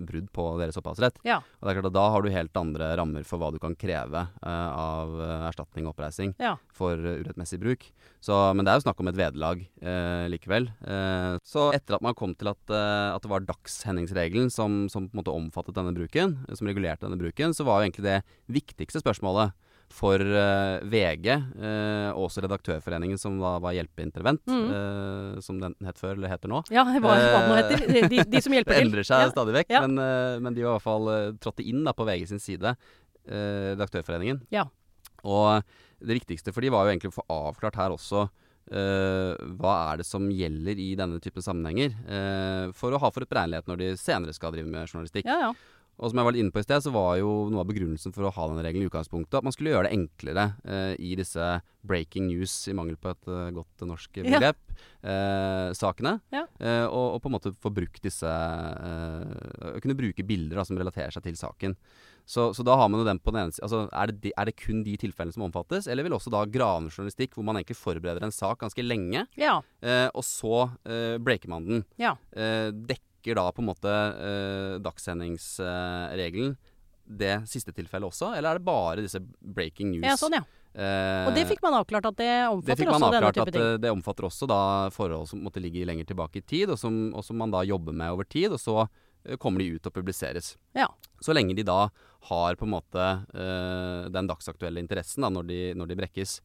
brudd 0.01 0.27
på 0.33 0.45
deres 0.59 0.77
opphavsrett. 0.79 1.21
Ja. 1.27 1.37
Og 1.39 1.67
det 1.67 1.71
er 1.71 1.77
klart 1.77 1.89
at 1.91 1.95
da 1.95 2.05
har 2.11 2.23
du 2.23 2.31
helt 2.33 2.59
andre 2.59 2.89
rammer 2.99 3.23
for 3.27 3.39
hva 3.39 3.51
du 3.53 3.59
kan 3.61 3.75
kreve 3.79 4.25
av 4.41 5.13
erstatning 5.47 5.85
og 5.85 5.93
oppreising 5.93 6.33
ja. 6.41 6.55
for 6.75 6.97
urettmessig 6.97 7.61
bruk. 7.61 7.85
Så, 8.21 8.35
men 8.57 8.65
det 8.65 8.73
er 8.73 8.81
jo 8.81 8.85
snakk 8.87 8.99
om 9.01 9.11
et 9.11 9.19
vederlag 9.19 9.63
likevel. 10.33 10.67
så 11.47 11.69
etter 11.77 11.97
at 11.97 12.05
man 12.05 12.17
kom 12.17 12.35
til 12.35 12.51
at, 12.51 12.61
at 12.73 13.23
det 13.23 13.31
var 13.31 13.47
dagshendingsregelen 13.47 14.51
som, 14.51 14.83
som 14.91 15.07
på 15.07 15.15
en 15.15 15.21
måte 15.21 15.35
omfattet 15.35 15.77
denne 15.77 15.95
bruken, 15.95 16.39
som 16.51 16.67
regulerte 16.67 17.07
denne 17.07 17.21
bruken, 17.21 17.55
så 17.55 17.67
var 17.67 17.79
jo 17.79 17.87
egentlig 17.87 18.09
det 18.09 18.19
viktigste 18.59 19.03
spørsmålet 19.05 19.55
for 19.93 20.21
uh, 20.21 20.81
VG, 20.87 21.27
uh, 21.61 22.17
også 22.19 22.43
Redaktørforeningen, 22.45 23.19
som 23.19 23.37
da 23.41 23.55
var 23.63 23.75
Hjelpeintervent, 23.75 24.43
mm. 24.49 24.65
uh, 24.71 25.39
som 25.43 25.59
den 25.61 25.75
het 25.85 25.99
før, 26.01 26.15
eller 26.15 26.31
heter 26.31 26.51
nå. 26.51 26.63
Ja, 26.73 26.85
hva, 26.87 27.15
hva 27.15 27.43
nå 27.47 27.57
heter. 27.59 27.85
De, 28.09 28.25
de, 28.31 28.41
som 28.43 28.55
hjelper 28.55 28.75
til. 28.77 28.87
Det 28.87 28.89
endrer 28.89 29.07
seg 29.07 29.25
ja. 29.27 29.31
stadig 29.33 29.55
vekk, 29.59 29.73
ja. 29.75 29.83
men, 29.85 30.01
men, 30.45 30.57
de 30.57 30.65
var 30.65 30.73
i 30.73 30.77
hvert 30.79 30.87
fall 30.87 31.09
trådte 31.43 31.65
inn 31.67 31.83
da, 31.87 31.95
på 31.97 32.07
VG 32.07 32.27
sin 32.33 32.43
side, 32.43 32.75
Redaktørforeningen. 33.31 34.41
Ja. 34.53 34.65
Og 35.29 35.61
det 36.01 36.17
viktigste 36.17 36.53
for 36.55 36.65
de 36.65 36.71
var 36.73 36.87
jo 36.87 36.93
egentlig 36.95 37.11
å 37.11 37.19
få 37.19 37.27
avklart 37.29 37.77
her 37.77 37.93
også 37.93 38.29
hva 38.71 39.71
er 39.89 39.99
det 39.99 40.05
som 40.07 40.29
gjelder 40.31 40.79
i 40.79 40.93
denne 40.95 41.17
typen 41.19 41.43
sammenhenger, 41.43 41.91
for 42.77 42.93
å 42.93 42.99
ha 43.01 43.09
for 43.11 43.25
et 43.25 43.31
beregnelighet 43.33 43.67
når 43.67 43.79
de 43.81 43.89
senere 43.99 44.35
skal 44.37 44.53
drive 44.53 44.69
med 44.69 44.85
journalistikk. 44.85 45.27
Ja, 45.27 45.49
ja. 45.49 45.80
Og 46.01 46.09
som 46.09 46.17
jeg 46.17 46.25
var 46.25 46.33
litt 46.33 46.41
inne 46.41 46.53
på 46.53 46.61
i 46.61 46.65
sted, 46.65 46.81
så 46.81 46.93
var 46.93 47.19
jo 47.19 47.29
noe 47.53 47.61
av 47.61 47.69
begrunnelsen 47.69 48.13
for 48.15 48.25
å 48.25 48.33
ha 48.33 48.47
denne 48.49 48.63
regelen 48.65 48.87
i 48.87 48.89
utgangspunktet 48.89 49.37
at 49.37 49.45
man 49.45 49.53
skulle 49.53 49.75
gjøre 49.75 49.85
det 49.85 49.93
enklere 49.99 50.47
eh, 50.65 50.93
i 50.97 51.13
disse 51.19 51.49
breaking 51.85 52.25
news, 52.29 52.55
i 52.69 52.75
mangel 52.77 52.97
på 53.01 53.11
et 53.13 53.29
uh, 53.29 53.49
godt 53.53 53.83
norsk 53.89 54.21
begrep, 54.21 54.59
ja. 54.69 55.13
eh, 55.13 55.67
sakene. 55.77 56.15
Ja. 56.33 56.43
Eh, 56.61 56.85
og, 56.85 57.15
og, 57.15 57.19
på 57.23 57.29
en 57.29 57.35
måte 57.35 57.53
få 57.57 57.71
brukt 57.73 58.01
disse 58.05 58.29
eh, 58.29 59.77
Kunne 59.81 59.97
bruke 59.97 60.25
bilder 60.25 60.61
da, 60.61 60.65
som 60.67 60.77
relaterer 60.77 61.13
seg 61.13 61.25
til 61.25 61.37
saken. 61.39 61.75
Så, 62.21 62.51
så, 62.53 62.63
da 62.65 62.77
har 62.77 62.89
man 62.89 63.01
jo 63.01 63.07
den 63.07 63.19
på 63.21 63.33
den 63.33 63.41
ene 63.41 63.55
siden 63.55 63.65
altså, 63.65 63.81
er, 63.97 64.13
det, 64.13 64.33
er 64.37 64.47
det 64.47 64.57
kun 64.61 64.83
de 64.85 64.93
tilfellene 65.01 65.33
som 65.33 65.47
omfattes, 65.47 65.89
eller 65.89 66.05
vil 66.05 66.15
også 66.17 66.33
da 66.33 66.43
gravende 66.49 66.93
journalistikk, 66.93 67.33
hvor 67.35 67.47
man 67.49 67.59
egentlig 67.59 67.79
forbereder 67.81 68.25
en 68.25 68.35
sak 68.35 68.61
ganske 68.61 68.85
lenge, 68.85 69.25
ja. 69.41 69.57
Eh, 69.81 70.07
og 70.13 70.25
så 70.25 70.67
breaker 70.85 71.49
man 71.51 71.65
den. 71.65 71.87
Ja. 72.01 72.13
Dekker 73.21 73.37
da 73.37 73.51
på 73.53 73.61
en 73.61 73.69
måte 73.69 73.91
eh, 73.91 74.79
dagssendingsregelen 74.81 76.57
det 77.05 77.41
siste 77.49 77.73
tilfellet 77.75 78.07
også, 78.07 78.33
eller 78.37 78.53
er 78.53 78.59
det 78.59 78.65
bare 78.65 79.03
disse 79.03 79.19
breaking 79.41 79.91
news? 79.91 80.05
Ja, 80.05 80.15
sånn, 80.17 80.37
ja. 80.37 80.43
Eh, 80.71 81.27
og 81.27 81.35
det 81.35 81.43
fikk 81.49 81.59
man 81.65 81.75
avklart 81.81 82.05
at 82.07 82.17
det 82.21 82.31
omfatter 82.47 82.69
det 82.69 82.77
fikk 82.79 82.91
man 82.93 83.03
også 83.03 83.09
avklart 83.09 83.35
denne 83.35 83.45
type 83.45 83.55
ting? 83.57 83.65
At 83.65 83.73
eh, 83.73 83.81
det 83.83 83.91
omfatter 83.91 84.27
også 84.29 84.47
da 84.47 84.61
forhold 84.95 85.27
som 85.27 85.41
måtte 85.43 85.63
ligge 85.63 85.83
lenger 85.87 86.07
tilbake 86.07 86.39
i 86.39 86.45
tid, 86.45 86.71
og 86.71 86.79
som, 86.79 87.09
og 87.11 87.25
som 87.27 87.41
man 87.41 87.51
da 87.51 87.65
jobber 87.67 87.95
med 87.97 88.15
over 88.15 88.29
tid, 88.29 88.53
og 88.55 88.61
så 88.61 88.85
uh, 88.85 89.35
kommer 89.41 89.63
de 89.63 89.73
ut 89.75 89.89
og 89.89 89.95
publiseres. 89.97 90.53
Ja. 90.77 90.87
Så 91.19 91.35
lenge 91.35 91.57
de 91.57 91.67
da 91.67 91.89
har 92.29 92.55
på 92.59 92.67
en 92.67 92.75
måte 92.77 93.09
uh, 93.33 94.07
den 94.13 94.29
dagsaktuelle 94.29 94.79
interessen 94.79 95.27
da, 95.27 95.33
når 95.33 95.49
de, 95.49 95.59
når 95.75 95.91
de 95.91 95.99
brekkes. 95.99 96.39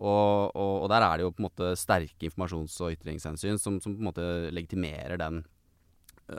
Og, 0.00 0.52
og, 0.56 0.74
og, 0.82 0.86
der 0.92 1.04
er 1.04 1.16
det 1.16 1.24
jo 1.24 1.32
på 1.32 1.42
en 1.42 1.48
måte 1.48 1.72
sterke 1.76 2.28
informasjons- 2.28 2.78
og 2.84 2.94
ytringshensyn 2.94 3.58
som, 3.60 3.80
som 3.84 3.96
på 3.96 4.00
en 4.00 4.08
måte 4.08 4.28
legitimerer 4.52 5.20
den 5.20 5.42
Eh, 5.42 5.59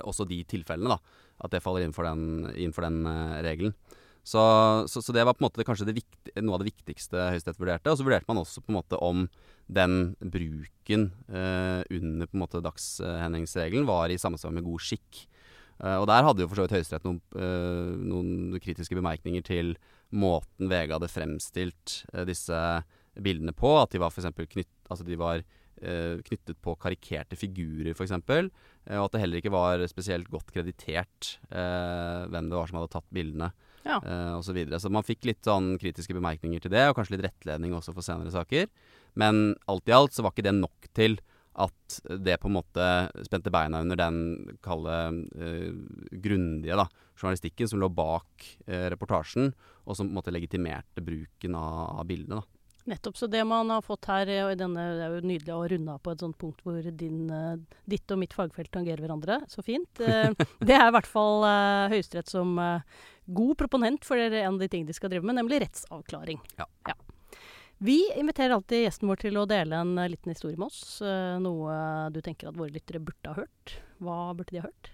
også 0.05 0.27
de 0.29 0.41
tilfellene, 0.47 0.95
da. 0.95 1.17
At 1.41 1.53
det 1.53 1.63
faller 1.63 1.85
innenfor 1.85 2.07
den, 2.07 2.51
innenfor 2.53 2.85
den 2.85 3.01
uh, 3.07 3.39
regelen. 3.45 3.75
Så, 4.21 4.41
så, 4.85 5.01
så, 5.01 5.13
det 5.15 5.23
var 5.25 5.33
på 5.33 5.41
en 5.41 5.47
måte 5.47 5.65
kanskje 5.65 5.95
viktig, 5.97 6.35
noe 6.45 6.53
av 6.53 6.61
det 6.61 6.69
viktigste 6.69 7.17
Høyesterett 7.31 7.57
vurderte. 7.61 7.89
Og 7.89 7.97
så 7.97 8.05
vurderte 8.05 8.29
man 8.29 8.41
også 8.43 8.61
på 8.61 8.69
en 8.69 8.77
måte 8.77 8.99
om 9.01 9.25
den 9.71 10.13
bruken 10.21 11.09
uh, 11.31 11.81
under 11.89 12.29
på 12.29 12.37
en 12.37 12.43
måte 12.43 12.61
dagshendingsregelen 12.63 13.89
var 13.89 14.13
i 14.13 14.19
samsvar 14.21 14.53
med 14.53 14.67
god 14.67 14.85
skikk. 14.85 15.23
Uh, 15.81 15.97
og 15.97 16.05
der 16.11 16.27
hadde 16.27 16.45
jo 16.45 16.51
for 16.51 16.61
så 16.61 16.67
vidt 16.67 16.77
Høyesterett 16.77 17.09
noen, 17.09 17.21
noen, 18.05 18.61
kritiske 18.61 18.97
bemerkninger 18.97 19.45
til 19.47 19.73
måten 20.11 20.69
VG 20.69 20.91
hadde 20.93 21.09
fremstilt 21.09 22.01
disse 22.27 22.59
bildene 23.19 23.55
på. 23.57 23.73
At 23.81 23.93
de 23.93 24.01
var 24.01 24.13
for 24.13 24.45
knytt, 24.53 24.71
altså 24.89 25.07
de 25.07 25.17
var 25.19 25.41
eh, 25.81 26.21
knyttet 26.25 26.59
på 26.63 26.75
karikerte 26.81 27.37
figurer, 27.39 27.93
f.eks. 27.95 28.13
Eh, 28.87 28.97
og 28.97 29.07
at 29.07 29.15
det 29.15 29.23
heller 29.23 29.41
ikke 29.41 29.53
var 29.53 29.83
spesielt 29.91 30.29
godt 30.31 30.53
kreditert 30.53 31.35
eh, 31.49 32.29
hvem 32.31 32.49
det 32.51 32.57
var 32.57 32.71
som 32.71 32.81
hadde 32.81 32.93
tatt 32.95 33.09
bildene. 33.13 33.51
Ja. 33.85 33.97
Eh, 33.97 34.33
og 34.37 34.45
så, 34.45 34.55
videre. 34.55 34.79
så 34.81 34.91
man 34.93 35.05
fikk 35.05 35.25
litt 35.29 35.43
sånn 35.47 35.73
kritiske 35.81 36.15
bemerkninger 36.17 36.63
til 36.63 36.73
det, 36.73 36.85
og 36.89 36.97
kanskje 36.97 37.17
litt 37.17 37.27
rettledning 37.27 37.75
også 37.77 37.95
for 37.95 38.05
senere 38.05 38.33
saker. 38.33 38.69
Men 39.19 39.53
alt 39.71 39.89
i 39.89 39.95
alt 39.95 40.15
så 40.15 40.25
var 40.25 40.35
ikke 40.35 40.47
det 40.47 40.57
nok 40.59 40.89
til 40.97 41.19
at 41.59 41.97
det 42.23 42.37
på 42.39 42.47
en 42.47 42.55
måte 42.55 42.85
spente 43.27 43.51
beina 43.51 43.81
under 43.83 43.99
den 43.99 44.19
kalde 44.63 44.95
eh, 45.35 45.71
grundige 46.23 46.77
da, 46.79 46.87
journalistikken 47.19 47.67
som 47.67 47.81
lå 47.81 47.89
bak 47.91 48.45
eh, 48.67 48.87
reportasjen, 48.93 49.51
og 49.83 49.97
som 49.97 50.07
på 50.07 50.13
en 50.13 50.19
måte 50.21 50.33
legitimerte 50.33 51.03
bruken 51.03 51.57
av, 51.59 51.99
av 51.99 52.07
bildene. 52.07 52.39
da. 52.39 52.60
Nettopp. 52.89 53.17
Så 53.17 53.27
det 53.27 53.43
man 53.45 53.69
har 53.69 53.83
fått 53.85 54.07
her, 54.09 54.29
og 54.45 54.53
i 54.53 54.57
denne, 54.57 54.85
det 54.97 55.05
er 55.05 55.15
jo 55.15 55.27
nydelig 55.29 55.53
å 55.53 55.67
runde 55.73 55.95
av 55.95 56.01
på 56.01 56.13
et 56.13 56.23
sånt 56.23 56.37
punkt 56.41 56.63
hvor 56.65 56.81
din, 56.81 57.29
eh, 57.29 57.77
ditt 57.89 58.13
og 58.13 58.21
mitt 58.21 58.33
fagfelt 58.33 58.71
tangerer 58.73 59.03
hverandre. 59.03 59.41
Så 59.51 59.65
fint. 59.65 59.89
Eh, 60.11 60.33
det 60.59 60.75
er 60.75 60.89
i 60.89 60.93
hvert 60.93 61.07
fall 61.07 61.45
Høyesterett 61.91 62.27
som 62.27 62.57
god 63.31 63.53
proponent 63.57 64.03
for 64.05 64.19
en 64.19 64.49
av 64.49 64.59
de 64.59 64.67
tingene 64.67 64.91
de 64.91 64.95
skal 64.97 65.11
drive 65.13 65.25
med, 65.25 65.37
nemlig 65.37 65.61
rettsavklaring. 65.63 66.41
Ja. 66.59 66.65
ja. 66.89 66.95
Vi 67.79 67.99
inviterer 68.19 68.57
alltid 68.57 68.83
gjesten 68.83 69.09
vår 69.09 69.21
til 69.23 69.39
å 69.39 69.45
dele 69.49 69.79
en 69.79 69.95
liten 70.11 70.33
historie 70.33 70.59
med 70.59 70.67
oss. 70.67 70.99
noe 71.41 71.77
du 72.11 72.19
tenker 72.21 72.51
at 72.51 72.59
våre 72.59 72.75
lyttere 72.75 73.01
burde 73.01 73.31
ha 73.31 73.39
hørt. 73.39 73.77
Hva 74.01 74.33
burde 74.33 74.49
de 74.49 74.61
ha 74.61 74.65
hørt? 74.65 74.89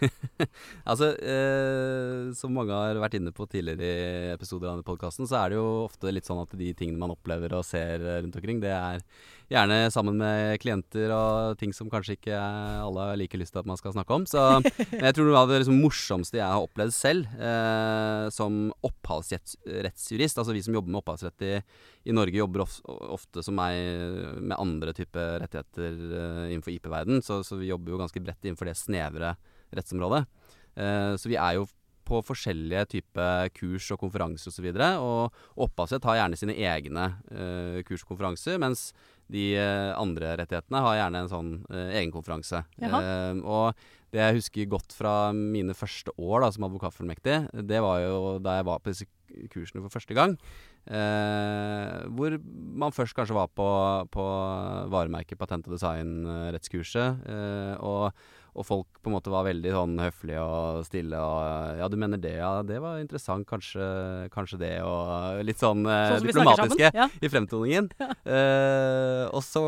altså, 0.90 1.12
eh, 1.22 2.30
som 2.36 2.52
mange 2.54 2.74
har 2.74 2.98
vært 3.00 3.16
inne 3.20 3.32
på 3.34 3.46
tidligere 3.50 3.86
i 3.86 4.32
episoder 4.34 4.72
av 4.72 4.82
podkasten, 4.86 5.28
så 5.30 5.38
er 5.40 5.52
det 5.52 5.60
jo 5.60 5.68
ofte 5.86 6.12
litt 6.12 6.28
sånn 6.28 6.42
at 6.42 6.56
de 6.58 6.72
tingene 6.76 7.00
man 7.00 7.14
opplever 7.14 7.54
og 7.56 7.66
ser 7.66 8.02
rundt 8.24 8.36
omkring, 8.36 8.62
det 8.62 8.72
er 8.74 9.04
gjerne 9.50 9.78
sammen 9.90 10.18
med 10.20 10.60
klienter 10.62 11.10
og 11.10 11.58
ting 11.58 11.72
som 11.74 11.90
kanskje 11.90 12.14
ikke 12.16 12.38
alle 12.38 13.06
har 13.08 13.18
like 13.18 13.38
lyst 13.38 13.54
til 13.54 13.62
at 13.64 13.68
man 13.68 13.78
skal 13.80 13.94
snakke 13.96 14.14
om. 14.14 14.26
Så 14.28 14.38
jeg 15.04 15.14
tror 15.16 15.26
noe 15.26 15.40
av 15.42 15.50
det 15.50 15.62
liksom 15.62 15.80
morsomste 15.82 16.38
jeg 16.38 16.46
har 16.46 16.66
opplevd 16.66 16.94
selv 16.94 17.30
eh, 17.34 18.26
som 18.34 18.68
opphavsrettsjurist, 18.86 20.38
altså 20.38 20.54
vi 20.54 20.62
som 20.66 20.76
jobber 20.78 20.94
med 20.94 21.00
opphavsrett 21.02 21.46
i, 21.48 21.54
i 22.06 22.14
Norge, 22.14 22.38
jobber 22.38 22.64
of, 22.64 22.78
ofte 22.86 23.42
som 23.46 23.58
meg 23.58 23.80
med 24.38 24.56
andre 24.58 24.94
typer 24.96 25.40
rettigheter 25.42 25.98
eh, 25.98 26.44
innenfor 26.52 26.76
IP-verden, 26.76 27.24
så, 27.26 27.40
så, 27.46 27.58
vi 27.60 27.72
jobber 27.72 27.96
jo 27.96 28.02
ganske 28.04 28.22
bredt 28.22 28.49
innenfor 28.50 28.70
det 28.70 28.78
snevre 28.78 29.34
rettsområdet. 29.74 30.24
Eh, 30.76 31.14
så 31.18 31.30
vi 31.30 31.38
er 31.38 31.58
jo 31.58 31.68
på 32.10 32.20
forskjellige 32.26 32.86
typer 32.96 33.50
kurs 33.54 33.86
og 33.94 34.00
konferanser 34.02 34.50
osv. 34.50 34.66
Og, 34.66 34.80
så 34.80 34.98
og 34.98 35.64
opphavsrett 35.68 36.08
har 36.08 36.20
gjerne 36.22 36.40
sine 36.40 36.56
egne 36.58 37.06
eh, 37.30 37.80
kurs 37.86 38.04
og 38.04 38.14
konferanser, 38.14 38.58
mens 38.62 38.90
de 39.30 39.52
eh, 39.54 39.92
andre 39.94 40.34
rettighetene 40.40 40.82
har 40.86 40.98
gjerne 40.98 41.22
en 41.22 41.30
sånn 41.30 41.52
eh, 41.70 41.94
egen 42.00 42.12
konferanse. 42.14 42.64
Eh, 42.82 43.42
og 43.44 43.78
det 44.10 44.24
jeg 44.24 44.40
husker 44.40 44.72
godt 44.72 44.96
fra 44.96 45.14
mine 45.36 45.76
første 45.76 46.14
år 46.18 46.42
da, 46.42 46.50
som 46.54 46.66
advokatfullmektig, 46.66 47.36
det 47.68 47.84
var 47.84 48.02
jo 48.02 48.18
da 48.42 48.58
jeg 48.58 48.66
var 48.66 48.82
på 48.82 48.90
disse 48.90 49.06
kursene 49.52 49.84
for 49.84 49.94
første 49.94 50.16
gang. 50.18 50.34
Eh, 50.90 52.08
hvor 52.10 52.34
man 52.82 52.96
først 52.96 53.14
kanskje 53.14 53.36
var 53.38 53.52
på, 53.54 53.70
på 54.10 54.26
varemerke 54.90 55.38
patent- 55.38 55.70
og 55.70 55.76
designrettskurset. 55.76 57.22
Og 57.86 58.10
og 58.50 58.66
folk 58.66 59.00
på 59.00 59.10
en 59.10 59.14
måte 59.14 59.32
var 59.32 59.46
veldig 59.46 59.72
sånn 59.74 60.00
høflige 60.02 60.42
og 60.42 60.84
stille 60.86 61.18
og 61.18 61.78
Ja, 61.80 61.88
du 61.90 61.96
mener 62.00 62.20
det, 62.20 62.34
ja. 62.40 62.50
Det 62.66 62.80
var 62.82 62.98
interessant. 63.00 63.46
Kanskje, 63.48 63.84
kanskje 64.34 64.58
det, 64.60 64.72
og 64.84 65.40
litt 65.46 65.60
sånn, 65.60 65.84
eh, 65.86 66.16
sånn 66.16 66.26
diplomatiske 66.26 66.90
ja. 66.96 67.06
i 67.20 67.30
fremtoningen. 67.30 67.90
Ja. 68.00 68.10
Eh, 68.24 69.24
og 69.30 69.42
så 69.46 69.62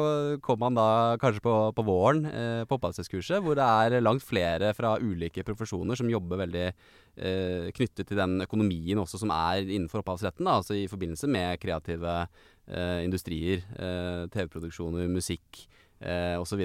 kom 0.45 0.61
man 0.63 0.77
da 0.79 1.17
kanskje 1.23 1.45
på, 1.45 1.55
på 1.77 1.87
våren 1.87 2.27
eh, 2.29 2.65
på 2.69 2.79
opphavsrettskurset, 2.79 3.43
hvor 3.45 3.59
det 3.59 3.67
er 3.67 4.03
langt 4.05 4.25
flere 4.27 4.73
fra 4.77 4.97
ulike 5.01 5.45
profesjoner 5.47 5.99
som 5.99 6.11
jobber 6.11 6.43
veldig 6.45 6.67
eh, 6.69 7.69
knyttet 7.77 8.09
til 8.09 8.19
den 8.19 8.41
økonomien 8.45 9.01
også 9.03 9.23
som 9.23 9.33
er 9.35 9.63
innenfor 9.67 10.03
opphavsretten. 10.03 10.47
Da, 10.49 10.59
altså 10.61 10.77
i 10.79 10.89
forbindelse 10.91 11.31
med 11.31 11.61
kreative 11.63 12.17
eh, 12.23 13.01
industrier, 13.07 13.63
eh, 13.79 14.25
TV-produksjoner, 14.33 15.09
musikk 15.13 15.67
eh, 16.03 16.37
osv. 16.41 16.63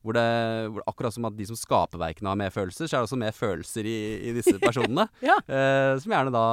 Hvor 0.00 0.16
det, 0.16 0.24
hvor 0.72 0.84
akkurat 0.88 1.12
som 1.12 1.26
at 1.28 1.36
de 1.36 1.44
som 1.44 1.58
skaper 1.58 2.00
verkene 2.00 2.30
har 2.32 2.38
mer 2.40 2.52
følelser, 2.54 2.88
så 2.88 2.96
er 2.96 3.02
det 3.02 3.08
også 3.10 3.18
mer 3.20 3.34
følelser 3.36 3.84
i, 3.84 3.98
i 4.30 4.34
disse 4.36 4.56
personene. 4.62 5.06
ja. 5.24 5.36
eh, 5.44 5.92
som 6.00 6.14
gjerne 6.14 6.32
da 6.32 6.44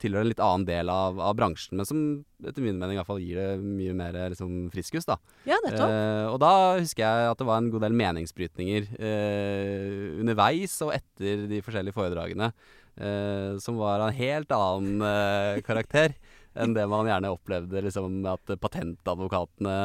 tilhører 0.00 0.24
en 0.24 0.32
litt 0.32 0.42
annen 0.42 0.66
del 0.68 0.92
av, 0.92 1.20
av, 1.20 1.36
bransjen, 1.36 1.76
men 1.76 1.88
som 1.88 2.02
etter 2.42 2.64
min 2.64 2.80
mening 2.80 2.96
i 2.96 3.00
hvert 3.02 3.10
fall 3.10 3.20
gir 3.22 3.38
det 3.38 3.48
mye 3.60 3.96
mer 3.96 4.16
liksom, 4.32 4.70
friskus. 4.72 5.08
da. 5.08 5.18
Ja. 5.48 5.60
Eh, 5.68 6.26
og 6.30 6.40
da 6.42 6.52
husker 6.80 7.04
jeg 7.04 7.32
at 7.34 7.42
det 7.42 7.48
var 7.48 7.60
en 7.60 7.72
god 7.74 7.84
del 7.84 7.98
meningsbrytninger 8.00 8.88
eh, 8.96 10.20
underveis 10.22 10.78
og 10.86 10.94
etter 10.96 11.44
de 11.50 11.60
forskjellige 11.64 11.96
foredragene, 11.96 12.54
eh, 12.96 13.60
som 13.60 13.76
var 13.80 14.00
av 14.00 14.10
en 14.10 14.20
helt 14.22 14.56
annen 14.56 15.04
eh, 15.12 15.60
karakter 15.66 16.16
enn 16.54 16.74
det 16.76 16.84
man 16.90 17.08
gjerne 17.08 17.32
opplevde 17.32 17.82
liksom, 17.86 18.20
at 18.28 18.54
patentadvokatene 18.60 19.76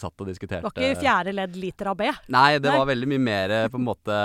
satt 0.00 0.22
og 0.22 0.30
diskuterte. 0.30 0.62
Det 0.66 0.70
var 0.70 0.92
ikke 0.94 1.02
fjerde 1.02 1.34
ledd 1.34 1.56
liter 1.60 1.90
av 1.90 1.98
B? 1.98 2.10
Nei, 2.32 2.58
det 2.60 2.70
Nei. 2.70 2.78
var 2.78 2.90
veldig 2.92 3.10
mye 3.12 3.24
mer 3.26 3.54
på 3.72 3.80
en 3.80 3.86
måte 3.86 4.18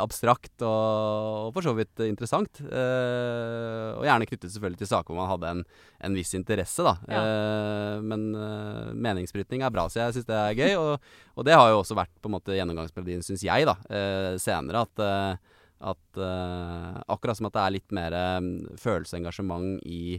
abstrakt 0.00 0.64
og, 0.64 1.48
og 1.48 1.50
for 1.56 1.66
så 1.66 1.74
vidt 1.76 2.04
interessant. 2.06 2.62
Eh, 2.64 3.90
og 3.96 4.06
gjerne 4.06 4.28
knyttet 4.28 4.54
selvfølgelig 4.54 4.82
til 4.82 4.90
saker 4.92 5.12
hvor 5.12 5.20
man 5.20 5.32
hadde 5.32 5.52
en, 5.52 5.64
en 6.08 6.16
viss 6.16 6.32
interesse, 6.38 6.84
da. 6.86 6.96
Ja. 7.10 7.22
Eh, 7.22 8.04
men 8.06 8.28
eh, 8.34 8.94
meningsbrytning 9.06 9.64
er 9.66 9.74
bra, 9.74 9.88
så 9.90 10.04
jeg 10.04 10.16
syns 10.16 10.30
det 10.30 10.38
er 10.38 10.56
gøy. 10.56 10.72
Og, 10.80 11.10
og, 11.34 11.44
det 11.48 11.56
har 11.56 11.70
jo 11.72 11.82
også 11.82 11.98
vært 11.98 12.14
på 12.20 12.30
en 12.30 12.36
måte 12.38 12.56
gjennomgangsmelodien, 12.56 13.24
syns 13.26 13.44
jeg, 13.46 13.68
da, 13.68 13.76
eh, 13.90 14.32
senere. 14.42 14.86
at 14.86 15.06
eh, 15.06 15.52
at 15.76 16.16
akkurat 17.12 17.36
som 17.36 17.50
at 17.50 17.52
det 17.52 17.60
er 17.62 17.72
litt 17.74 17.90
mer 17.92 18.14
følelse 18.80 19.12
og 19.12 19.18
engasjement 19.18 19.82
i 19.84 20.16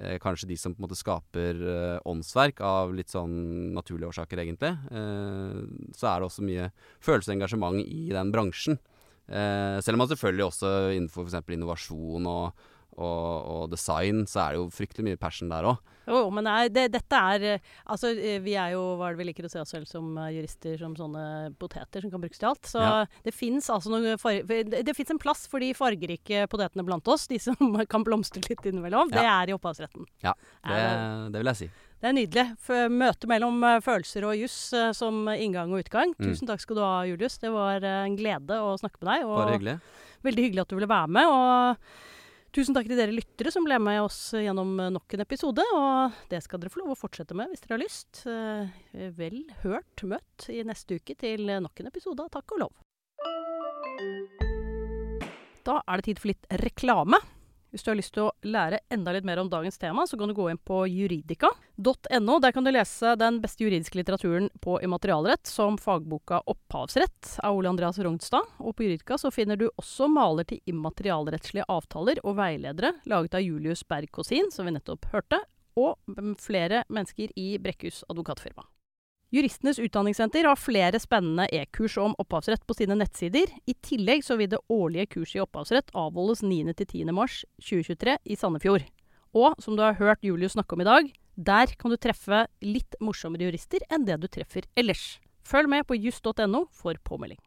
eh, 0.00 0.18
kanskje 0.22 0.48
de 0.50 0.56
som 0.60 0.74
på 0.74 0.80
en 0.80 0.86
måte 0.86 0.98
skaper 0.98 1.60
eh, 1.74 1.98
åndsverk 2.08 2.62
av 2.64 2.94
litt 2.96 3.12
sånn 3.12 3.72
naturlige 3.76 4.12
årsaker, 4.12 4.42
egentlig. 4.44 4.72
Eh, 4.92 5.60
så 5.98 6.10
er 6.10 6.20
det 6.20 6.28
også 6.28 6.46
mye 6.46 6.70
følelse 7.02 7.32
og 7.32 7.36
engasjement 7.36 7.82
i 7.82 8.08
den 8.14 8.32
bransjen. 8.34 8.80
Eh, 9.28 9.78
selv 9.84 9.96
om 9.96 10.04
man 10.04 10.10
selvfølgelig 10.10 10.46
også 10.48 10.72
innenfor 10.96 11.28
f.eks. 11.28 11.54
innovasjon 11.54 12.28
og, 12.28 12.64
og, 12.98 13.48
og, 13.48 13.64
design, 13.72 14.26
så 14.28 14.44
er 14.44 14.54
det 14.54 14.60
jo 14.60 14.68
fryktelig 14.74 15.06
mye 15.06 15.20
passion 15.20 15.52
der 15.52 15.70
òg. 15.72 15.80
Jo, 16.02 16.24
men 16.34 16.46
nei, 16.48 16.66
det, 16.72 16.88
dette 16.90 17.14
er 17.14 17.44
eh, 17.46 17.68
Altså, 17.92 18.10
eh, 18.10 18.40
vi 18.42 18.56
er 18.58 18.72
jo 18.74 18.80
hva 18.98 19.08
er 19.08 19.14
det 19.14 19.22
vi 19.22 19.28
liker 19.28 19.46
å 19.46 19.50
se 19.52 19.60
oss 19.62 19.70
selv 19.74 19.86
som 19.86 20.16
eh, 20.18 20.32
jurister, 20.34 20.74
som 20.80 20.96
sånne 20.98 21.52
poteter 21.60 22.02
som 22.02 22.10
kan 22.12 22.22
brukes 22.24 22.42
til 22.42 22.50
alt. 22.50 22.66
Så 22.66 22.82
ja. 22.82 23.04
det 23.22 23.34
fins 23.36 23.70
altså 23.70 23.94
en 23.94 25.22
plass 25.22 25.46
for 25.50 25.62
de 25.62 25.70
fargerike 25.78 26.46
potetene 26.50 26.86
blant 26.86 27.08
oss, 27.12 27.28
de 27.30 27.38
som 27.42 27.56
kan 27.92 28.06
blomstre 28.06 28.42
litt 28.48 28.66
innimellom. 28.66 29.14
Ja. 29.14 29.20
Det 29.20 29.32
er 29.36 29.52
i 29.52 29.56
opphavsretten. 29.56 30.06
Ja, 30.26 30.34
det, 30.66 30.82
det, 31.32 31.38
vil 31.40 31.52
jeg 31.52 31.60
si. 31.62 31.72
Det 32.02 32.10
er 32.10 32.16
nydelig. 32.18 32.46
Møte 32.90 33.28
mellom 33.30 33.62
følelser 33.84 34.26
og 34.26 34.38
juss 34.40 34.56
som 34.98 35.28
inngang 35.30 35.70
og 35.70 35.84
utgang. 35.84 36.16
Mm. 36.18 36.32
Tusen 36.32 36.50
takk 36.50 36.64
skal 36.64 36.80
du 36.80 36.82
ha, 36.82 36.94
Julius. 37.06 37.38
Det 37.38 37.52
var 37.54 37.84
en 37.86 38.16
glede 38.18 38.58
å 38.58 38.74
snakke 38.80 38.98
med 38.98 39.12
deg. 39.12 39.28
Bare 39.30 39.52
hyggelig. 39.54 39.76
Veldig 40.26 40.48
hyggelig 40.48 40.64
at 40.64 40.72
du 40.72 40.80
ville 40.80 40.90
være 40.90 41.14
med. 41.14 41.30
og 41.30 42.10
Tusen 42.52 42.76
takk 42.76 42.84
til 42.84 42.98
dere 43.00 43.14
lyttere 43.16 43.48
som 43.48 43.64
ble 43.64 43.78
med 43.80 44.02
oss 44.04 44.34
gjennom 44.36 44.74
nok 44.92 45.14
en 45.16 45.24
episode. 45.24 45.64
Og 45.72 46.18
det 46.28 46.42
skal 46.44 46.60
dere 46.60 46.72
få 46.72 46.82
lov 46.82 46.92
å 46.92 46.98
fortsette 47.00 47.36
med 47.36 47.48
hvis 47.48 47.64
dere 47.64 47.78
har 47.78 47.80
lyst. 47.80 48.20
Eh, 48.28 49.06
vel 49.16 49.38
hørt 49.62 50.04
møtt 50.04 50.50
i 50.52 50.60
neste 50.68 51.00
uke 51.00 51.16
til 51.16 51.48
nok 51.48 51.80
en 51.80 51.88
episode 51.88 52.26
av 52.26 52.28
Takk 52.34 52.52
og 52.52 52.66
lov. 52.66 52.74
Da 55.64 55.78
er 55.80 55.96
det 55.96 56.10
tid 56.10 56.20
for 56.20 56.34
litt 56.34 56.50
reklame. 56.60 57.22
Hvis 57.72 57.86
du 57.86 57.88
har 57.88 57.96
lyst 57.96 58.12
til 58.12 58.26
å 58.26 58.32
lære 58.44 58.82
enda 58.92 59.14
litt 59.16 59.24
mer 59.24 59.40
om 59.40 59.48
dagens 59.48 59.80
tema, 59.80 60.04
så 60.04 60.18
kan 60.20 60.28
du 60.28 60.34
gå 60.36 60.44
inn 60.52 60.58
på 60.60 60.82
juridika.no. 60.92 62.34
Der 62.44 62.52
kan 62.52 62.66
du 62.66 62.70
lese 62.70 63.14
den 63.16 63.38
beste 63.40 63.64
juridiske 63.64 63.96
litteraturen 63.96 64.50
på 64.60 64.76
immaterialrett, 64.84 65.48
som 65.48 65.78
fagboka 65.80 66.42
'Opphavsrett' 66.44 67.38
av 67.40 67.56
Ole 67.56 67.72
Andreas 67.72 67.98
Rognstad. 67.98 68.44
Og 68.60 68.76
på 68.76 68.84
Juridika 68.84 69.16
så 69.16 69.32
finner 69.32 69.56
du 69.56 69.70
også 69.80 70.10
maler 70.12 70.44
til 70.44 70.60
immaterialrettslige 70.68 71.64
avtaler 71.64 72.20
og 72.24 72.36
veiledere 72.36 72.92
laget 73.08 73.40
av 73.40 73.46
Julius 73.46 73.88
Berg 73.88 74.12
Kosin, 74.12 74.52
som 74.52 74.68
vi 74.68 74.76
nettopp 74.76 75.08
hørte, 75.14 75.40
og 75.80 75.96
flere 76.36 76.84
mennesker 76.92 77.32
i 77.40 77.56
Brekkhus 77.56 78.04
advokatfirma. 78.12 78.68
Juristenes 79.32 79.78
utdanningssenter 79.80 80.44
har 80.44 80.58
flere 80.60 80.98
spennende 81.00 81.46
e-kurs 81.56 81.94
om 81.96 82.12
opphavsrett 82.20 82.66
på 82.68 82.74
sine 82.76 82.98
nettsider. 83.00 83.48
I 83.64 83.72
tillegg 83.80 84.20
så 84.26 84.36
vil 84.36 84.50
det 84.52 84.60
årlige 84.68 85.08
kurset 85.14 85.38
i 85.38 85.40
opphavsrett 85.40 85.88
avholdes 85.96 86.42
9.-10. 86.44 87.08
mars 87.16 87.38
2023 87.64 88.18
i 88.28 88.36
Sandefjord. 88.36 88.84
Og 89.32 89.56
som 89.64 89.78
du 89.78 89.80
har 89.86 89.96
hørt 89.96 90.20
Julius 90.20 90.52
snakke 90.52 90.76
om 90.76 90.84
i 90.84 90.88
dag, 90.90 91.08
der 91.40 91.72
kan 91.80 91.88
du 91.88 91.96
treffe 91.96 92.42
litt 92.60 93.00
morsommere 93.00 93.48
jurister 93.48 93.80
enn 93.88 94.04
det 94.04 94.20
du 94.20 94.28
treffer 94.28 94.68
ellers. 94.76 95.16
Følg 95.48 95.72
med 95.78 95.88
på 95.88 95.96
juss.no 95.96 96.66
for 96.68 97.00
påmelding. 97.00 97.40